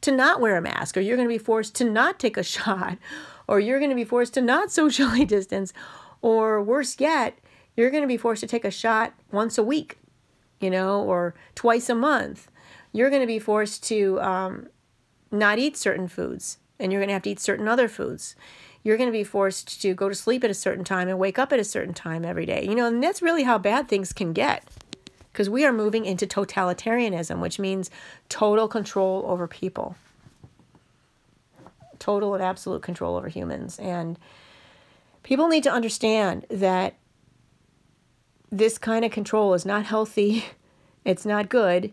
to 0.02 0.12
not 0.12 0.40
wear 0.40 0.56
a 0.56 0.62
mask, 0.62 0.96
or 0.96 1.00
you're 1.00 1.16
going 1.16 1.28
to 1.28 1.34
be 1.34 1.42
forced 1.42 1.74
to 1.74 1.84
not 1.84 2.20
take 2.20 2.36
a 2.36 2.42
shot, 2.54 2.98
or 3.48 3.58
you're 3.58 3.80
going 3.80 3.90
to 3.90 3.96
be 3.96 4.04
forced 4.04 4.34
to 4.34 4.40
not 4.40 4.70
socially 4.70 5.24
distance, 5.36 5.72
or 6.22 6.62
worse 6.62 7.00
yet, 7.00 7.36
you're 7.76 7.90
going 7.90 8.04
to 8.04 8.06
be 8.06 8.16
forced 8.16 8.42
to 8.42 8.46
take 8.46 8.64
a 8.64 8.70
shot 8.70 9.12
once 9.32 9.58
a 9.58 9.64
week, 9.64 9.98
you 10.60 10.70
know, 10.70 11.02
or 11.02 11.34
twice 11.56 11.88
a 11.88 11.96
month. 11.96 12.48
You're 12.92 13.10
going 13.10 13.22
to 13.22 13.26
be 13.26 13.40
forced 13.40 13.82
to 13.88 14.20
um, 14.20 14.68
not 15.30 15.58
eat 15.58 15.76
certain 15.76 16.08
foods, 16.08 16.58
and 16.78 16.92
you're 16.92 17.00
going 17.00 17.08
to 17.08 17.14
have 17.14 17.22
to 17.22 17.30
eat 17.30 17.40
certain 17.40 17.68
other 17.68 17.88
foods 17.88 18.36
you're 18.86 18.96
going 18.96 19.08
to 19.08 19.12
be 19.12 19.24
forced 19.24 19.82
to 19.82 19.94
go 19.94 20.08
to 20.08 20.14
sleep 20.14 20.44
at 20.44 20.50
a 20.50 20.54
certain 20.54 20.84
time 20.84 21.08
and 21.08 21.18
wake 21.18 21.40
up 21.40 21.52
at 21.52 21.58
a 21.58 21.64
certain 21.64 21.92
time 21.92 22.24
every 22.24 22.46
day. 22.46 22.64
You 22.64 22.76
know, 22.76 22.86
and 22.86 23.02
that's 23.02 23.20
really 23.20 23.42
how 23.42 23.58
bad 23.58 23.88
things 23.88 24.12
can 24.12 24.32
get. 24.32 24.62
Because 25.32 25.50
we 25.50 25.64
are 25.64 25.72
moving 25.72 26.04
into 26.04 26.24
totalitarianism, 26.24 27.40
which 27.40 27.58
means 27.58 27.90
total 28.28 28.68
control 28.68 29.24
over 29.26 29.48
people, 29.48 29.96
total 31.98 32.34
and 32.34 32.44
absolute 32.44 32.82
control 32.82 33.16
over 33.16 33.26
humans. 33.26 33.76
And 33.80 34.20
people 35.24 35.48
need 35.48 35.64
to 35.64 35.72
understand 35.72 36.46
that 36.48 36.94
this 38.52 38.78
kind 38.78 39.04
of 39.04 39.10
control 39.10 39.52
is 39.54 39.66
not 39.66 39.84
healthy, 39.84 40.44
it's 41.04 41.26
not 41.26 41.48
good. 41.48 41.90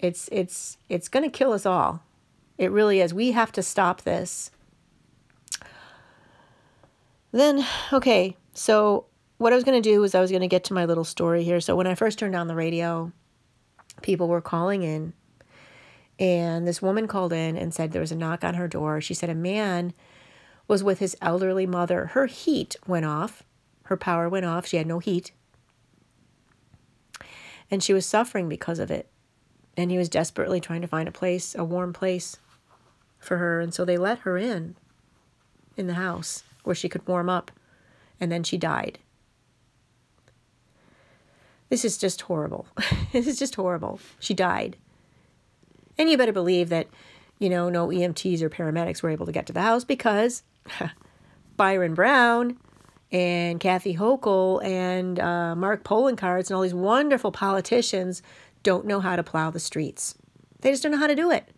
It's 0.00 0.28
it's 0.32 0.76
it's 0.88 1.06
going 1.08 1.22
to 1.22 1.30
kill 1.30 1.52
us 1.52 1.64
all. 1.64 2.02
It 2.58 2.70
really 2.70 3.00
is. 3.00 3.12
We 3.12 3.32
have 3.32 3.52
to 3.52 3.62
stop 3.62 4.02
this 4.02 4.50
Then, 7.32 7.66
okay, 7.90 8.36
so 8.52 9.06
what 9.38 9.52
I 9.52 9.56
was 9.56 9.64
going 9.64 9.82
to 9.82 9.90
do 9.90 10.00
was 10.00 10.14
I 10.14 10.20
was 10.20 10.30
going 10.30 10.42
to 10.42 10.48
get 10.48 10.64
to 10.64 10.74
my 10.74 10.84
little 10.84 11.04
story 11.04 11.42
here. 11.42 11.60
So 11.60 11.74
when 11.74 11.86
I 11.86 11.94
first 11.94 12.18
turned 12.18 12.36
on 12.36 12.46
the 12.46 12.54
radio, 12.54 13.10
people 14.02 14.28
were 14.28 14.42
calling 14.42 14.82
in, 14.82 15.14
and 16.18 16.68
this 16.68 16.82
woman 16.82 17.08
called 17.08 17.32
in 17.32 17.56
and 17.56 17.72
said 17.72 17.90
there 17.90 18.02
was 18.02 18.12
a 18.12 18.16
knock 18.16 18.44
on 18.44 18.54
her 18.54 18.68
door. 18.68 19.00
She 19.00 19.14
said 19.14 19.30
a 19.30 19.34
man 19.34 19.94
was 20.68 20.84
with 20.84 20.98
his 20.98 21.16
elderly 21.22 21.66
mother. 21.66 22.06
Her 22.06 22.26
heat 22.26 22.76
went 22.86 23.06
off, 23.06 23.42
her 23.84 23.96
power 23.96 24.28
went 24.28 24.44
off. 24.44 24.66
She 24.66 24.76
had 24.76 24.86
no 24.86 24.98
heat, 24.98 25.32
and 27.70 27.82
she 27.82 27.94
was 27.94 28.04
suffering 28.04 28.46
because 28.46 28.78
of 28.78 28.90
it. 28.90 29.08
And 29.76 29.90
he 29.90 29.98
was 29.98 30.08
desperately 30.08 30.60
trying 30.60 30.82
to 30.82 30.88
find 30.88 31.08
a 31.08 31.12
place, 31.12 31.54
a 31.54 31.64
warm 31.64 31.92
place 31.92 32.36
for 33.18 33.38
her. 33.38 33.60
And 33.60 33.72
so 33.72 33.84
they 33.84 33.96
let 33.96 34.20
her 34.20 34.36
in, 34.36 34.76
in 35.76 35.86
the 35.86 35.94
house 35.94 36.44
where 36.64 36.74
she 36.74 36.88
could 36.88 37.06
warm 37.06 37.28
up. 37.28 37.50
And 38.20 38.30
then 38.30 38.42
she 38.42 38.58
died. 38.58 38.98
This 41.68 41.84
is 41.86 41.96
just 41.96 42.20
horrible. 42.22 42.66
this 43.12 43.26
is 43.26 43.38
just 43.38 43.54
horrible. 43.54 43.98
She 44.20 44.34
died. 44.34 44.76
And 45.96 46.10
you 46.10 46.18
better 46.18 46.32
believe 46.32 46.68
that, 46.68 46.88
you 47.38 47.48
know, 47.48 47.70
no 47.70 47.88
EMTs 47.88 48.42
or 48.42 48.50
paramedics 48.50 49.02
were 49.02 49.10
able 49.10 49.26
to 49.26 49.32
get 49.32 49.46
to 49.46 49.52
the 49.52 49.62
house 49.62 49.84
because 49.84 50.42
Byron 51.56 51.94
Brown 51.94 52.58
and 53.10 53.60
Kathy 53.60 53.96
Hochul 53.96 54.64
and 54.64 55.20
uh, 55.20 55.54
Mark 55.54 55.84
Poloncarz 55.84 56.48
and 56.48 56.56
all 56.56 56.62
these 56.62 56.74
wonderful 56.74 57.32
politicians 57.32 58.22
don't 58.62 58.86
know 58.86 59.00
how 59.00 59.16
to 59.16 59.22
plow 59.22 59.50
the 59.50 59.60
streets. 59.60 60.16
They 60.60 60.70
just 60.70 60.82
don't 60.82 60.92
know 60.92 60.98
how 60.98 61.06
to 61.06 61.14
do 61.14 61.30
it. 61.30 61.48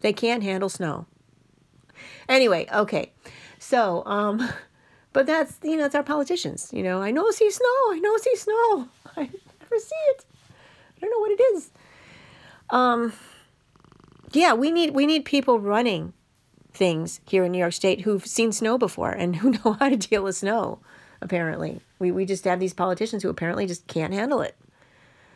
They 0.00 0.12
can't 0.12 0.42
handle 0.42 0.68
snow. 0.68 1.06
Anyway, 2.28 2.66
okay. 2.72 3.12
So, 3.58 4.04
um, 4.06 4.48
but 5.12 5.26
that's, 5.26 5.58
you 5.62 5.76
know, 5.76 5.82
that's 5.82 5.94
our 5.94 6.02
politicians. 6.02 6.70
You 6.72 6.82
know, 6.82 7.02
I 7.02 7.10
know 7.10 7.30
see 7.30 7.50
snow. 7.50 7.66
I 7.66 8.00
know 8.02 8.16
see 8.16 8.36
snow. 8.36 8.88
I 9.16 9.22
never 9.22 9.78
see 9.78 9.96
it. 10.08 10.24
I 10.96 11.00
don't 11.00 11.10
know 11.10 11.18
what 11.18 11.30
it 11.30 11.42
is. 11.54 11.70
Um, 12.70 13.12
yeah, 14.32 14.52
we 14.52 14.70
need 14.70 14.94
we 14.94 15.06
need 15.06 15.24
people 15.24 15.58
running 15.58 16.12
things 16.72 17.20
here 17.26 17.44
in 17.44 17.52
New 17.52 17.58
York 17.58 17.72
State 17.72 18.02
who've 18.02 18.24
seen 18.24 18.52
snow 18.52 18.78
before 18.78 19.10
and 19.10 19.36
who 19.36 19.50
know 19.64 19.76
how 19.78 19.88
to 19.88 19.96
deal 19.96 20.22
with 20.22 20.36
snow. 20.36 20.78
Apparently, 21.20 21.80
we 21.98 22.10
we 22.10 22.24
just 22.24 22.44
have 22.44 22.60
these 22.60 22.74
politicians 22.74 23.22
who 23.22 23.28
apparently 23.28 23.66
just 23.66 23.86
can't 23.86 24.14
handle 24.14 24.40
it. 24.40 24.56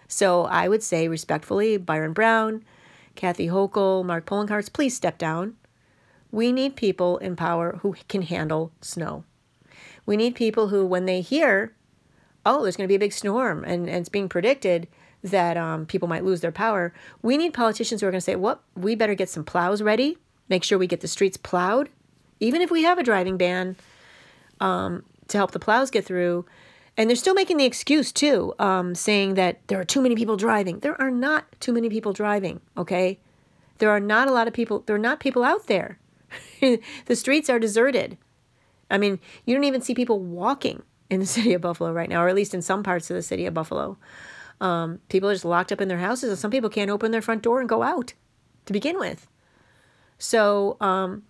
So 0.08 0.44
I 0.44 0.68
would 0.68 0.82
say 0.82 1.08
respectfully, 1.08 1.76
Byron 1.76 2.12
Brown, 2.12 2.64
Kathy 3.14 3.48
Hochul, 3.48 4.04
Mark 4.04 4.26
Poloncarz, 4.26 4.72
please 4.72 4.96
step 4.96 5.18
down. 5.18 5.56
We 6.30 6.52
need 6.52 6.76
people 6.76 7.18
in 7.18 7.36
power 7.36 7.78
who 7.82 7.94
can 8.08 8.22
handle 8.22 8.72
snow. 8.80 9.24
We 10.06 10.16
need 10.16 10.34
people 10.34 10.68
who, 10.68 10.84
when 10.84 11.06
they 11.06 11.20
hear, 11.20 11.74
oh, 12.44 12.62
there's 12.62 12.76
going 12.76 12.86
to 12.86 12.92
be 12.92 12.96
a 12.96 12.98
big 12.98 13.12
storm 13.12 13.64
and, 13.64 13.88
and 13.88 13.98
it's 13.98 14.08
being 14.08 14.28
predicted 14.28 14.88
that 15.22 15.56
um, 15.56 15.86
people 15.86 16.06
might 16.06 16.24
lose 16.24 16.42
their 16.42 16.52
power, 16.52 16.92
we 17.22 17.38
need 17.38 17.54
politicians 17.54 18.00
who 18.00 18.06
are 18.06 18.10
going 18.10 18.18
to 18.18 18.24
say, 18.24 18.36
well, 18.36 18.60
we 18.76 18.94
better 18.94 19.14
get 19.14 19.30
some 19.30 19.44
plows 19.44 19.80
ready, 19.80 20.18
make 20.48 20.62
sure 20.62 20.76
we 20.76 20.86
get 20.86 21.00
the 21.00 21.08
streets 21.08 21.38
plowed. 21.38 21.88
Even 22.40 22.60
if 22.60 22.70
we 22.70 22.82
have 22.82 22.98
a 22.98 23.02
driving 23.02 23.38
ban 23.38 23.76
um, 24.60 25.02
to 25.28 25.38
help 25.38 25.52
the 25.52 25.58
plows 25.58 25.90
get 25.90 26.04
through, 26.04 26.44
and 26.96 27.08
they're 27.08 27.16
still 27.16 27.34
making 27.34 27.56
the 27.56 27.64
excuse, 27.64 28.12
too, 28.12 28.54
um, 28.58 28.94
saying 28.94 29.34
that 29.34 29.66
there 29.66 29.80
are 29.80 29.84
too 29.84 30.00
many 30.00 30.14
people 30.14 30.36
driving. 30.36 30.78
There 30.78 31.00
are 31.00 31.10
not 31.10 31.44
too 31.60 31.72
many 31.72 31.88
people 31.88 32.12
driving, 32.12 32.60
okay? 32.76 33.18
There 33.78 33.90
are 33.90 34.00
not 34.00 34.28
a 34.28 34.32
lot 34.32 34.46
of 34.46 34.54
people, 34.54 34.84
there 34.86 34.96
are 34.96 35.00
not 35.00 35.20
people 35.20 35.42
out 35.42 35.66
there. 35.66 35.98
the 36.60 37.16
streets 37.16 37.50
are 37.50 37.58
deserted. 37.58 38.16
I 38.90 38.98
mean, 38.98 39.18
you 39.44 39.54
don't 39.54 39.64
even 39.64 39.80
see 39.80 39.94
people 39.94 40.20
walking 40.20 40.82
in 41.10 41.20
the 41.20 41.26
city 41.36 41.52
of 41.52 41.62
Buffalo 41.62 41.92
right 41.92 42.08
now, 42.08 42.22
or 42.22 42.28
at 42.28 42.34
least 42.34 42.54
in 42.54 42.62
some 42.62 42.82
parts 42.82 43.10
of 43.10 43.16
the 43.16 43.22
city 43.22 43.46
of 43.46 43.54
Buffalo. 43.54 43.98
Um, 44.60 45.00
people 45.08 45.28
are 45.28 45.34
just 45.34 45.44
locked 45.44 45.72
up 45.72 45.80
in 45.80 45.88
their 45.88 45.98
houses, 45.98 46.30
and 46.30 46.38
some 46.38 46.50
people 46.50 46.70
can't 46.70 46.90
open 46.90 47.10
their 47.10 47.22
front 47.22 47.42
door 47.42 47.60
and 47.60 47.68
go 47.68 47.82
out 47.82 48.14
to 48.66 48.72
begin 48.72 48.98
with. 48.98 49.26
So, 50.18 50.76
um, 50.80 51.24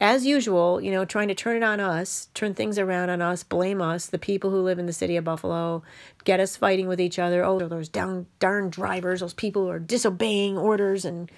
as 0.00 0.24
usual, 0.24 0.80
you 0.80 0.92
know, 0.92 1.04
trying 1.04 1.28
to 1.28 1.34
turn 1.34 1.56
it 1.56 1.62
on 1.62 1.80
us, 1.80 2.28
turn 2.34 2.54
things 2.54 2.78
around 2.78 3.10
on 3.10 3.20
us, 3.20 3.42
blame 3.42 3.82
us, 3.82 4.06
the 4.06 4.18
people 4.18 4.50
who 4.50 4.62
live 4.62 4.78
in 4.78 4.86
the 4.86 4.92
city 4.92 5.16
of 5.16 5.24
Buffalo, 5.24 5.82
get 6.24 6.38
us 6.38 6.56
fighting 6.56 6.86
with 6.86 7.00
each 7.00 7.18
other. 7.18 7.44
Oh, 7.44 7.58
those 7.58 7.88
down 7.88 8.26
darn 8.38 8.70
drivers, 8.70 9.20
those 9.20 9.34
people 9.34 9.64
who 9.64 9.70
are 9.70 9.80
disobeying 9.80 10.56
orders 10.56 11.04
and 11.04 11.30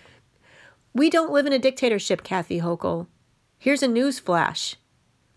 we 0.92 1.08
don't 1.08 1.32
live 1.32 1.46
in 1.46 1.52
a 1.52 1.58
dictatorship, 1.58 2.22
Kathy 2.22 2.60
Hochul. 2.60 3.06
Here's 3.58 3.82
a 3.82 3.88
news 3.88 4.18
flash. 4.18 4.76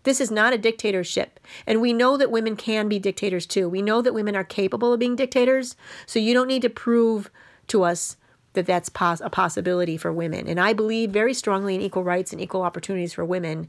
This 0.02 0.20
is 0.20 0.30
not 0.30 0.52
a 0.52 0.58
dictatorship. 0.58 1.40
And 1.66 1.80
we 1.80 1.92
know 1.92 2.16
that 2.16 2.30
women 2.30 2.56
can 2.56 2.88
be 2.88 2.98
dictators 2.98 3.46
too. 3.46 3.68
We 3.68 3.80
know 3.80 4.02
that 4.02 4.14
women 4.14 4.36
are 4.36 4.44
capable 4.44 4.92
of 4.92 5.00
being 5.00 5.16
dictators. 5.16 5.76
So 6.06 6.18
you 6.18 6.34
don't 6.34 6.48
need 6.48 6.62
to 6.62 6.70
prove 6.70 7.30
to 7.68 7.84
us 7.84 8.16
that 8.54 8.66
that's 8.66 8.88
pos- 8.88 9.20
a 9.20 9.30
possibility 9.30 9.96
for 9.96 10.12
women. 10.12 10.48
And 10.48 10.58
I 10.58 10.72
believe 10.72 11.10
very 11.10 11.34
strongly 11.34 11.74
in 11.74 11.80
equal 11.80 12.02
rights 12.02 12.32
and 12.32 12.40
equal 12.40 12.62
opportunities 12.62 13.12
for 13.12 13.24
women. 13.24 13.68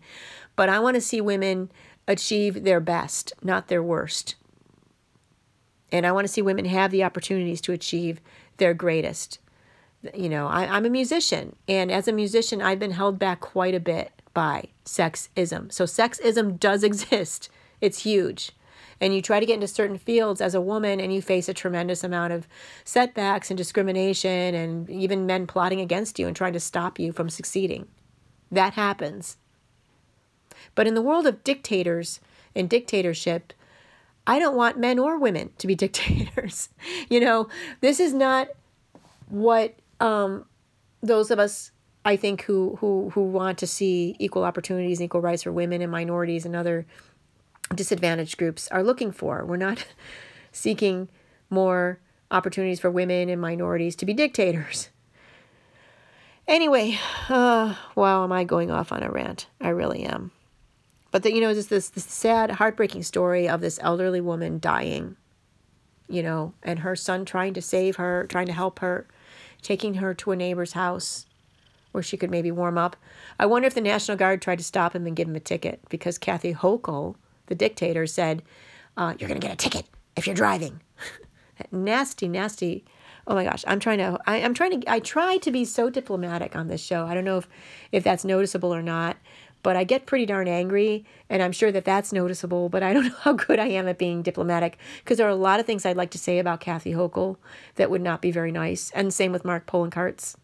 But 0.55 0.69
I 0.69 0.79
want 0.79 0.95
to 0.95 1.01
see 1.01 1.21
women 1.21 1.71
achieve 2.07 2.63
their 2.63 2.79
best, 2.79 3.33
not 3.43 3.67
their 3.67 3.83
worst. 3.83 4.35
And 5.91 6.05
I 6.05 6.11
want 6.11 6.25
to 6.25 6.31
see 6.31 6.41
women 6.41 6.65
have 6.65 6.91
the 6.91 7.03
opportunities 7.03 7.61
to 7.61 7.71
achieve 7.71 8.21
their 8.57 8.73
greatest. 8.73 9.39
You 10.13 10.29
know, 10.29 10.47
I, 10.47 10.65
I'm 10.65 10.85
a 10.85 10.89
musician, 10.89 11.55
and 11.67 11.91
as 11.91 12.07
a 12.07 12.11
musician, 12.11 12.61
I've 12.61 12.77
been 12.77 12.91
held 12.91 13.17
back 13.17 13.39
quite 13.39 13.73
a 13.73 13.79
bit 13.79 14.11
by 14.35 14.65
sexism. 14.85 15.71
So, 15.71 15.85
sexism 15.85 16.59
does 16.59 16.83
exist, 16.89 17.49
it's 17.81 18.03
huge 18.03 18.51
and 19.01 19.13
you 19.13 19.21
try 19.21 19.39
to 19.39 19.45
get 19.45 19.55
into 19.55 19.67
certain 19.67 19.97
fields 19.97 20.41
as 20.41 20.55
a 20.55 20.61
woman 20.61 20.99
and 20.99 21.13
you 21.13 21.21
face 21.21 21.49
a 21.49 21.53
tremendous 21.53 22.03
amount 22.03 22.33
of 22.33 22.47
setbacks 22.83 23.49
and 23.49 23.57
discrimination 23.57 24.55
and 24.55 24.89
even 24.89 25.25
men 25.25 25.47
plotting 25.47 25.81
against 25.81 26.17
you 26.19 26.27
and 26.27 26.35
trying 26.35 26.53
to 26.53 26.59
stop 26.59 26.99
you 26.99 27.11
from 27.11 27.29
succeeding. 27.29 27.87
That 28.51 28.73
happens. 28.73 29.37
But 30.75 30.87
in 30.87 30.93
the 30.93 31.01
world 31.01 31.27
of 31.27 31.43
dictators 31.43 32.19
and 32.55 32.69
dictatorship, 32.69 33.53
I 34.27 34.39
don't 34.39 34.55
want 34.55 34.77
men 34.77 34.99
or 34.99 35.17
women 35.17 35.51
to 35.57 35.67
be 35.67 35.75
dictators. 35.75 36.69
you 37.09 37.19
know, 37.19 37.49
this 37.81 37.99
is 37.99 38.13
not 38.13 38.49
what 39.27 39.75
um, 39.99 40.45
those 41.01 41.31
of 41.31 41.39
us 41.39 41.71
I 42.05 42.15
think 42.15 42.43
who 42.43 42.77
who 42.79 43.09
who 43.09 43.23
want 43.23 43.57
to 43.59 43.67
see 43.67 44.15
equal 44.19 44.43
opportunities 44.43 44.99
and 44.99 45.05
equal 45.05 45.21
rights 45.21 45.43
for 45.43 45.51
women 45.51 45.81
and 45.81 45.91
minorities 45.91 46.45
and 46.45 46.55
other 46.55 46.85
disadvantaged 47.73 48.37
groups 48.37 48.67
are 48.69 48.83
looking 48.83 49.11
for. 49.11 49.45
We're 49.45 49.57
not 49.57 49.85
seeking 50.51 51.09
more 51.49 51.99
opportunities 52.31 52.79
for 52.79 52.91
women 52.91 53.29
and 53.29 53.39
minorities 53.39 53.95
to 53.97 54.05
be 54.05 54.13
dictators. 54.13 54.89
Anyway, 56.47 56.97
uh, 57.29 57.75
wow, 57.95 58.23
am 58.23 58.31
I 58.31 58.43
going 58.43 58.69
off 58.69 58.91
on 58.91 59.01
a 59.01 59.09
rant? 59.09 59.47
I 59.59 59.69
really 59.69 60.03
am. 60.03 60.31
But 61.11 61.23
the, 61.23 61.33
you 61.33 61.41
know, 61.41 61.53
just 61.53 61.69
this, 61.69 61.89
this 61.89 62.03
sad, 62.03 62.51
heartbreaking 62.51 63.03
story 63.03 63.47
of 63.47 63.61
this 63.61 63.79
elderly 63.81 64.21
woman 64.21 64.59
dying, 64.59 65.15
you 66.07 66.21
know, 66.21 66.53
and 66.61 66.79
her 66.79 66.95
son 66.95 67.25
trying 67.25 67.53
to 67.55 67.61
save 67.61 67.95
her, 67.95 68.27
trying 68.29 68.45
to 68.47 68.53
help 68.53 68.79
her, 68.79 69.07
taking 69.61 69.95
her 69.95 70.13
to 70.13 70.31
a 70.31 70.35
neighbor's 70.35 70.73
house 70.73 71.25
where 71.93 72.03
she 72.03 72.17
could 72.17 72.29
maybe 72.29 72.51
warm 72.51 72.77
up. 72.77 72.95
I 73.39 73.45
wonder 73.45 73.65
if 73.67 73.73
the 73.73 73.81
National 73.81 74.17
Guard 74.17 74.41
tried 74.41 74.57
to 74.57 74.63
stop 74.63 74.93
him 74.93 75.07
and 75.07 75.15
give 75.15 75.27
him 75.27 75.35
a 75.35 75.39
ticket 75.39 75.79
because 75.89 76.17
Kathy 76.17 76.53
Hochul 76.53 77.15
the 77.47 77.55
dictator 77.55 78.07
said, 78.07 78.43
uh, 78.97 79.13
You're 79.19 79.27
going 79.27 79.39
to 79.39 79.47
get 79.47 79.53
a 79.53 79.57
ticket 79.57 79.85
if 80.15 80.27
you're 80.27 80.35
driving. 80.35 80.81
nasty, 81.71 82.27
nasty. 82.27 82.85
Oh 83.27 83.33
my 83.33 83.43
gosh, 83.43 83.63
I'm 83.67 83.79
trying 83.79 83.97
to, 83.97 84.19
I, 84.27 84.37
I'm 84.37 84.53
trying 84.53 84.81
to, 84.81 84.91
I 84.91 84.99
try 84.99 85.37
to 85.37 85.51
be 85.51 85.65
so 85.65 85.89
diplomatic 85.89 86.55
on 86.55 86.67
this 86.67 86.81
show. 86.81 87.05
I 87.05 87.15
don't 87.15 87.25
know 87.25 87.37
if, 87.37 87.47
if 87.91 88.03
that's 88.03 88.23
noticeable 88.23 88.73
or 88.73 88.83
not, 88.83 89.17
but 89.63 89.75
I 89.75 89.83
get 89.83 90.05
pretty 90.05 90.27
darn 90.27 90.47
angry, 90.47 91.05
and 91.27 91.41
I'm 91.41 91.51
sure 91.51 91.71
that 91.71 91.85
that's 91.85 92.13
noticeable, 92.13 92.69
but 92.69 92.83
I 92.83 92.93
don't 92.93 93.05
know 93.07 93.15
how 93.21 93.33
good 93.33 93.59
I 93.59 93.65
am 93.67 93.87
at 93.87 93.97
being 93.97 94.21
diplomatic 94.21 94.77
because 94.99 95.17
there 95.17 95.25
are 95.25 95.31
a 95.31 95.35
lot 95.35 95.59
of 95.59 95.65
things 95.65 95.85
I'd 95.85 95.97
like 95.97 96.11
to 96.11 96.19
say 96.19 96.37
about 96.37 96.59
Kathy 96.59 96.93
Hochul 96.93 97.37
that 97.75 97.89
would 97.89 98.01
not 98.01 98.21
be 98.21 98.29
very 98.29 98.51
nice. 98.51 98.91
And 98.91 99.11
same 99.11 99.31
with 99.31 99.43
Mark 99.43 99.65
Poloncarz, 99.65 100.35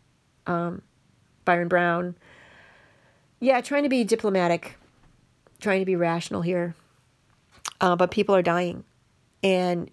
um, 0.48 0.82
Byron 1.46 1.68
Brown. 1.68 2.16
Yeah, 3.40 3.62
trying 3.62 3.84
to 3.84 3.90
be 3.90 4.04
diplomatic, 4.04 4.76
trying 5.60 5.82
to 5.82 5.86
be 5.86 5.96
rational 5.96 6.42
here 6.42 6.74
uh, 7.82 7.96
but 7.96 8.12
people 8.12 8.36
are 8.36 8.44
dying. 8.44 8.86
And, 9.44 9.90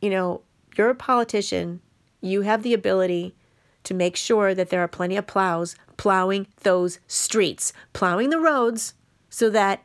you 0.00 0.10
know, 0.10 0.42
you're 0.76 0.90
a 0.90 0.94
politician, 0.94 1.80
you 2.20 2.42
have 2.42 2.62
the 2.62 2.74
ability 2.74 3.34
to 3.84 3.94
make 3.94 4.14
sure 4.14 4.54
that 4.54 4.70
there 4.70 4.80
are 4.80 4.88
plenty 4.88 5.16
of 5.16 5.26
plows 5.26 5.74
plowing 5.96 6.46
those 6.62 6.98
streets, 7.06 7.72
plowing 7.92 8.30
the 8.30 8.40
roads 8.40 8.94
so 9.28 9.48
that 9.50 9.84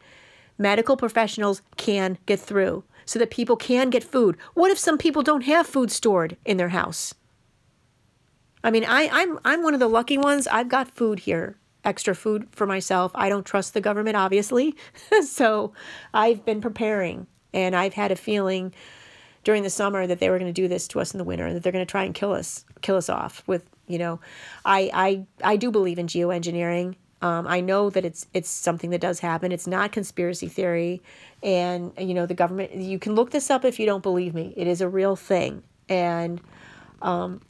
medical 0.58 0.98
professionals 0.98 1.62
can 1.78 2.18
get 2.26 2.40
through, 2.40 2.84
so 3.06 3.20
that 3.20 3.30
people 3.30 3.56
can 3.56 3.90
get 3.90 4.04
food. 4.04 4.36
What 4.54 4.72
if 4.72 4.80
some 4.80 4.98
people 4.98 5.22
don't 5.22 5.46
have 5.46 5.68
food 5.68 5.92
stored 5.92 6.36
in 6.46 6.58
their 6.58 6.70
house? 6.70 7.14
I 8.64 8.72
mean, 8.72 8.84
I, 8.84 9.10
I'm 9.12 9.40
I'm 9.46 9.64
one 9.64 9.74
of 9.74 9.80
the 9.80 9.88
lucky 9.88 10.18
ones. 10.18 10.48
I've 10.48 10.70
got 10.70 10.90
food 10.90 11.20
here 11.20 11.58
extra 11.88 12.14
food 12.14 12.48
for 12.52 12.68
myself. 12.68 13.12
I 13.16 13.30
don't 13.30 13.46
trust 13.46 13.74
the 13.74 13.82
government, 13.82 14.18
obviously. 14.18 14.76
so 15.26 15.74
I've 16.14 16.46
been 16.46 16.62
preparing 16.62 17.28
and 17.54 17.76
I've 17.76 17.94
had 17.94 18.12
a 18.12 18.16
feeling 18.16 18.74
during 19.46 19.64
the 19.64 19.70
summer 19.70 20.06
that 20.06 20.20
they 20.20 20.30
were 20.30 20.38
going 20.38 20.54
to 20.54 20.62
do 20.62 20.68
this 20.68 20.88
to 20.90 21.00
us 21.00 21.14
in 21.14 21.18
the 21.18 21.24
winter, 21.24 21.52
that 21.54 21.64
they're 21.64 21.72
going 21.72 21.86
to 21.86 21.90
try 21.90 22.04
and 22.04 22.14
kill 22.14 22.34
us, 22.34 22.66
kill 22.82 22.98
us 22.98 23.10
off 23.10 23.42
with, 23.48 23.64
you 23.88 23.98
know, 23.98 24.20
I, 24.66 24.92
I, 24.94 25.26
I 25.54 25.56
do 25.56 25.72
believe 25.72 25.98
in 25.98 26.08
geoengineering. 26.08 26.96
Um, 27.22 27.48
I 27.48 27.62
know 27.62 27.90
that 27.90 28.06
it's 28.06 28.28
it's 28.34 28.48
something 28.48 28.92
that 28.92 29.02
does 29.02 29.20
happen. 29.22 29.52
It's 29.52 29.66
not 29.66 29.92
conspiracy 29.92 30.48
theory, 30.48 31.02
and 31.42 31.92
you 31.98 32.14
know 32.14 32.28
the 32.28 32.36
government. 32.36 32.76
You 32.76 33.00
can 33.00 33.16
look 33.16 33.32
this 33.32 33.50
up 33.50 33.66
if 33.66 33.80
you 33.80 33.88
don't 33.88 34.04
believe 34.04 34.36
me. 34.36 34.54
It 34.56 34.68
is 34.68 34.82
a 34.82 34.88
real 34.88 35.16
thing, 35.16 35.64
and 35.90 36.40
um, 37.02 37.42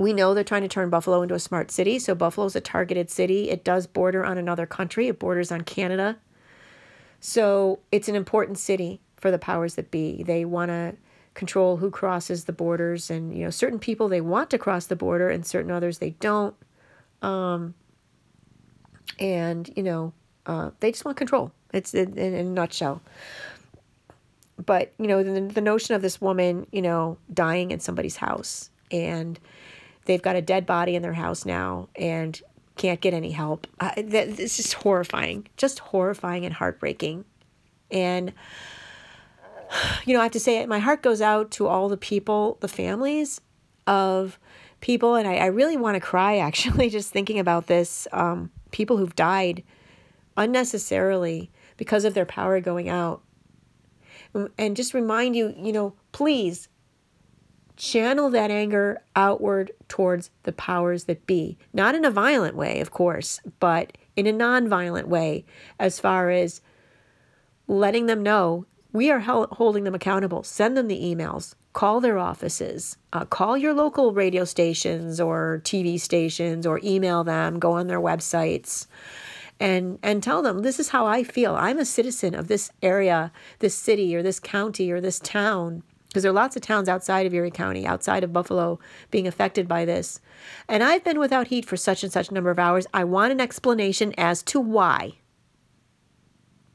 we 0.00 0.12
know 0.12 0.32
they're 0.32 0.42
trying 0.42 0.62
to 0.62 0.68
turn 0.68 0.88
Buffalo 0.88 1.20
into 1.22 1.34
a 1.34 1.38
smart 1.38 1.70
city. 1.70 1.98
So 1.98 2.14
Buffalo's 2.14 2.56
a 2.56 2.60
targeted 2.60 3.10
city. 3.10 3.50
It 3.50 3.64
does 3.64 3.86
border 3.86 4.24
on 4.24 4.38
another 4.38 4.64
country. 4.64 5.08
It 5.08 5.18
borders 5.18 5.52
on 5.52 5.60
Canada. 5.60 6.16
So 7.20 7.80
it's 7.92 8.08
an 8.08 8.14
important 8.14 8.58
city 8.58 9.00
for 9.16 9.30
the 9.30 9.38
powers 9.38 9.74
that 9.74 9.90
be. 9.90 10.22
They 10.22 10.46
want 10.46 10.70
to 10.70 10.96
control 11.34 11.76
who 11.76 11.90
crosses 11.90 12.44
the 12.44 12.52
borders, 12.52 13.10
and 13.10 13.36
you 13.36 13.44
know 13.44 13.50
certain 13.50 13.78
people 13.78 14.08
they 14.08 14.22
want 14.22 14.48
to 14.50 14.58
cross 14.58 14.86
the 14.86 14.96
border, 14.96 15.28
and 15.28 15.44
certain 15.44 15.70
others 15.70 15.98
they 15.98 16.10
don't. 16.10 16.56
Um, 17.20 17.74
and 19.18 19.70
you 19.76 19.82
know 19.82 20.12
uh, 20.46 20.70
they 20.80 20.90
just 20.90 21.04
want 21.04 21.16
control 21.16 21.52
it's 21.72 21.94
in, 21.94 22.16
in, 22.16 22.34
a 22.34 22.42
nutshell 22.42 23.02
but 24.64 24.92
you 24.98 25.06
know 25.06 25.22
the, 25.22 25.40
the 25.40 25.60
notion 25.60 25.94
of 25.94 26.02
this 26.02 26.20
woman 26.20 26.66
you 26.72 26.82
know 26.82 27.18
dying 27.32 27.70
in 27.70 27.80
somebody's 27.80 28.16
house 28.16 28.70
and 28.90 29.38
they've 30.10 30.20
got 30.20 30.34
a 30.34 30.42
dead 30.42 30.66
body 30.66 30.96
in 30.96 31.02
their 31.02 31.12
house 31.12 31.46
now 31.46 31.88
and 31.94 32.42
can't 32.74 33.00
get 33.00 33.14
any 33.14 33.30
help. 33.30 33.68
Uh, 33.78 33.92
that, 33.94 34.40
it's 34.40 34.56
just 34.56 34.74
horrifying 34.74 35.46
just 35.56 35.78
horrifying 35.78 36.44
and 36.44 36.52
heartbreaking. 36.52 37.24
And 37.92 38.32
you 40.04 40.12
know 40.12 40.18
i 40.18 40.24
have 40.24 40.32
to 40.32 40.40
say 40.40 40.66
my 40.66 40.80
heart 40.80 41.00
goes 41.00 41.20
out 41.20 41.52
to 41.52 41.68
all 41.68 41.88
the 41.88 41.96
people 41.96 42.58
the 42.58 42.66
families 42.66 43.40
of 43.86 44.36
people. 44.80 45.14
And 45.14 45.28
i, 45.28 45.36
I 45.36 45.46
really 45.46 45.76
want 45.76 45.94
to 45.94 46.00
cry 46.00 46.38
actually 46.48 46.90
just 46.90 47.12
thinking 47.12 47.38
about 47.38 47.68
this 47.68 48.08
um, 48.10 48.50
people 48.72 48.96
who've 48.96 49.14
died 49.14 49.62
unnecessarily 50.36 51.52
because 51.76 52.04
of 52.04 52.14
their 52.14 52.26
power 52.26 52.60
going 52.60 52.88
out. 52.88 53.22
And 54.58 54.76
just 54.76 54.94
remind 54.94 55.34
you, 55.34 55.54
you 55.56 55.72
know, 55.72 55.94
please 56.12 56.68
channel 57.80 58.28
that 58.28 58.50
anger 58.50 59.00
outward 59.16 59.72
towards 59.88 60.30
the 60.42 60.52
powers 60.52 61.04
that 61.04 61.26
be. 61.26 61.56
Not 61.72 61.94
in 61.94 62.04
a 62.04 62.10
violent 62.10 62.54
way, 62.54 62.80
of 62.80 62.90
course, 62.90 63.40
but 63.58 63.96
in 64.16 64.26
a 64.26 64.32
non-violent 64.32 65.08
way 65.08 65.46
as 65.78 65.98
far 65.98 66.30
as 66.30 66.60
letting 67.66 68.04
them 68.06 68.22
know 68.22 68.66
we 68.92 69.10
are 69.10 69.20
holding 69.20 69.84
them 69.84 69.94
accountable. 69.94 70.42
Send 70.42 70.76
them 70.76 70.88
the 70.88 71.00
emails, 71.00 71.54
call 71.72 72.00
their 72.00 72.18
offices, 72.18 72.96
uh, 73.12 73.24
call 73.24 73.56
your 73.56 73.72
local 73.72 74.12
radio 74.12 74.44
stations 74.44 75.20
or 75.20 75.62
TV 75.64 75.98
stations, 75.98 76.66
or 76.66 76.80
email 76.82 77.22
them, 77.22 77.60
go 77.60 77.72
on 77.72 77.86
their 77.86 78.00
websites. 78.00 78.88
And, 79.60 79.98
and 80.02 80.22
tell 80.22 80.42
them 80.42 80.62
this 80.62 80.80
is 80.80 80.88
how 80.88 81.06
I 81.06 81.22
feel. 81.22 81.54
I'm 81.54 81.78
a 81.78 81.84
citizen 81.84 82.34
of 82.34 82.48
this 82.48 82.72
area, 82.82 83.30
this 83.60 83.74
city, 83.74 84.14
or 84.16 84.22
this 84.22 84.40
county, 84.40 84.90
or 84.90 85.00
this 85.00 85.20
town 85.20 85.84
because 86.10 86.24
there 86.24 86.30
are 86.30 86.34
lots 86.34 86.56
of 86.56 86.62
towns 86.62 86.88
outside 86.88 87.24
of 87.24 87.32
Erie 87.32 87.52
County, 87.52 87.86
outside 87.86 88.24
of 88.24 88.32
Buffalo, 88.32 88.80
being 89.12 89.28
affected 89.28 89.68
by 89.68 89.84
this. 89.84 90.20
And 90.66 90.82
I've 90.82 91.04
been 91.04 91.20
without 91.20 91.46
heat 91.46 91.64
for 91.64 91.76
such 91.76 92.02
and 92.02 92.12
such 92.12 92.32
number 92.32 92.50
of 92.50 92.58
hours. 92.58 92.84
I 92.92 93.04
want 93.04 93.30
an 93.30 93.40
explanation 93.40 94.12
as 94.18 94.42
to 94.44 94.58
why. 94.58 95.12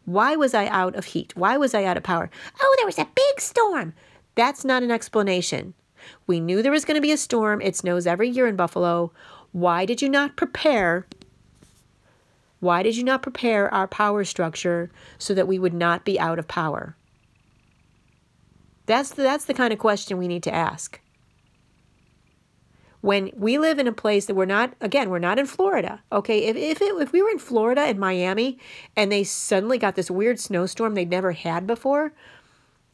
Why 0.06 0.38
was 0.38 0.54
I 0.54 0.68
out 0.68 0.96
of 0.96 1.08
heat? 1.08 1.36
Why 1.36 1.58
was 1.58 1.74
I 1.74 1.84
out 1.84 1.98
of 1.98 2.04
power? 2.04 2.30
Oh, 2.62 2.76
there 2.78 2.86
was 2.86 2.98
a 2.98 3.10
big 3.14 3.42
storm. 3.42 3.94
That's 4.36 4.64
not 4.64 4.84
an 4.84 4.92
explanation. 4.92 5.74
We 6.28 6.40
knew 6.40 6.62
there 6.62 6.72
was 6.72 6.86
going 6.86 6.96
to 6.96 7.02
be 7.02 7.12
a 7.12 7.18
storm. 7.18 7.62
It 7.62 7.76
snows 7.76 8.08
every 8.08 8.30
year 8.30 8.48
in 8.48 8.56
Buffalo. 8.56 9.12
Why 9.52 9.86
did 9.86 10.02
you 10.02 10.08
not 10.08 10.38
prepare? 10.38 11.08
Why 12.62 12.84
did 12.84 12.96
you 12.96 13.04
not 13.04 13.22
prepare 13.22 13.74
our 13.74 13.88
power 13.88 14.24
structure 14.24 14.92
so 15.18 15.34
that 15.34 15.48
we 15.48 15.60
would 15.60 15.74
not 15.74 16.06
be 16.06 16.18
out 16.18 16.40
of 16.40 16.48
power? 16.48 16.96
That's 18.86 19.10
the, 19.12 19.24
that's 19.24 19.46
the 19.46 19.54
kind 19.54 19.74
of 19.74 19.80
question 19.80 20.18
we 20.18 20.28
need 20.28 20.44
to 20.44 20.54
ask. 20.54 21.00
When 23.02 23.32
we 23.36 23.60
live 23.60 23.78
in 23.78 23.88
a 23.88 23.92
place 23.92 24.26
that 24.26 24.36
we're 24.36 24.46
not, 24.46 24.74
again, 24.82 25.10
we're 25.10 25.20
not 25.20 25.38
in 25.38 25.46
Florida. 25.46 26.02
Okay, 26.12 26.46
if, 26.46 26.56
if, 26.56 26.82
it, 26.82 26.96
if 27.00 27.12
we 27.12 27.22
were 27.22 27.30
in 27.30 27.38
Florida 27.38 27.82
and 27.82 28.00
Miami 28.00 28.58
and 28.96 29.12
they 29.12 29.24
suddenly 29.24 29.78
got 29.78 29.96
this 29.96 30.10
weird 30.10 30.40
snowstorm 30.40 30.96
they'd 30.96 31.10
never 31.10 31.34
had 31.34 31.68
before, 31.68 32.14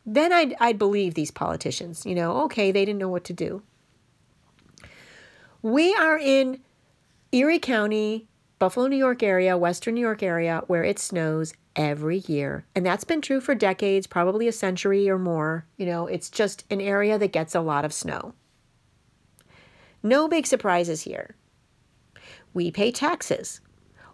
then 0.06 0.34
I'd, 0.34 0.56
I'd 0.60 0.78
believe 0.78 1.14
these 1.14 1.32
politicians. 1.32 2.06
You 2.06 2.16
know, 2.16 2.42
okay, 2.44 2.72
they 2.72 2.84
didn't 2.84 3.00
know 3.00 3.08
what 3.08 3.24
to 3.26 3.34
do. 3.34 3.64
We 5.62 5.94
are 5.96 6.18
in 6.18 6.60
Erie 7.32 7.60
County, 7.60 8.28
Buffalo, 8.62 8.86
New 8.86 8.96
York 8.96 9.24
area, 9.24 9.58
Western 9.58 9.96
New 9.96 10.02
York 10.02 10.22
area, 10.22 10.62
where 10.68 10.84
it 10.84 11.00
snows 11.00 11.52
every 11.76 12.20
year. 12.28 12.64
And 12.76 12.86
that's 12.86 13.04
been 13.04 13.20
true 13.20 13.42
for 13.42 13.56
decades, 13.56 14.06
probably 14.06 14.48
a 14.48 14.52
century 14.52 15.10
or 15.10 15.18
more. 15.18 15.66
You 15.78 15.88
know, 15.88 16.06
it's 16.06 16.30
just 16.30 16.64
an 16.70 16.80
area 16.80 17.18
that 17.18 17.32
gets 17.32 17.56
a 17.56 17.62
lot 17.62 17.86
of 17.86 17.92
snow. 17.92 18.36
No 20.04 20.28
big 20.28 20.46
surprises 20.46 21.02
here. 21.02 21.36
We 22.54 22.70
pay 22.70 22.92
taxes. 22.92 23.62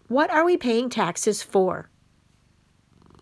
What 0.07 0.31
are 0.31 0.45
we 0.45 0.55
paying 0.55 0.89
taxes 0.89 1.43
for? 1.43 1.89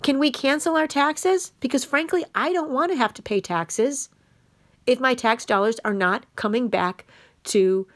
Can 0.03 0.19
we 0.19 0.29
cancel 0.29 0.77
our 0.77 0.85
taxes? 0.85 1.53
Because 1.59 1.83
frankly, 1.83 2.23
I 2.35 2.53
don't 2.53 2.69
want 2.69 2.91
to 2.91 2.97
have 2.99 3.15
to 3.15 3.23
pay 3.23 3.41
taxes 3.41 4.09
if 4.85 4.99
my 4.99 5.15
tax 5.15 5.43
dollars 5.43 5.79
are 5.83 5.95
not 5.95 6.27
coming 6.35 6.67
back 6.67 7.07
to 7.45 7.87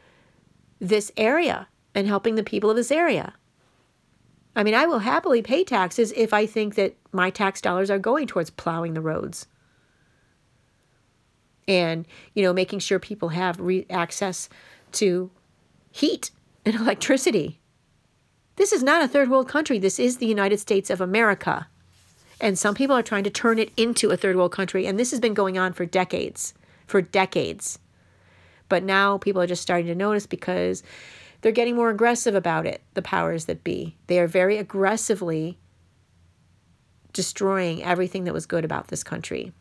this 0.79 1.11
area 1.15 1.67
and 1.99 2.07
helping 2.07 2.35
the 2.35 2.43
people 2.43 2.69
of 2.69 2.75
this 2.75 2.91
area. 2.91 3.33
I 4.55 4.63
mean, 4.63 4.73
I 4.73 4.85
will 4.85 4.99
happily 4.99 5.41
pay 5.41 5.63
taxes 5.63 6.11
if 6.15 6.33
I 6.33 6.45
think 6.45 6.75
that 6.75 6.95
my 7.11 7.29
tax 7.29 7.61
dollars 7.61 7.91
are 7.91 7.99
going 7.99 8.25
towards 8.25 8.49
plowing 8.49 8.93
the 8.93 9.01
roads 9.01 9.47
and, 11.67 12.07
you 12.33 12.41
know, 12.41 12.51
making 12.51 12.79
sure 12.79 12.97
people 12.97 13.29
have 13.29 13.59
re- 13.59 13.85
access 13.89 14.49
to 14.93 15.29
heat 15.91 16.31
and 16.65 16.75
electricity. 16.79 17.59
This 18.55 18.73
is 18.73 18.81
not 18.81 19.03
a 19.03 19.07
third 19.07 19.29
world 19.29 19.47
country. 19.47 19.77
This 19.77 19.99
is 19.99 20.17
the 20.17 20.25
United 20.25 20.59
States 20.59 20.89
of 20.89 20.99
America. 20.99 21.67
And 22.41 22.57
some 22.57 22.75
people 22.75 22.95
are 22.95 23.03
trying 23.03 23.23
to 23.25 23.29
turn 23.29 23.59
it 23.59 23.71
into 23.77 24.09
a 24.09 24.17
third 24.17 24.35
world 24.35 24.51
country. 24.51 24.87
And 24.87 24.97
this 24.97 25.11
has 25.11 25.19
been 25.19 25.33
going 25.33 25.57
on 25.57 25.73
for 25.73 25.85
decades, 25.85 26.53
for 26.87 27.01
decades. 27.01 27.79
But 28.67 28.83
now 28.83 29.17
people 29.17 29.41
are 29.41 29.47
just 29.47 29.61
starting 29.61 29.87
to 29.87 29.95
notice 29.95 30.25
because 30.25 30.83
they're 31.41 31.51
getting 31.51 31.75
more 31.75 31.89
aggressive 31.89 32.35
about 32.35 32.65
it, 32.65 32.81
the 32.93 33.01
powers 33.01 33.45
that 33.45 33.63
be. 33.63 33.95
They 34.07 34.19
are 34.19 34.27
very 34.27 34.57
aggressively 34.57 35.57
destroying 37.13 37.83
everything 37.83 38.25
that 38.25 38.33
was 38.33 38.45
good 38.45 38.65
about 38.65 38.87
this 38.87 39.03
country. 39.03 39.51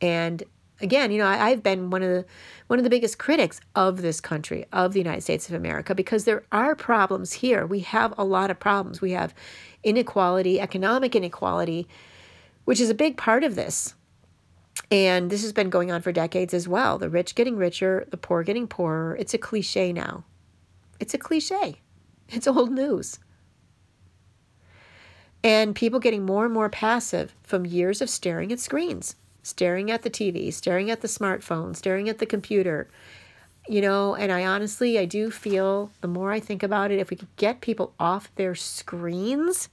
And 0.00 0.42
again, 0.80 1.10
you 1.10 1.18
know, 1.18 1.26
I, 1.26 1.50
have 1.50 1.62
been 1.62 1.90
one 1.90 2.02
of 2.02 2.08
the 2.08 2.24
one 2.68 2.78
of 2.78 2.84
the 2.84 2.90
biggest 2.90 3.18
critics 3.18 3.60
of 3.74 4.02
this 4.02 4.20
country, 4.20 4.64
of 4.72 4.92
the 4.92 5.00
United 5.00 5.22
States 5.22 5.48
of 5.48 5.54
America, 5.54 5.94
because 5.94 6.24
there 6.24 6.44
are 6.52 6.74
problems 6.74 7.34
here. 7.34 7.66
We 7.66 7.80
have 7.80 8.14
a 8.16 8.24
lot 8.24 8.50
of 8.50 8.58
problems. 8.58 9.00
We 9.00 9.12
have 9.12 9.34
inequality, 9.82 10.60
economic 10.60 11.14
inequality, 11.14 11.88
which 12.64 12.80
is 12.80 12.90
a 12.90 12.94
big 12.94 13.16
part 13.16 13.44
of 13.44 13.56
this. 13.56 13.94
And 14.90 15.30
this 15.30 15.42
has 15.42 15.52
been 15.52 15.70
going 15.70 15.90
on 15.90 16.02
for 16.02 16.12
decades 16.12 16.54
as 16.54 16.66
well. 16.66 16.98
The 16.98 17.10
rich 17.10 17.34
getting 17.34 17.56
richer, 17.56 18.06
the 18.10 18.16
poor 18.16 18.42
getting 18.42 18.66
poorer. 18.66 19.16
It's 19.16 19.34
a 19.34 19.38
cliche 19.38 19.92
now. 19.92 20.24
It's 21.00 21.14
a 21.14 21.18
cliche. 21.18 21.80
It's 22.28 22.46
old 22.46 22.70
news. 22.70 23.18
And 25.42 25.74
people 25.74 25.98
getting 25.98 26.24
more 26.24 26.44
and 26.44 26.54
more 26.54 26.68
passive 26.68 27.34
from 27.42 27.66
years 27.66 28.02
of 28.02 28.10
staring 28.10 28.52
at 28.52 28.60
screens, 28.60 29.16
staring 29.42 29.90
at 29.90 30.02
the 30.02 30.10
TV, 30.10 30.52
staring 30.52 30.90
at 30.90 31.00
the 31.00 31.08
smartphone, 31.08 31.74
staring 31.74 32.08
at 32.08 32.18
the 32.18 32.26
computer. 32.26 32.88
You 33.66 33.80
know, 33.80 34.14
and 34.14 34.30
I 34.30 34.44
honestly, 34.44 34.98
I 34.98 35.06
do 35.06 35.30
feel 35.30 35.90
the 36.02 36.08
more 36.08 36.30
I 36.30 36.40
think 36.40 36.62
about 36.62 36.90
it, 36.90 36.98
if 36.98 37.10
we 37.10 37.16
could 37.16 37.34
get 37.36 37.62
people 37.62 37.94
off 37.98 38.34
their 38.34 38.54
screens 38.54 39.70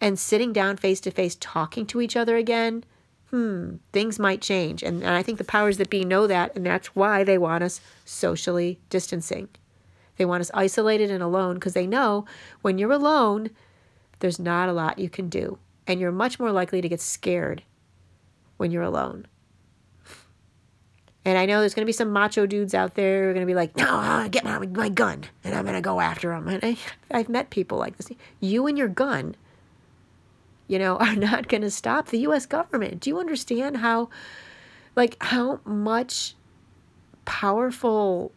and 0.00 0.18
sitting 0.18 0.52
down 0.52 0.76
face 0.76 1.00
to 1.00 1.10
face 1.10 1.36
talking 1.38 1.84
to 1.86 2.00
each 2.00 2.16
other 2.16 2.36
again, 2.36 2.84
hmm, 3.30 3.76
things 3.92 4.18
might 4.18 4.40
change. 4.40 4.82
And, 4.82 5.02
and 5.02 5.10
I 5.10 5.22
think 5.22 5.38
the 5.38 5.44
powers 5.44 5.76
that 5.76 5.90
be 5.90 6.04
know 6.04 6.26
that, 6.26 6.56
and 6.56 6.64
that's 6.64 6.96
why 6.96 7.24
they 7.24 7.36
want 7.36 7.64
us 7.64 7.80
socially 8.04 8.78
distancing. 8.88 9.48
They 10.18 10.24
want 10.24 10.40
us 10.42 10.50
isolated 10.52 11.10
and 11.10 11.22
alone 11.22 11.54
because 11.54 11.72
they 11.72 11.86
know 11.86 12.26
when 12.60 12.76
you're 12.76 12.92
alone, 12.92 13.50
there's 14.18 14.38
not 14.38 14.68
a 14.68 14.72
lot 14.72 14.98
you 14.98 15.08
can 15.08 15.28
do. 15.28 15.58
And 15.86 16.00
you're 16.00 16.12
much 16.12 16.38
more 16.38 16.52
likely 16.52 16.82
to 16.82 16.88
get 16.88 17.00
scared 17.00 17.62
when 18.58 18.70
you're 18.70 18.82
alone. 18.82 19.26
And 21.24 21.36
I 21.38 21.46
know 21.46 21.60
there's 21.60 21.74
going 21.74 21.84
to 21.84 21.88
be 21.88 21.92
some 21.92 22.10
macho 22.10 22.46
dudes 22.46 22.74
out 22.74 22.94
there 22.94 23.24
who 23.24 23.30
are 23.30 23.32
going 23.34 23.46
to 23.46 23.50
be 23.50 23.54
like, 23.54 23.76
no, 23.76 23.86
I'll 23.88 24.28
get 24.28 24.44
my, 24.44 24.58
my 24.58 24.88
gun 24.88 25.24
and 25.44 25.54
I'm 25.54 25.64
going 25.64 25.74
to 25.74 25.80
go 25.80 26.00
after 26.00 26.30
them. 26.30 26.48
And 26.48 26.64
I, 26.64 26.76
I've 27.10 27.28
met 27.28 27.50
people 27.50 27.78
like 27.78 27.96
this. 27.96 28.10
You 28.40 28.66
and 28.66 28.78
your 28.78 28.88
gun, 28.88 29.36
you 30.66 30.78
know, 30.78 30.96
are 31.00 31.16
not 31.16 31.48
going 31.48 31.62
to 31.62 31.70
stop 31.70 32.08
the 32.08 32.20
U.S. 32.20 32.46
government. 32.46 33.00
Do 33.00 33.10
you 33.10 33.20
understand 33.20 33.78
how, 33.78 34.08
like, 34.96 35.16
how 35.22 35.60
much 35.64 36.34
powerful, 37.24 38.32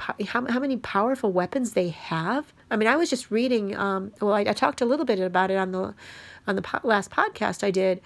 how, 0.00 0.46
how 0.46 0.60
many 0.60 0.76
powerful 0.76 1.32
weapons 1.32 1.72
they 1.72 1.88
have? 1.88 2.52
I 2.70 2.76
mean, 2.76 2.88
I 2.88 2.96
was 2.96 3.10
just 3.10 3.30
reading, 3.30 3.76
um, 3.76 4.12
well, 4.20 4.34
I, 4.34 4.40
I 4.40 4.52
talked 4.52 4.80
a 4.80 4.86
little 4.86 5.06
bit 5.06 5.20
about 5.20 5.50
it 5.50 5.56
on 5.56 5.72
the, 5.72 5.94
on 6.46 6.56
the 6.56 6.62
po- 6.62 6.80
last 6.82 7.10
podcast 7.10 7.64
I 7.64 7.70
did 7.70 8.00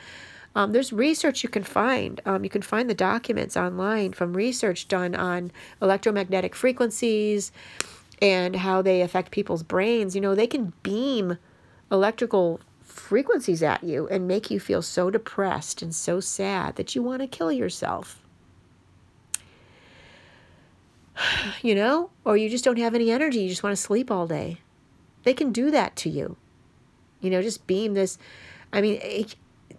um, 0.55 0.73
there's 0.73 0.93
research 0.93 1.43
you 1.43 1.49
can 1.49 1.65
find. 1.65 2.21
Um, 2.27 2.45
you 2.45 2.51
can 2.51 2.63
find 2.63 2.89
the 2.89 2.95
documents 2.95 3.57
online 3.57 4.13
from 4.13 4.35
research 4.35 4.89
done 4.89 5.15
on 5.15 5.51
electromagnetic 5.81 6.55
frequencies 6.55 7.53
and 8.21 8.57
how 8.57 8.83
they 8.83 9.01
affect 9.01 9.31
people's 9.31 9.63
brains. 9.63 10.15
You 10.15 10.21
know, 10.21 10.35
they 10.35 10.47
can 10.47 10.73
beam 10.83 11.39
electrical 11.91 12.61
frequencies 12.83 13.63
at 13.63 13.83
you 13.83 14.07
and 14.09 14.29
make 14.29 14.51
you 14.51 14.61
feel 14.61 14.83
so 14.83 15.11
depressed 15.11 15.81
and 15.81 15.95
so 15.95 16.21
sad 16.21 16.77
that 16.77 16.95
you 16.95 17.03
want 17.03 17.23
to 17.23 17.27
kill 17.27 17.51
yourself. 17.51 18.22
You 21.63 21.77
know, 21.77 22.11
or 22.25 22.37
you 22.37 22.49
just 22.49 22.65
don't 22.65 22.79
have 22.79 22.95
any 22.95 23.11
energy, 23.11 23.41
you 23.41 23.49
just 23.49 23.63
want 23.63 23.77
to 23.77 23.81
sleep 23.81 24.11
all 24.11 24.27
day. 24.27 24.59
They 25.23 25.33
can 25.33 25.53
do 25.53 25.71
that 25.71 25.95
to 25.97 26.11
you. 26.11 26.37
You 27.21 27.31
know, 27.31 27.41
just 27.41 27.69
beam 27.69 27.95
this. 27.95 28.19
I 28.73 28.81
mean, 28.81 29.01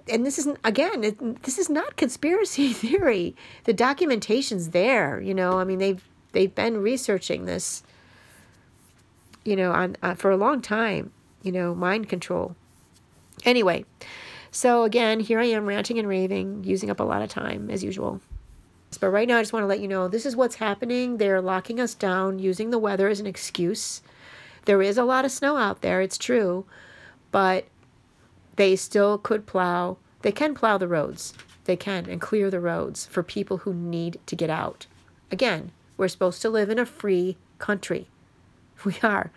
and 0.09 0.25
this 0.25 0.37
isn't 0.39 0.57
again 0.63 1.03
it, 1.03 1.43
this 1.43 1.57
is 1.57 1.69
not 1.69 1.95
conspiracy 1.95 2.73
theory 2.73 3.35
the 3.63 3.73
documentation's 3.73 4.69
there 4.69 5.21
you 5.21 5.33
know 5.33 5.59
i 5.59 5.63
mean 5.63 5.79
they've 5.79 6.03
they've 6.31 6.53
been 6.55 6.77
researching 6.77 7.45
this 7.45 7.83
you 9.43 9.55
know 9.55 9.71
on 9.71 9.95
uh, 10.01 10.13
for 10.13 10.31
a 10.31 10.37
long 10.37 10.61
time 10.61 11.11
you 11.41 11.51
know 11.51 11.73
mind 11.73 12.09
control 12.09 12.55
anyway 13.45 13.85
so 14.51 14.83
again 14.83 15.19
here 15.19 15.39
i 15.39 15.45
am 15.45 15.65
ranting 15.65 15.97
and 15.97 16.07
raving 16.07 16.63
using 16.63 16.89
up 16.89 16.99
a 16.99 17.03
lot 17.03 17.21
of 17.21 17.29
time 17.29 17.69
as 17.69 17.83
usual 17.83 18.19
but 18.97 19.09
right 19.09 19.27
now 19.27 19.37
i 19.37 19.41
just 19.41 19.53
want 19.53 19.63
to 19.63 19.67
let 19.67 19.79
you 19.79 19.87
know 19.87 20.07
this 20.07 20.25
is 20.25 20.35
what's 20.35 20.55
happening 20.55 21.17
they're 21.17 21.41
locking 21.41 21.79
us 21.79 21.93
down 21.93 22.39
using 22.39 22.69
the 22.69 22.79
weather 22.79 23.07
as 23.07 23.19
an 23.19 23.27
excuse 23.27 24.01
there 24.65 24.81
is 24.81 24.97
a 24.97 25.03
lot 25.03 25.25
of 25.25 25.31
snow 25.31 25.57
out 25.57 25.81
there 25.81 26.01
it's 26.01 26.17
true 26.17 26.65
but 27.31 27.65
they 28.55 28.75
still 28.75 29.17
could 29.17 29.45
plow. 29.45 29.97
They 30.21 30.31
can 30.31 30.53
plow 30.53 30.77
the 30.77 30.87
roads. 30.87 31.33
They 31.65 31.75
can 31.75 32.07
and 32.09 32.21
clear 32.21 32.49
the 32.49 32.59
roads 32.59 33.05
for 33.07 33.23
people 33.23 33.59
who 33.59 33.73
need 33.73 34.19
to 34.27 34.35
get 34.35 34.49
out. 34.49 34.85
Again, 35.31 35.71
we're 35.97 36.07
supposed 36.07 36.41
to 36.43 36.49
live 36.49 36.69
in 36.69 36.79
a 36.79 36.85
free 36.85 37.37
country. 37.59 38.07
We 38.85 38.95
are. 39.01 39.31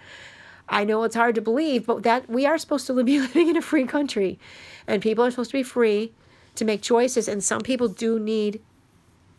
I 0.68 0.82
know 0.82 1.04
it's 1.04 1.14
hard 1.14 1.36
to 1.36 1.40
believe, 1.40 1.86
but 1.86 2.02
that 2.02 2.28
we 2.28 2.44
are 2.46 2.58
supposed 2.58 2.88
to 2.88 3.04
be 3.04 3.20
living 3.20 3.48
in 3.48 3.56
a 3.56 3.62
free 3.62 3.86
country. 3.86 4.40
And 4.86 5.00
people 5.00 5.24
are 5.24 5.30
supposed 5.30 5.52
to 5.52 5.58
be 5.58 5.62
free 5.62 6.12
to 6.56 6.64
make 6.64 6.82
choices 6.82 7.28
and 7.28 7.44
some 7.44 7.60
people 7.60 7.86
do 7.86 8.18
need 8.18 8.60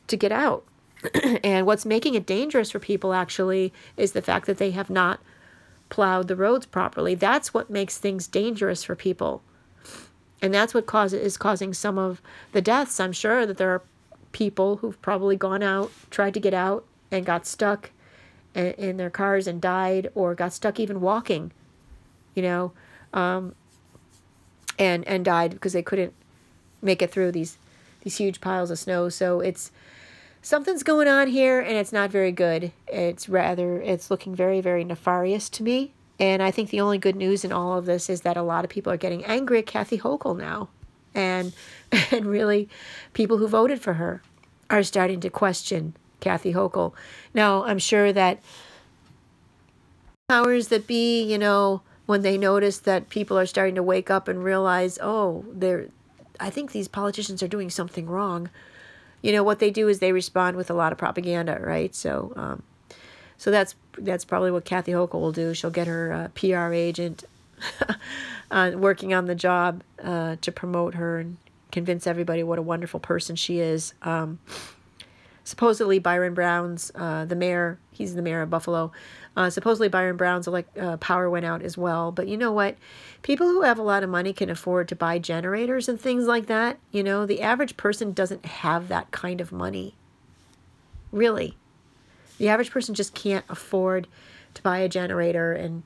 to 0.08 0.18
get 0.18 0.32
out. 0.32 0.64
and 1.44 1.66
what's 1.66 1.86
making 1.86 2.16
it 2.16 2.26
dangerous 2.26 2.72
for 2.72 2.80
people 2.80 3.14
actually 3.14 3.72
is 3.96 4.14
the 4.14 4.22
fact 4.22 4.48
that 4.48 4.58
they 4.58 4.72
have 4.72 4.90
not 4.90 5.20
plowed 5.90 6.28
the 6.28 6.36
roads 6.36 6.66
properly. 6.66 7.16
That's 7.16 7.54
what 7.54 7.70
makes 7.70 7.98
things 7.98 8.28
dangerous 8.28 8.84
for 8.84 8.96
people 8.96 9.42
and 10.42 10.54
that's 10.54 10.74
what 10.74 10.86
causes 10.86 11.22
is 11.22 11.38
causing 11.38 11.74
some 11.74 11.98
of 11.98 12.22
the 12.52 12.62
deaths. 12.62 13.00
I'm 13.00 13.12
sure 13.12 13.46
that 13.46 13.58
there 13.58 13.72
are 13.72 13.82
people 14.32 14.78
who've 14.78 15.02
probably 15.02 15.36
gone 15.36 15.64
out, 15.64 15.92
tried 16.12 16.34
to 16.36 16.40
get 16.40 16.54
out, 16.54 16.86
and 17.12 17.26
got 17.26 17.46
stuck 17.46 17.92
in, 18.54 18.98
their 18.98 19.10
cars 19.10 19.48
and 19.48 19.62
died, 19.62 20.10
or 20.14 20.36
got 20.36 20.54
stuck 20.54 20.80
even 20.80 21.02
walking, 21.02 21.52
you 22.36 22.44
know, 22.44 22.72
um, 23.14 23.56
and 24.78 25.08
and 25.08 25.26
died 25.26 25.52
because 25.52 25.74
they 25.74 25.82
couldn't 25.82 26.14
make 26.82 27.02
it 27.02 27.12
through 27.12 27.32
these 27.32 27.58
these 28.02 28.18
huge 28.18 28.42
piles 28.42 28.70
of 28.70 28.78
snow. 28.78 29.10
So 29.10 29.40
it's 29.40 29.72
something's 30.48 30.84
going 30.84 31.10
on 31.10 31.28
here, 31.28 31.60
and 31.60 31.76
it's 31.76 31.92
not 31.92 32.10
very 32.10 32.32
good. 32.32 32.72
It's 32.88 33.28
rather 33.28 33.82
it's 33.82 34.10
looking 34.10 34.34
very 34.34 34.62
very 34.62 34.86
nefarious 34.86 35.50
to 35.50 35.64
me. 35.64 35.94
And 36.20 36.42
I 36.42 36.52
think 36.52 36.70
the 36.70 36.82
only 36.82 36.98
good 36.98 37.16
news 37.16 37.44
in 37.44 37.52
all 37.52 37.78
of 37.78 37.86
this 37.86 38.10
is 38.10 38.22
that 38.22 38.38
a 38.38 38.42
lot 38.42 38.64
of 38.64 38.72
people 38.72 38.92
are 38.92 38.98
getting 38.98 39.24
angry 39.26 39.60
at 39.60 39.68
Kathy 39.68 40.00
Hochul 40.00 40.38
now. 40.38 40.70
And 41.14 41.54
and 42.12 42.26
really 42.26 42.70
people 43.14 43.38
who 43.38 43.48
voted 43.48 43.82
for 43.82 43.94
her 43.94 44.22
are 44.70 44.84
starting 44.84 45.20
to 45.22 45.30
question 45.30 45.96
Kathy 46.22 46.54
Hochul. 46.54 46.94
Now, 47.34 47.64
I'm 47.66 47.80
sure 47.80 48.14
that 48.14 48.42
powers 50.30 50.70
that 50.70 50.88
be, 50.88 51.24
you 51.24 51.38
know, 51.38 51.82
when 52.06 52.22
they 52.22 52.38
notice 52.38 52.80
that 52.80 53.10
people 53.10 53.38
are 53.38 53.46
starting 53.46 53.76
to 53.76 53.84
wake 53.84 54.10
up 54.10 54.28
and 54.30 54.44
realize, 54.44 54.98
oh, 55.02 55.46
they're 55.52 55.90
I 56.40 56.50
think 56.50 56.72
these 56.72 56.88
politicians 56.88 57.44
are 57.44 57.48
doing 57.48 57.70
something 57.70 58.08
wrong. 58.08 58.50
You 59.22 59.32
know, 59.32 59.44
what 59.44 59.60
they 59.60 59.72
do 59.72 59.88
is 59.88 60.00
they 60.00 60.12
respond 60.12 60.58
with 60.58 60.70
a 60.70 60.74
lot 60.74 60.92
of 60.92 60.98
propaganda, 60.98 61.60
right? 61.62 61.94
So 61.94 62.34
um, 62.36 62.64
so 63.38 63.52
that's 63.52 63.76
that's 63.98 64.26
probably 64.26 64.52
what 64.52 64.66
Kathy 64.66 64.92
Hochul 64.92 65.20
will 65.20 65.32
do. 65.32 65.54
She'll 65.54 65.72
get 65.72 65.88
her 65.88 66.12
uh, 66.14 66.28
PR 66.36 66.74
agent 66.74 67.24
uh, 68.52 68.72
working 68.76 69.14
on 69.14 69.26
the 69.26 69.36
job 69.36 69.84
uh, 70.04 70.38
to 70.42 70.52
promote 70.52 70.96
her 70.96 71.20
and 71.20 71.38
convince 71.72 72.08
everybody 72.08 72.44
what 72.44 72.60
a 72.60 72.62
wonderful 72.62 73.00
person 73.00 73.36
she 73.36 73.60
is. 73.60 73.94
Um, 74.02 74.40
supposedly 75.44 76.00
Byron 76.00 76.34
Brown's 76.34 76.92
uh, 76.96 77.26
the 77.26 77.36
mayor. 77.36 77.80
He's 77.92 78.16
the 78.16 78.22
mayor 78.22 78.42
of 78.42 78.50
Buffalo. 78.50 78.92
Uh, 79.38 79.52
supposedly 79.52 79.88
Byron 79.88 80.18
Brown's 80.18 80.48
elect, 80.48 80.76
uh, 80.80 80.98
power 80.98 81.30
went 81.30 81.46
out 81.46 81.62
as 81.62 81.78
well. 81.78 82.12
But 82.12 82.28
you 82.28 82.38
know 82.38 82.52
what? 82.52 82.76
People 83.22 83.48
who 83.48 83.62
have 83.62 83.78
a 83.78 83.84
lot 83.84 84.02
of 84.02 84.10
money 84.10 84.34
can 84.34 84.50
afford 84.50 84.88
to 84.88 84.96
buy 84.96 85.20
generators 85.20 85.88
and 85.88 86.02
things 86.02 86.26
like 86.26 86.48
that. 86.48 86.80
You 86.92 87.04
know, 87.04 87.28
the 87.28 87.44
average 87.44 87.78
person 87.78 88.14
doesn't 88.14 88.48
have 88.48 88.88
that 88.88 89.12
kind 89.12 89.40
of 89.40 89.52
money. 89.52 89.94
Really. 91.12 91.56
The 92.40 92.50
average 92.50 92.72
person 92.72 92.96
just 92.96 93.14
can't 93.14 93.46
afford 93.48 94.08
to 94.56 94.64
buy 94.64 94.80
a 94.80 94.90
generator 94.90 95.54
and 95.54 95.84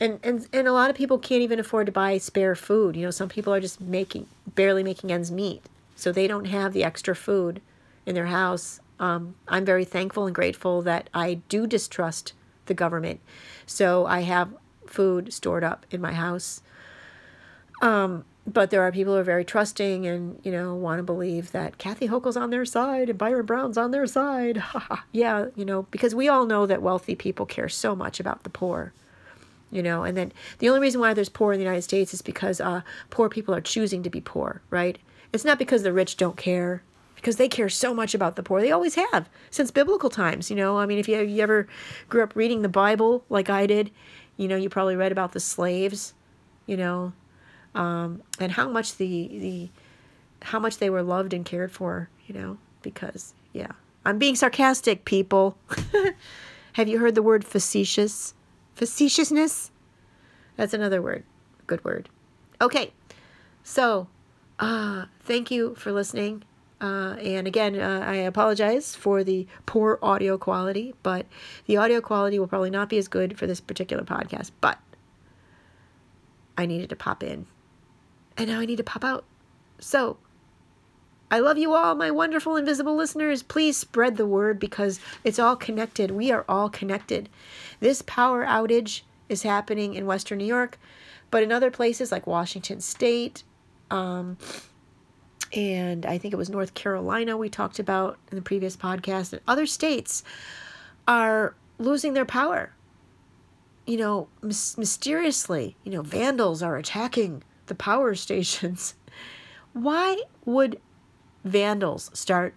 and, 0.00 0.18
and 0.22 0.48
and 0.52 0.66
a 0.66 0.72
lot 0.72 0.88
of 0.88 0.96
people 0.96 1.18
can't 1.18 1.42
even 1.42 1.60
afford 1.60 1.86
to 1.86 1.92
buy 1.92 2.16
spare 2.16 2.54
food. 2.54 2.96
You 2.96 3.04
know, 3.04 3.10
some 3.10 3.28
people 3.28 3.52
are 3.52 3.60
just 3.60 3.82
making 3.82 4.28
barely 4.54 4.82
making 4.82 5.12
ends 5.12 5.30
meet. 5.30 5.62
So 5.94 6.10
they 6.10 6.26
don't 6.26 6.46
have 6.46 6.72
the 6.72 6.84
extra 6.84 7.14
food 7.14 7.60
in 8.06 8.14
their 8.14 8.26
house. 8.26 8.80
Um, 8.98 9.34
I'm 9.46 9.66
very 9.66 9.84
thankful 9.84 10.24
and 10.24 10.34
grateful 10.34 10.80
that 10.82 11.10
I 11.12 11.34
do 11.50 11.66
distrust 11.66 12.32
the 12.68 12.74
government. 12.74 13.20
So 13.66 14.06
I 14.06 14.20
have 14.20 14.54
food 14.86 15.32
stored 15.32 15.64
up 15.64 15.84
in 15.90 16.00
my 16.00 16.12
house. 16.12 16.62
Um, 17.82 18.24
but 18.46 18.70
there 18.70 18.82
are 18.82 18.90
people 18.90 19.12
who 19.12 19.20
are 19.20 19.24
very 19.24 19.44
trusting 19.44 20.06
and 20.06 20.40
you 20.42 20.50
know 20.50 20.74
want 20.74 20.98
to 20.98 21.02
believe 21.02 21.52
that 21.52 21.78
Kathy 21.78 22.08
Hochul's 22.08 22.36
on 22.36 22.50
their 22.50 22.64
side 22.64 23.10
and 23.10 23.18
Byron 23.18 23.46
Brown's 23.46 23.76
on 23.76 23.90
their 23.90 24.06
side. 24.06 24.62
yeah, 25.12 25.46
you 25.54 25.64
know, 25.64 25.82
because 25.90 26.14
we 26.14 26.28
all 26.28 26.46
know 26.46 26.66
that 26.66 26.82
wealthy 26.82 27.14
people 27.14 27.46
care 27.46 27.68
so 27.68 27.94
much 27.94 28.20
about 28.20 28.44
the 28.44 28.50
poor. 28.50 28.92
You 29.70 29.82
know, 29.82 30.02
and 30.02 30.16
then 30.16 30.32
the 30.60 30.68
only 30.70 30.80
reason 30.80 30.98
why 30.98 31.12
there's 31.12 31.28
poor 31.28 31.52
in 31.52 31.58
the 31.58 31.64
United 31.64 31.82
States 31.82 32.14
is 32.14 32.22
because 32.22 32.58
uh, 32.58 32.80
poor 33.10 33.28
people 33.28 33.54
are 33.54 33.60
choosing 33.60 34.02
to 34.02 34.08
be 34.08 34.22
poor, 34.22 34.62
right? 34.70 34.98
It's 35.30 35.44
not 35.44 35.58
because 35.58 35.82
the 35.82 35.92
rich 35.92 36.16
don't 36.16 36.38
care, 36.38 36.82
because 37.20 37.36
they 37.36 37.48
care 37.48 37.68
so 37.68 37.92
much 37.92 38.14
about 38.14 38.36
the 38.36 38.42
poor. 38.42 38.60
They 38.60 38.72
always 38.72 38.94
have 38.94 39.28
since 39.50 39.70
biblical 39.70 40.10
times. 40.10 40.50
You 40.50 40.56
know, 40.56 40.78
I 40.78 40.86
mean, 40.86 40.98
if 40.98 41.08
you, 41.08 41.20
you 41.20 41.42
ever 41.42 41.66
grew 42.08 42.22
up 42.22 42.34
reading 42.34 42.62
the 42.62 42.68
Bible 42.68 43.24
like 43.28 43.50
I 43.50 43.66
did, 43.66 43.90
you 44.36 44.48
know, 44.48 44.56
you 44.56 44.68
probably 44.68 44.96
read 44.96 45.12
about 45.12 45.32
the 45.32 45.40
slaves. 45.40 46.14
You 46.66 46.76
know, 46.76 47.12
um, 47.74 48.22
and 48.38 48.52
how 48.52 48.68
much 48.68 48.96
the 48.96 49.28
the 49.28 49.68
how 50.42 50.58
much 50.58 50.78
they 50.78 50.90
were 50.90 51.02
loved 51.02 51.32
and 51.32 51.44
cared 51.44 51.72
for, 51.72 52.08
you 52.26 52.34
know, 52.34 52.58
because 52.82 53.34
yeah. 53.52 53.72
I'm 54.04 54.18
being 54.18 54.36
sarcastic, 54.36 55.04
people. 55.04 55.58
Have 56.74 56.88
you 56.88 56.98
heard 56.98 57.14
the 57.14 57.22
word 57.22 57.44
facetious? 57.44 58.34
Facetiousness? 58.76 59.70
That's 60.56 60.72
another 60.72 61.02
word. 61.02 61.24
Good 61.66 61.84
word. 61.84 62.08
Okay. 62.60 62.92
So, 63.62 64.08
uh, 64.58 65.06
thank 65.20 65.50
you 65.50 65.74
for 65.74 65.92
listening. 65.92 66.44
Uh, 66.80 67.16
and 67.20 67.46
again, 67.46 67.78
uh, 67.78 68.04
I 68.06 68.16
apologize 68.16 68.94
for 68.94 69.24
the 69.24 69.46
poor 69.66 69.98
audio 70.00 70.38
quality, 70.38 70.94
but 71.02 71.26
the 71.66 71.76
audio 71.76 72.00
quality 72.00 72.38
will 72.38 72.46
probably 72.46 72.70
not 72.70 72.88
be 72.88 72.98
as 72.98 73.08
good 73.08 73.36
for 73.36 73.46
this 73.46 73.60
particular 73.60 74.04
podcast. 74.04 74.52
But 74.60 74.78
I 76.56 76.66
needed 76.66 76.90
to 76.90 76.96
pop 76.96 77.22
in 77.22 77.46
and 78.38 78.48
now 78.48 78.60
I 78.60 78.66
need 78.66 78.76
to 78.76 78.84
pop 78.84 79.04
out. 79.04 79.24
So, 79.80 80.16
I 81.30 81.40
love 81.40 81.58
you 81.58 81.74
all, 81.74 81.94
my 81.94 82.10
wonderful 82.10 82.56
invisible 82.56 82.96
listeners. 82.96 83.42
Please 83.42 83.76
spread 83.76 84.16
the 84.16 84.26
word 84.26 84.58
because 84.58 84.98
it's 85.24 85.38
all 85.38 85.56
connected. 85.56 86.12
We 86.12 86.30
are 86.30 86.44
all 86.48 86.70
connected. 86.70 87.28
This 87.80 88.00
power 88.00 88.46
outage 88.46 89.02
is 89.28 89.42
happening 89.42 89.92
in 89.94 90.06
Western 90.06 90.38
New 90.38 90.46
York, 90.46 90.78
but 91.30 91.42
in 91.42 91.52
other 91.52 91.70
places 91.70 92.10
like 92.10 92.26
Washington 92.26 92.80
State, 92.80 93.42
um, 93.90 94.38
and 95.52 96.04
I 96.04 96.18
think 96.18 96.34
it 96.34 96.36
was 96.36 96.50
North 96.50 96.74
Carolina 96.74 97.36
we 97.36 97.48
talked 97.48 97.78
about 97.78 98.18
in 98.30 98.36
the 98.36 98.42
previous 98.42 98.76
podcast, 98.76 99.32
and 99.32 99.42
other 99.48 99.66
states 99.66 100.22
are 101.06 101.54
losing 101.78 102.12
their 102.12 102.24
power. 102.24 102.72
You 103.86 103.96
know, 103.96 104.28
mis- 104.42 104.76
mysteriously, 104.76 105.76
you 105.84 105.92
know, 105.92 106.02
vandals 106.02 106.62
are 106.62 106.76
attacking 106.76 107.42
the 107.66 107.74
power 107.74 108.14
stations. 108.26 108.94
Why 109.72 110.22
would 110.44 110.80
vandals 111.44 112.10
start 112.12 112.54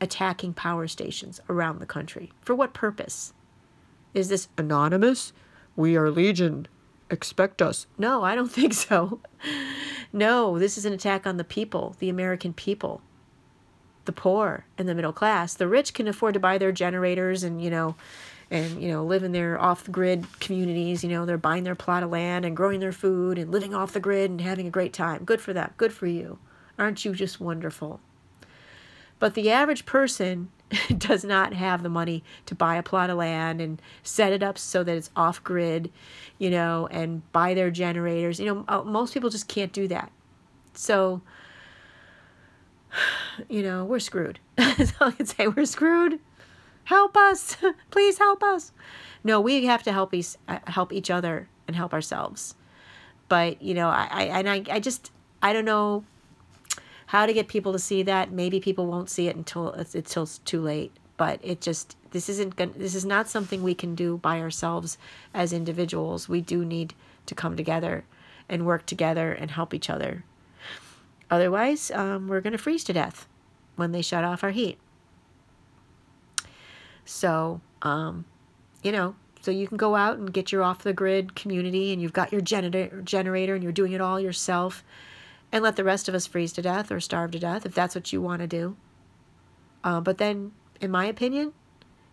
attacking 0.00 0.54
power 0.54 0.88
stations 0.88 1.40
around 1.48 1.78
the 1.78 1.86
country? 1.86 2.32
For 2.40 2.54
what 2.54 2.74
purpose? 2.74 3.32
Is 4.14 4.28
this 4.28 4.48
anonymous? 4.58 5.32
We 5.76 5.96
are 5.96 6.10
Legion. 6.10 6.66
Expect 7.08 7.62
us. 7.62 7.86
No, 7.96 8.24
I 8.24 8.34
don't 8.34 8.50
think 8.52 8.74
so. 8.74 9.20
No, 10.12 10.58
this 10.58 10.76
is 10.76 10.84
an 10.84 10.92
attack 10.92 11.26
on 11.26 11.38
the 11.38 11.44
people, 11.44 11.96
the 11.98 12.08
American 12.08 12.52
people, 12.52 13.00
the 14.04 14.12
poor 14.12 14.66
and 14.76 14.88
the 14.88 14.94
middle 14.94 15.12
class. 15.12 15.54
The 15.54 15.68
rich 15.68 15.94
can 15.94 16.06
afford 16.06 16.34
to 16.34 16.40
buy 16.40 16.58
their 16.58 16.72
generators 16.72 17.42
and, 17.42 17.62
you 17.62 17.70
know, 17.70 17.94
and, 18.50 18.82
you 18.82 18.90
know, 18.90 19.04
live 19.04 19.22
in 19.22 19.32
their 19.32 19.58
off 19.58 19.84
the 19.84 19.90
grid 19.90 20.26
communities. 20.38 21.02
You 21.02 21.08
know, 21.08 21.24
they're 21.24 21.38
buying 21.38 21.64
their 21.64 21.74
plot 21.74 22.02
of 22.02 22.10
land 22.10 22.44
and 22.44 22.54
growing 22.54 22.80
their 22.80 22.92
food 22.92 23.38
and 23.38 23.50
living 23.50 23.74
off 23.74 23.94
the 23.94 24.00
grid 24.00 24.30
and 24.30 24.40
having 24.42 24.66
a 24.66 24.70
great 24.70 24.92
time. 24.92 25.24
Good 25.24 25.40
for 25.40 25.54
them. 25.54 25.72
Good 25.78 25.94
for 25.94 26.06
you. 26.06 26.38
Aren't 26.78 27.04
you 27.04 27.14
just 27.14 27.40
wonderful? 27.40 28.00
But 29.18 29.34
the 29.34 29.50
average 29.50 29.86
person 29.86 30.50
does 30.98 31.24
not 31.24 31.52
have 31.52 31.82
the 31.82 31.88
money 31.88 32.22
to 32.46 32.54
buy 32.54 32.76
a 32.76 32.82
plot 32.82 33.10
of 33.10 33.18
land 33.18 33.60
and 33.60 33.80
set 34.02 34.32
it 34.32 34.42
up 34.42 34.58
so 34.58 34.82
that 34.84 34.96
it's 34.96 35.10
off 35.16 35.42
grid, 35.42 35.90
you 36.38 36.50
know, 36.50 36.88
and 36.90 37.30
buy 37.32 37.54
their 37.54 37.70
generators. 37.70 38.40
You 38.40 38.46
know, 38.46 38.64
uh, 38.68 38.82
most 38.82 39.14
people 39.14 39.30
just 39.30 39.48
can't 39.48 39.72
do 39.72 39.88
that. 39.88 40.10
So, 40.74 41.22
you 43.48 43.62
know, 43.62 43.84
we're 43.84 44.00
screwed. 44.00 44.38
All 44.58 45.08
I 45.08 45.10
can 45.12 45.26
say. 45.26 45.48
We're 45.48 45.66
screwed. 45.66 46.20
Help 46.84 47.16
us. 47.16 47.56
Please 47.90 48.18
help 48.18 48.42
us. 48.42 48.72
No, 49.24 49.40
we 49.40 49.64
have 49.66 49.82
to 49.84 49.92
help 49.92 50.14
each, 50.14 50.34
uh, 50.48 50.58
help 50.66 50.92
each 50.92 51.10
other 51.10 51.48
and 51.66 51.76
help 51.76 51.92
ourselves. 51.92 52.54
But, 53.28 53.62
you 53.62 53.74
know, 53.74 53.88
I, 53.88 54.08
I 54.10 54.22
and 54.24 54.48
I, 54.48 54.64
I 54.70 54.80
just, 54.80 55.10
I 55.40 55.52
don't 55.52 55.64
know 55.64 56.04
how 57.12 57.26
to 57.26 57.34
get 57.34 57.46
people 57.46 57.74
to 57.74 57.78
see 57.78 58.02
that. 58.02 58.32
Maybe 58.32 58.58
people 58.58 58.86
won't 58.86 59.10
see 59.10 59.28
it 59.28 59.36
until 59.36 59.72
it's, 59.72 59.94
until 59.94 60.22
it's 60.22 60.38
too 60.38 60.62
late. 60.62 60.92
But 61.18 61.40
it 61.42 61.60
just 61.60 61.94
this 62.10 62.30
isn't 62.30 62.56
gonna, 62.56 62.72
this 62.74 62.94
is 62.94 63.04
not 63.04 63.28
something 63.28 63.62
we 63.62 63.74
can 63.74 63.94
do 63.94 64.16
by 64.16 64.40
ourselves 64.40 64.96
as 65.34 65.52
individuals. 65.52 66.26
We 66.26 66.40
do 66.40 66.64
need 66.64 66.94
to 67.26 67.34
come 67.34 67.54
together 67.54 68.04
and 68.48 68.64
work 68.64 68.86
together 68.86 69.30
and 69.30 69.50
help 69.50 69.74
each 69.74 69.90
other. 69.90 70.24
Otherwise, 71.30 71.90
um, 71.90 72.28
we're 72.28 72.40
going 72.40 72.52
to 72.52 72.58
freeze 72.58 72.82
to 72.84 72.94
death 72.94 73.28
when 73.76 73.92
they 73.92 74.00
shut 74.00 74.24
off 74.24 74.42
our 74.42 74.50
heat. 74.50 74.78
So, 77.04 77.60
um, 77.82 78.24
you 78.82 78.90
know, 78.90 79.16
so 79.42 79.50
you 79.50 79.68
can 79.68 79.76
go 79.76 79.96
out 79.96 80.16
and 80.16 80.32
get 80.32 80.50
your 80.50 80.62
off 80.62 80.82
the 80.82 80.94
grid 80.94 81.34
community 81.34 81.92
and 81.92 82.00
you've 82.00 82.14
got 82.14 82.32
your 82.32 82.40
generator 82.40 83.02
generator 83.02 83.54
and 83.54 83.62
you're 83.62 83.70
doing 83.70 83.92
it 83.92 84.00
all 84.00 84.18
yourself 84.18 84.82
and 85.52 85.62
let 85.62 85.76
the 85.76 85.84
rest 85.84 86.08
of 86.08 86.14
us 86.14 86.26
freeze 86.26 86.52
to 86.54 86.62
death 86.62 86.90
or 86.90 86.98
starve 86.98 87.30
to 87.32 87.38
death 87.38 87.66
if 87.66 87.74
that's 87.74 87.94
what 87.94 88.12
you 88.12 88.20
want 88.20 88.40
to 88.40 88.48
do. 88.48 88.76
Uh, 89.84 90.00
but 90.00 90.18
then, 90.18 90.52
in 90.80 90.90
my 90.90 91.04
opinion, 91.04 91.52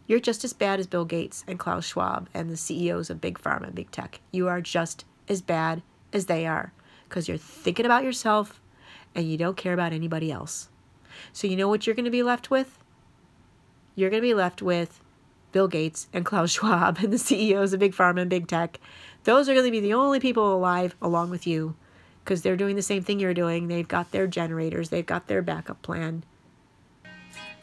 you're 0.05 0.19
just 0.19 0.43
as 0.43 0.53
bad 0.53 0.79
as 0.79 0.87
Bill 0.87 1.05
Gates 1.05 1.45
and 1.47 1.57
Klaus 1.57 1.85
Schwab 1.85 2.27
and 2.33 2.49
the 2.49 2.57
CEOs 2.57 3.09
of 3.09 3.21
Big 3.21 3.39
Pharma 3.39 3.67
and 3.67 3.75
Big 3.75 3.91
Tech. 3.91 4.19
You 4.31 4.47
are 4.47 4.59
just 4.59 5.05
as 5.29 5.41
bad 5.41 5.81
as 6.11 6.25
they 6.25 6.45
are 6.45 6.73
because 7.07 7.27
you're 7.27 7.37
thinking 7.37 7.85
about 7.85 8.03
yourself 8.03 8.59
and 9.15 9.29
you 9.29 9.37
don't 9.37 9.57
care 9.57 9.73
about 9.73 9.93
anybody 9.93 10.31
else. 10.31 10.69
So, 11.31 11.47
you 11.47 11.55
know 11.55 11.69
what 11.69 11.85
you're 11.85 11.95
going 11.95 12.05
to 12.05 12.11
be 12.11 12.23
left 12.23 12.49
with? 12.49 12.79
You're 13.95 14.09
going 14.09 14.21
to 14.21 14.27
be 14.27 14.33
left 14.33 14.61
with 14.61 14.99
Bill 15.51 15.67
Gates 15.67 16.07
and 16.11 16.25
Klaus 16.25 16.51
Schwab 16.53 16.97
and 16.99 17.13
the 17.13 17.17
CEOs 17.17 17.73
of 17.73 17.79
Big 17.79 17.93
Pharma 17.93 18.21
and 18.21 18.29
Big 18.29 18.47
Tech. 18.47 18.79
Those 19.23 19.47
are 19.47 19.53
going 19.53 19.65
to 19.65 19.71
be 19.71 19.79
the 19.79 19.93
only 19.93 20.19
people 20.19 20.53
alive 20.53 20.95
along 21.01 21.29
with 21.29 21.45
you 21.45 21.75
because 22.29 22.43
they're 22.43 22.55
doing 22.55 22.75
the 22.75 22.81
same 22.83 23.01
thing 23.01 23.19
you're 23.19 23.33
doing. 23.33 23.67
They've 23.69 23.87
got 23.87 24.11
their 24.11 24.27
generators, 24.27 24.89
they've 24.89 25.03
got 25.03 25.25
their 25.25 25.41
backup 25.41 25.81
plan. 25.81 26.21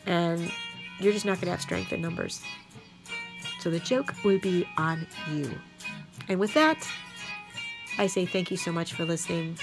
And 0.07 0.51
you're 0.99 1.12
just 1.12 1.25
not 1.25 1.37
going 1.37 1.45
to 1.45 1.53
have 1.53 1.61
strength 1.61 1.93
in 1.93 2.01
numbers. 2.01 2.43
So 3.61 3.71
the 3.71 3.79
joke 3.79 4.12
will 4.25 4.41
be 4.41 4.67
on 4.77 5.07
you. 5.33 5.53
And 6.29 6.41
with 6.41 6.53
that, 6.55 6.85
I 7.97 8.09
say 8.09 8.27
thank 8.27 8.51
you 8.51 8.57
so 8.57 8.73
much 8.73 8.95
for 8.95 9.05
listening. 9.05 9.57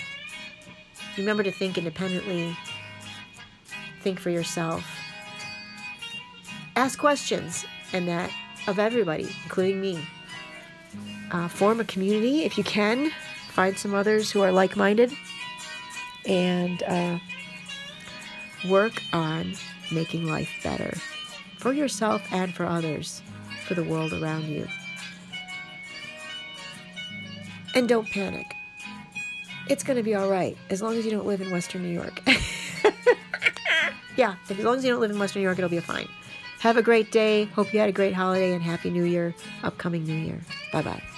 Remember 1.17 1.43
to 1.43 1.51
think 1.51 1.77
independently, 1.77 2.55
think 4.03 4.21
for 4.21 4.29
yourself, 4.29 4.89
ask 6.77 6.97
questions, 6.97 7.65
and 7.91 8.07
that 8.07 8.31
of 8.67 8.79
everybody, 8.79 9.29
including 9.43 9.81
me. 9.81 10.07
Uh, 11.29 11.49
form 11.49 11.81
a 11.81 11.83
community 11.83 12.45
if 12.45 12.57
you 12.57 12.63
can 12.63 13.11
find 13.53 13.77
some 13.77 13.93
others 13.93 14.31
who 14.31 14.41
are 14.41 14.51
like 14.51 14.75
minded, 14.75 15.13
and 16.25 16.81
uh, 16.83 17.19
work 18.69 19.01
on 19.13 19.53
making 19.91 20.25
life 20.25 20.49
better 20.63 20.93
for 21.57 21.71
yourself 21.71 22.21
and 22.31 22.53
for 22.53 22.65
others, 22.65 23.21
for 23.67 23.73
the 23.75 23.83
world 23.83 24.13
around 24.13 24.45
you. 24.45 24.67
And 27.75 27.87
don't 27.87 28.09
panic. 28.09 28.55
It's 29.69 29.83
going 29.83 29.97
to 29.97 30.03
be 30.03 30.13
all 30.13 30.29
right 30.29 30.57
as 30.69 30.81
long 30.81 30.97
as 30.97 31.05
you 31.05 31.11
don't 31.11 31.25
live 31.25 31.41
in 31.41 31.51
Western 31.51 31.83
New 31.83 31.93
York. 31.93 32.21
yeah, 34.17 34.35
as 34.49 34.59
long 34.59 34.77
as 34.77 34.83
you 34.83 34.91
don't 34.91 34.99
live 34.99 35.11
in 35.11 35.19
Western 35.19 35.41
New 35.41 35.47
York, 35.47 35.57
it'll 35.57 35.69
be 35.69 35.79
fine. 35.79 36.07
Have 36.59 36.77
a 36.77 36.81
great 36.81 37.11
day. 37.11 37.45
Hope 37.45 37.73
you 37.73 37.79
had 37.79 37.89
a 37.89 37.93
great 37.93 38.13
holiday 38.13 38.53
and 38.53 38.61
Happy 38.61 38.89
New 38.89 39.03
Year, 39.03 39.33
upcoming 39.63 40.03
New 40.03 40.13
Year. 40.13 40.39
Bye 40.71 40.81
bye. 40.81 41.12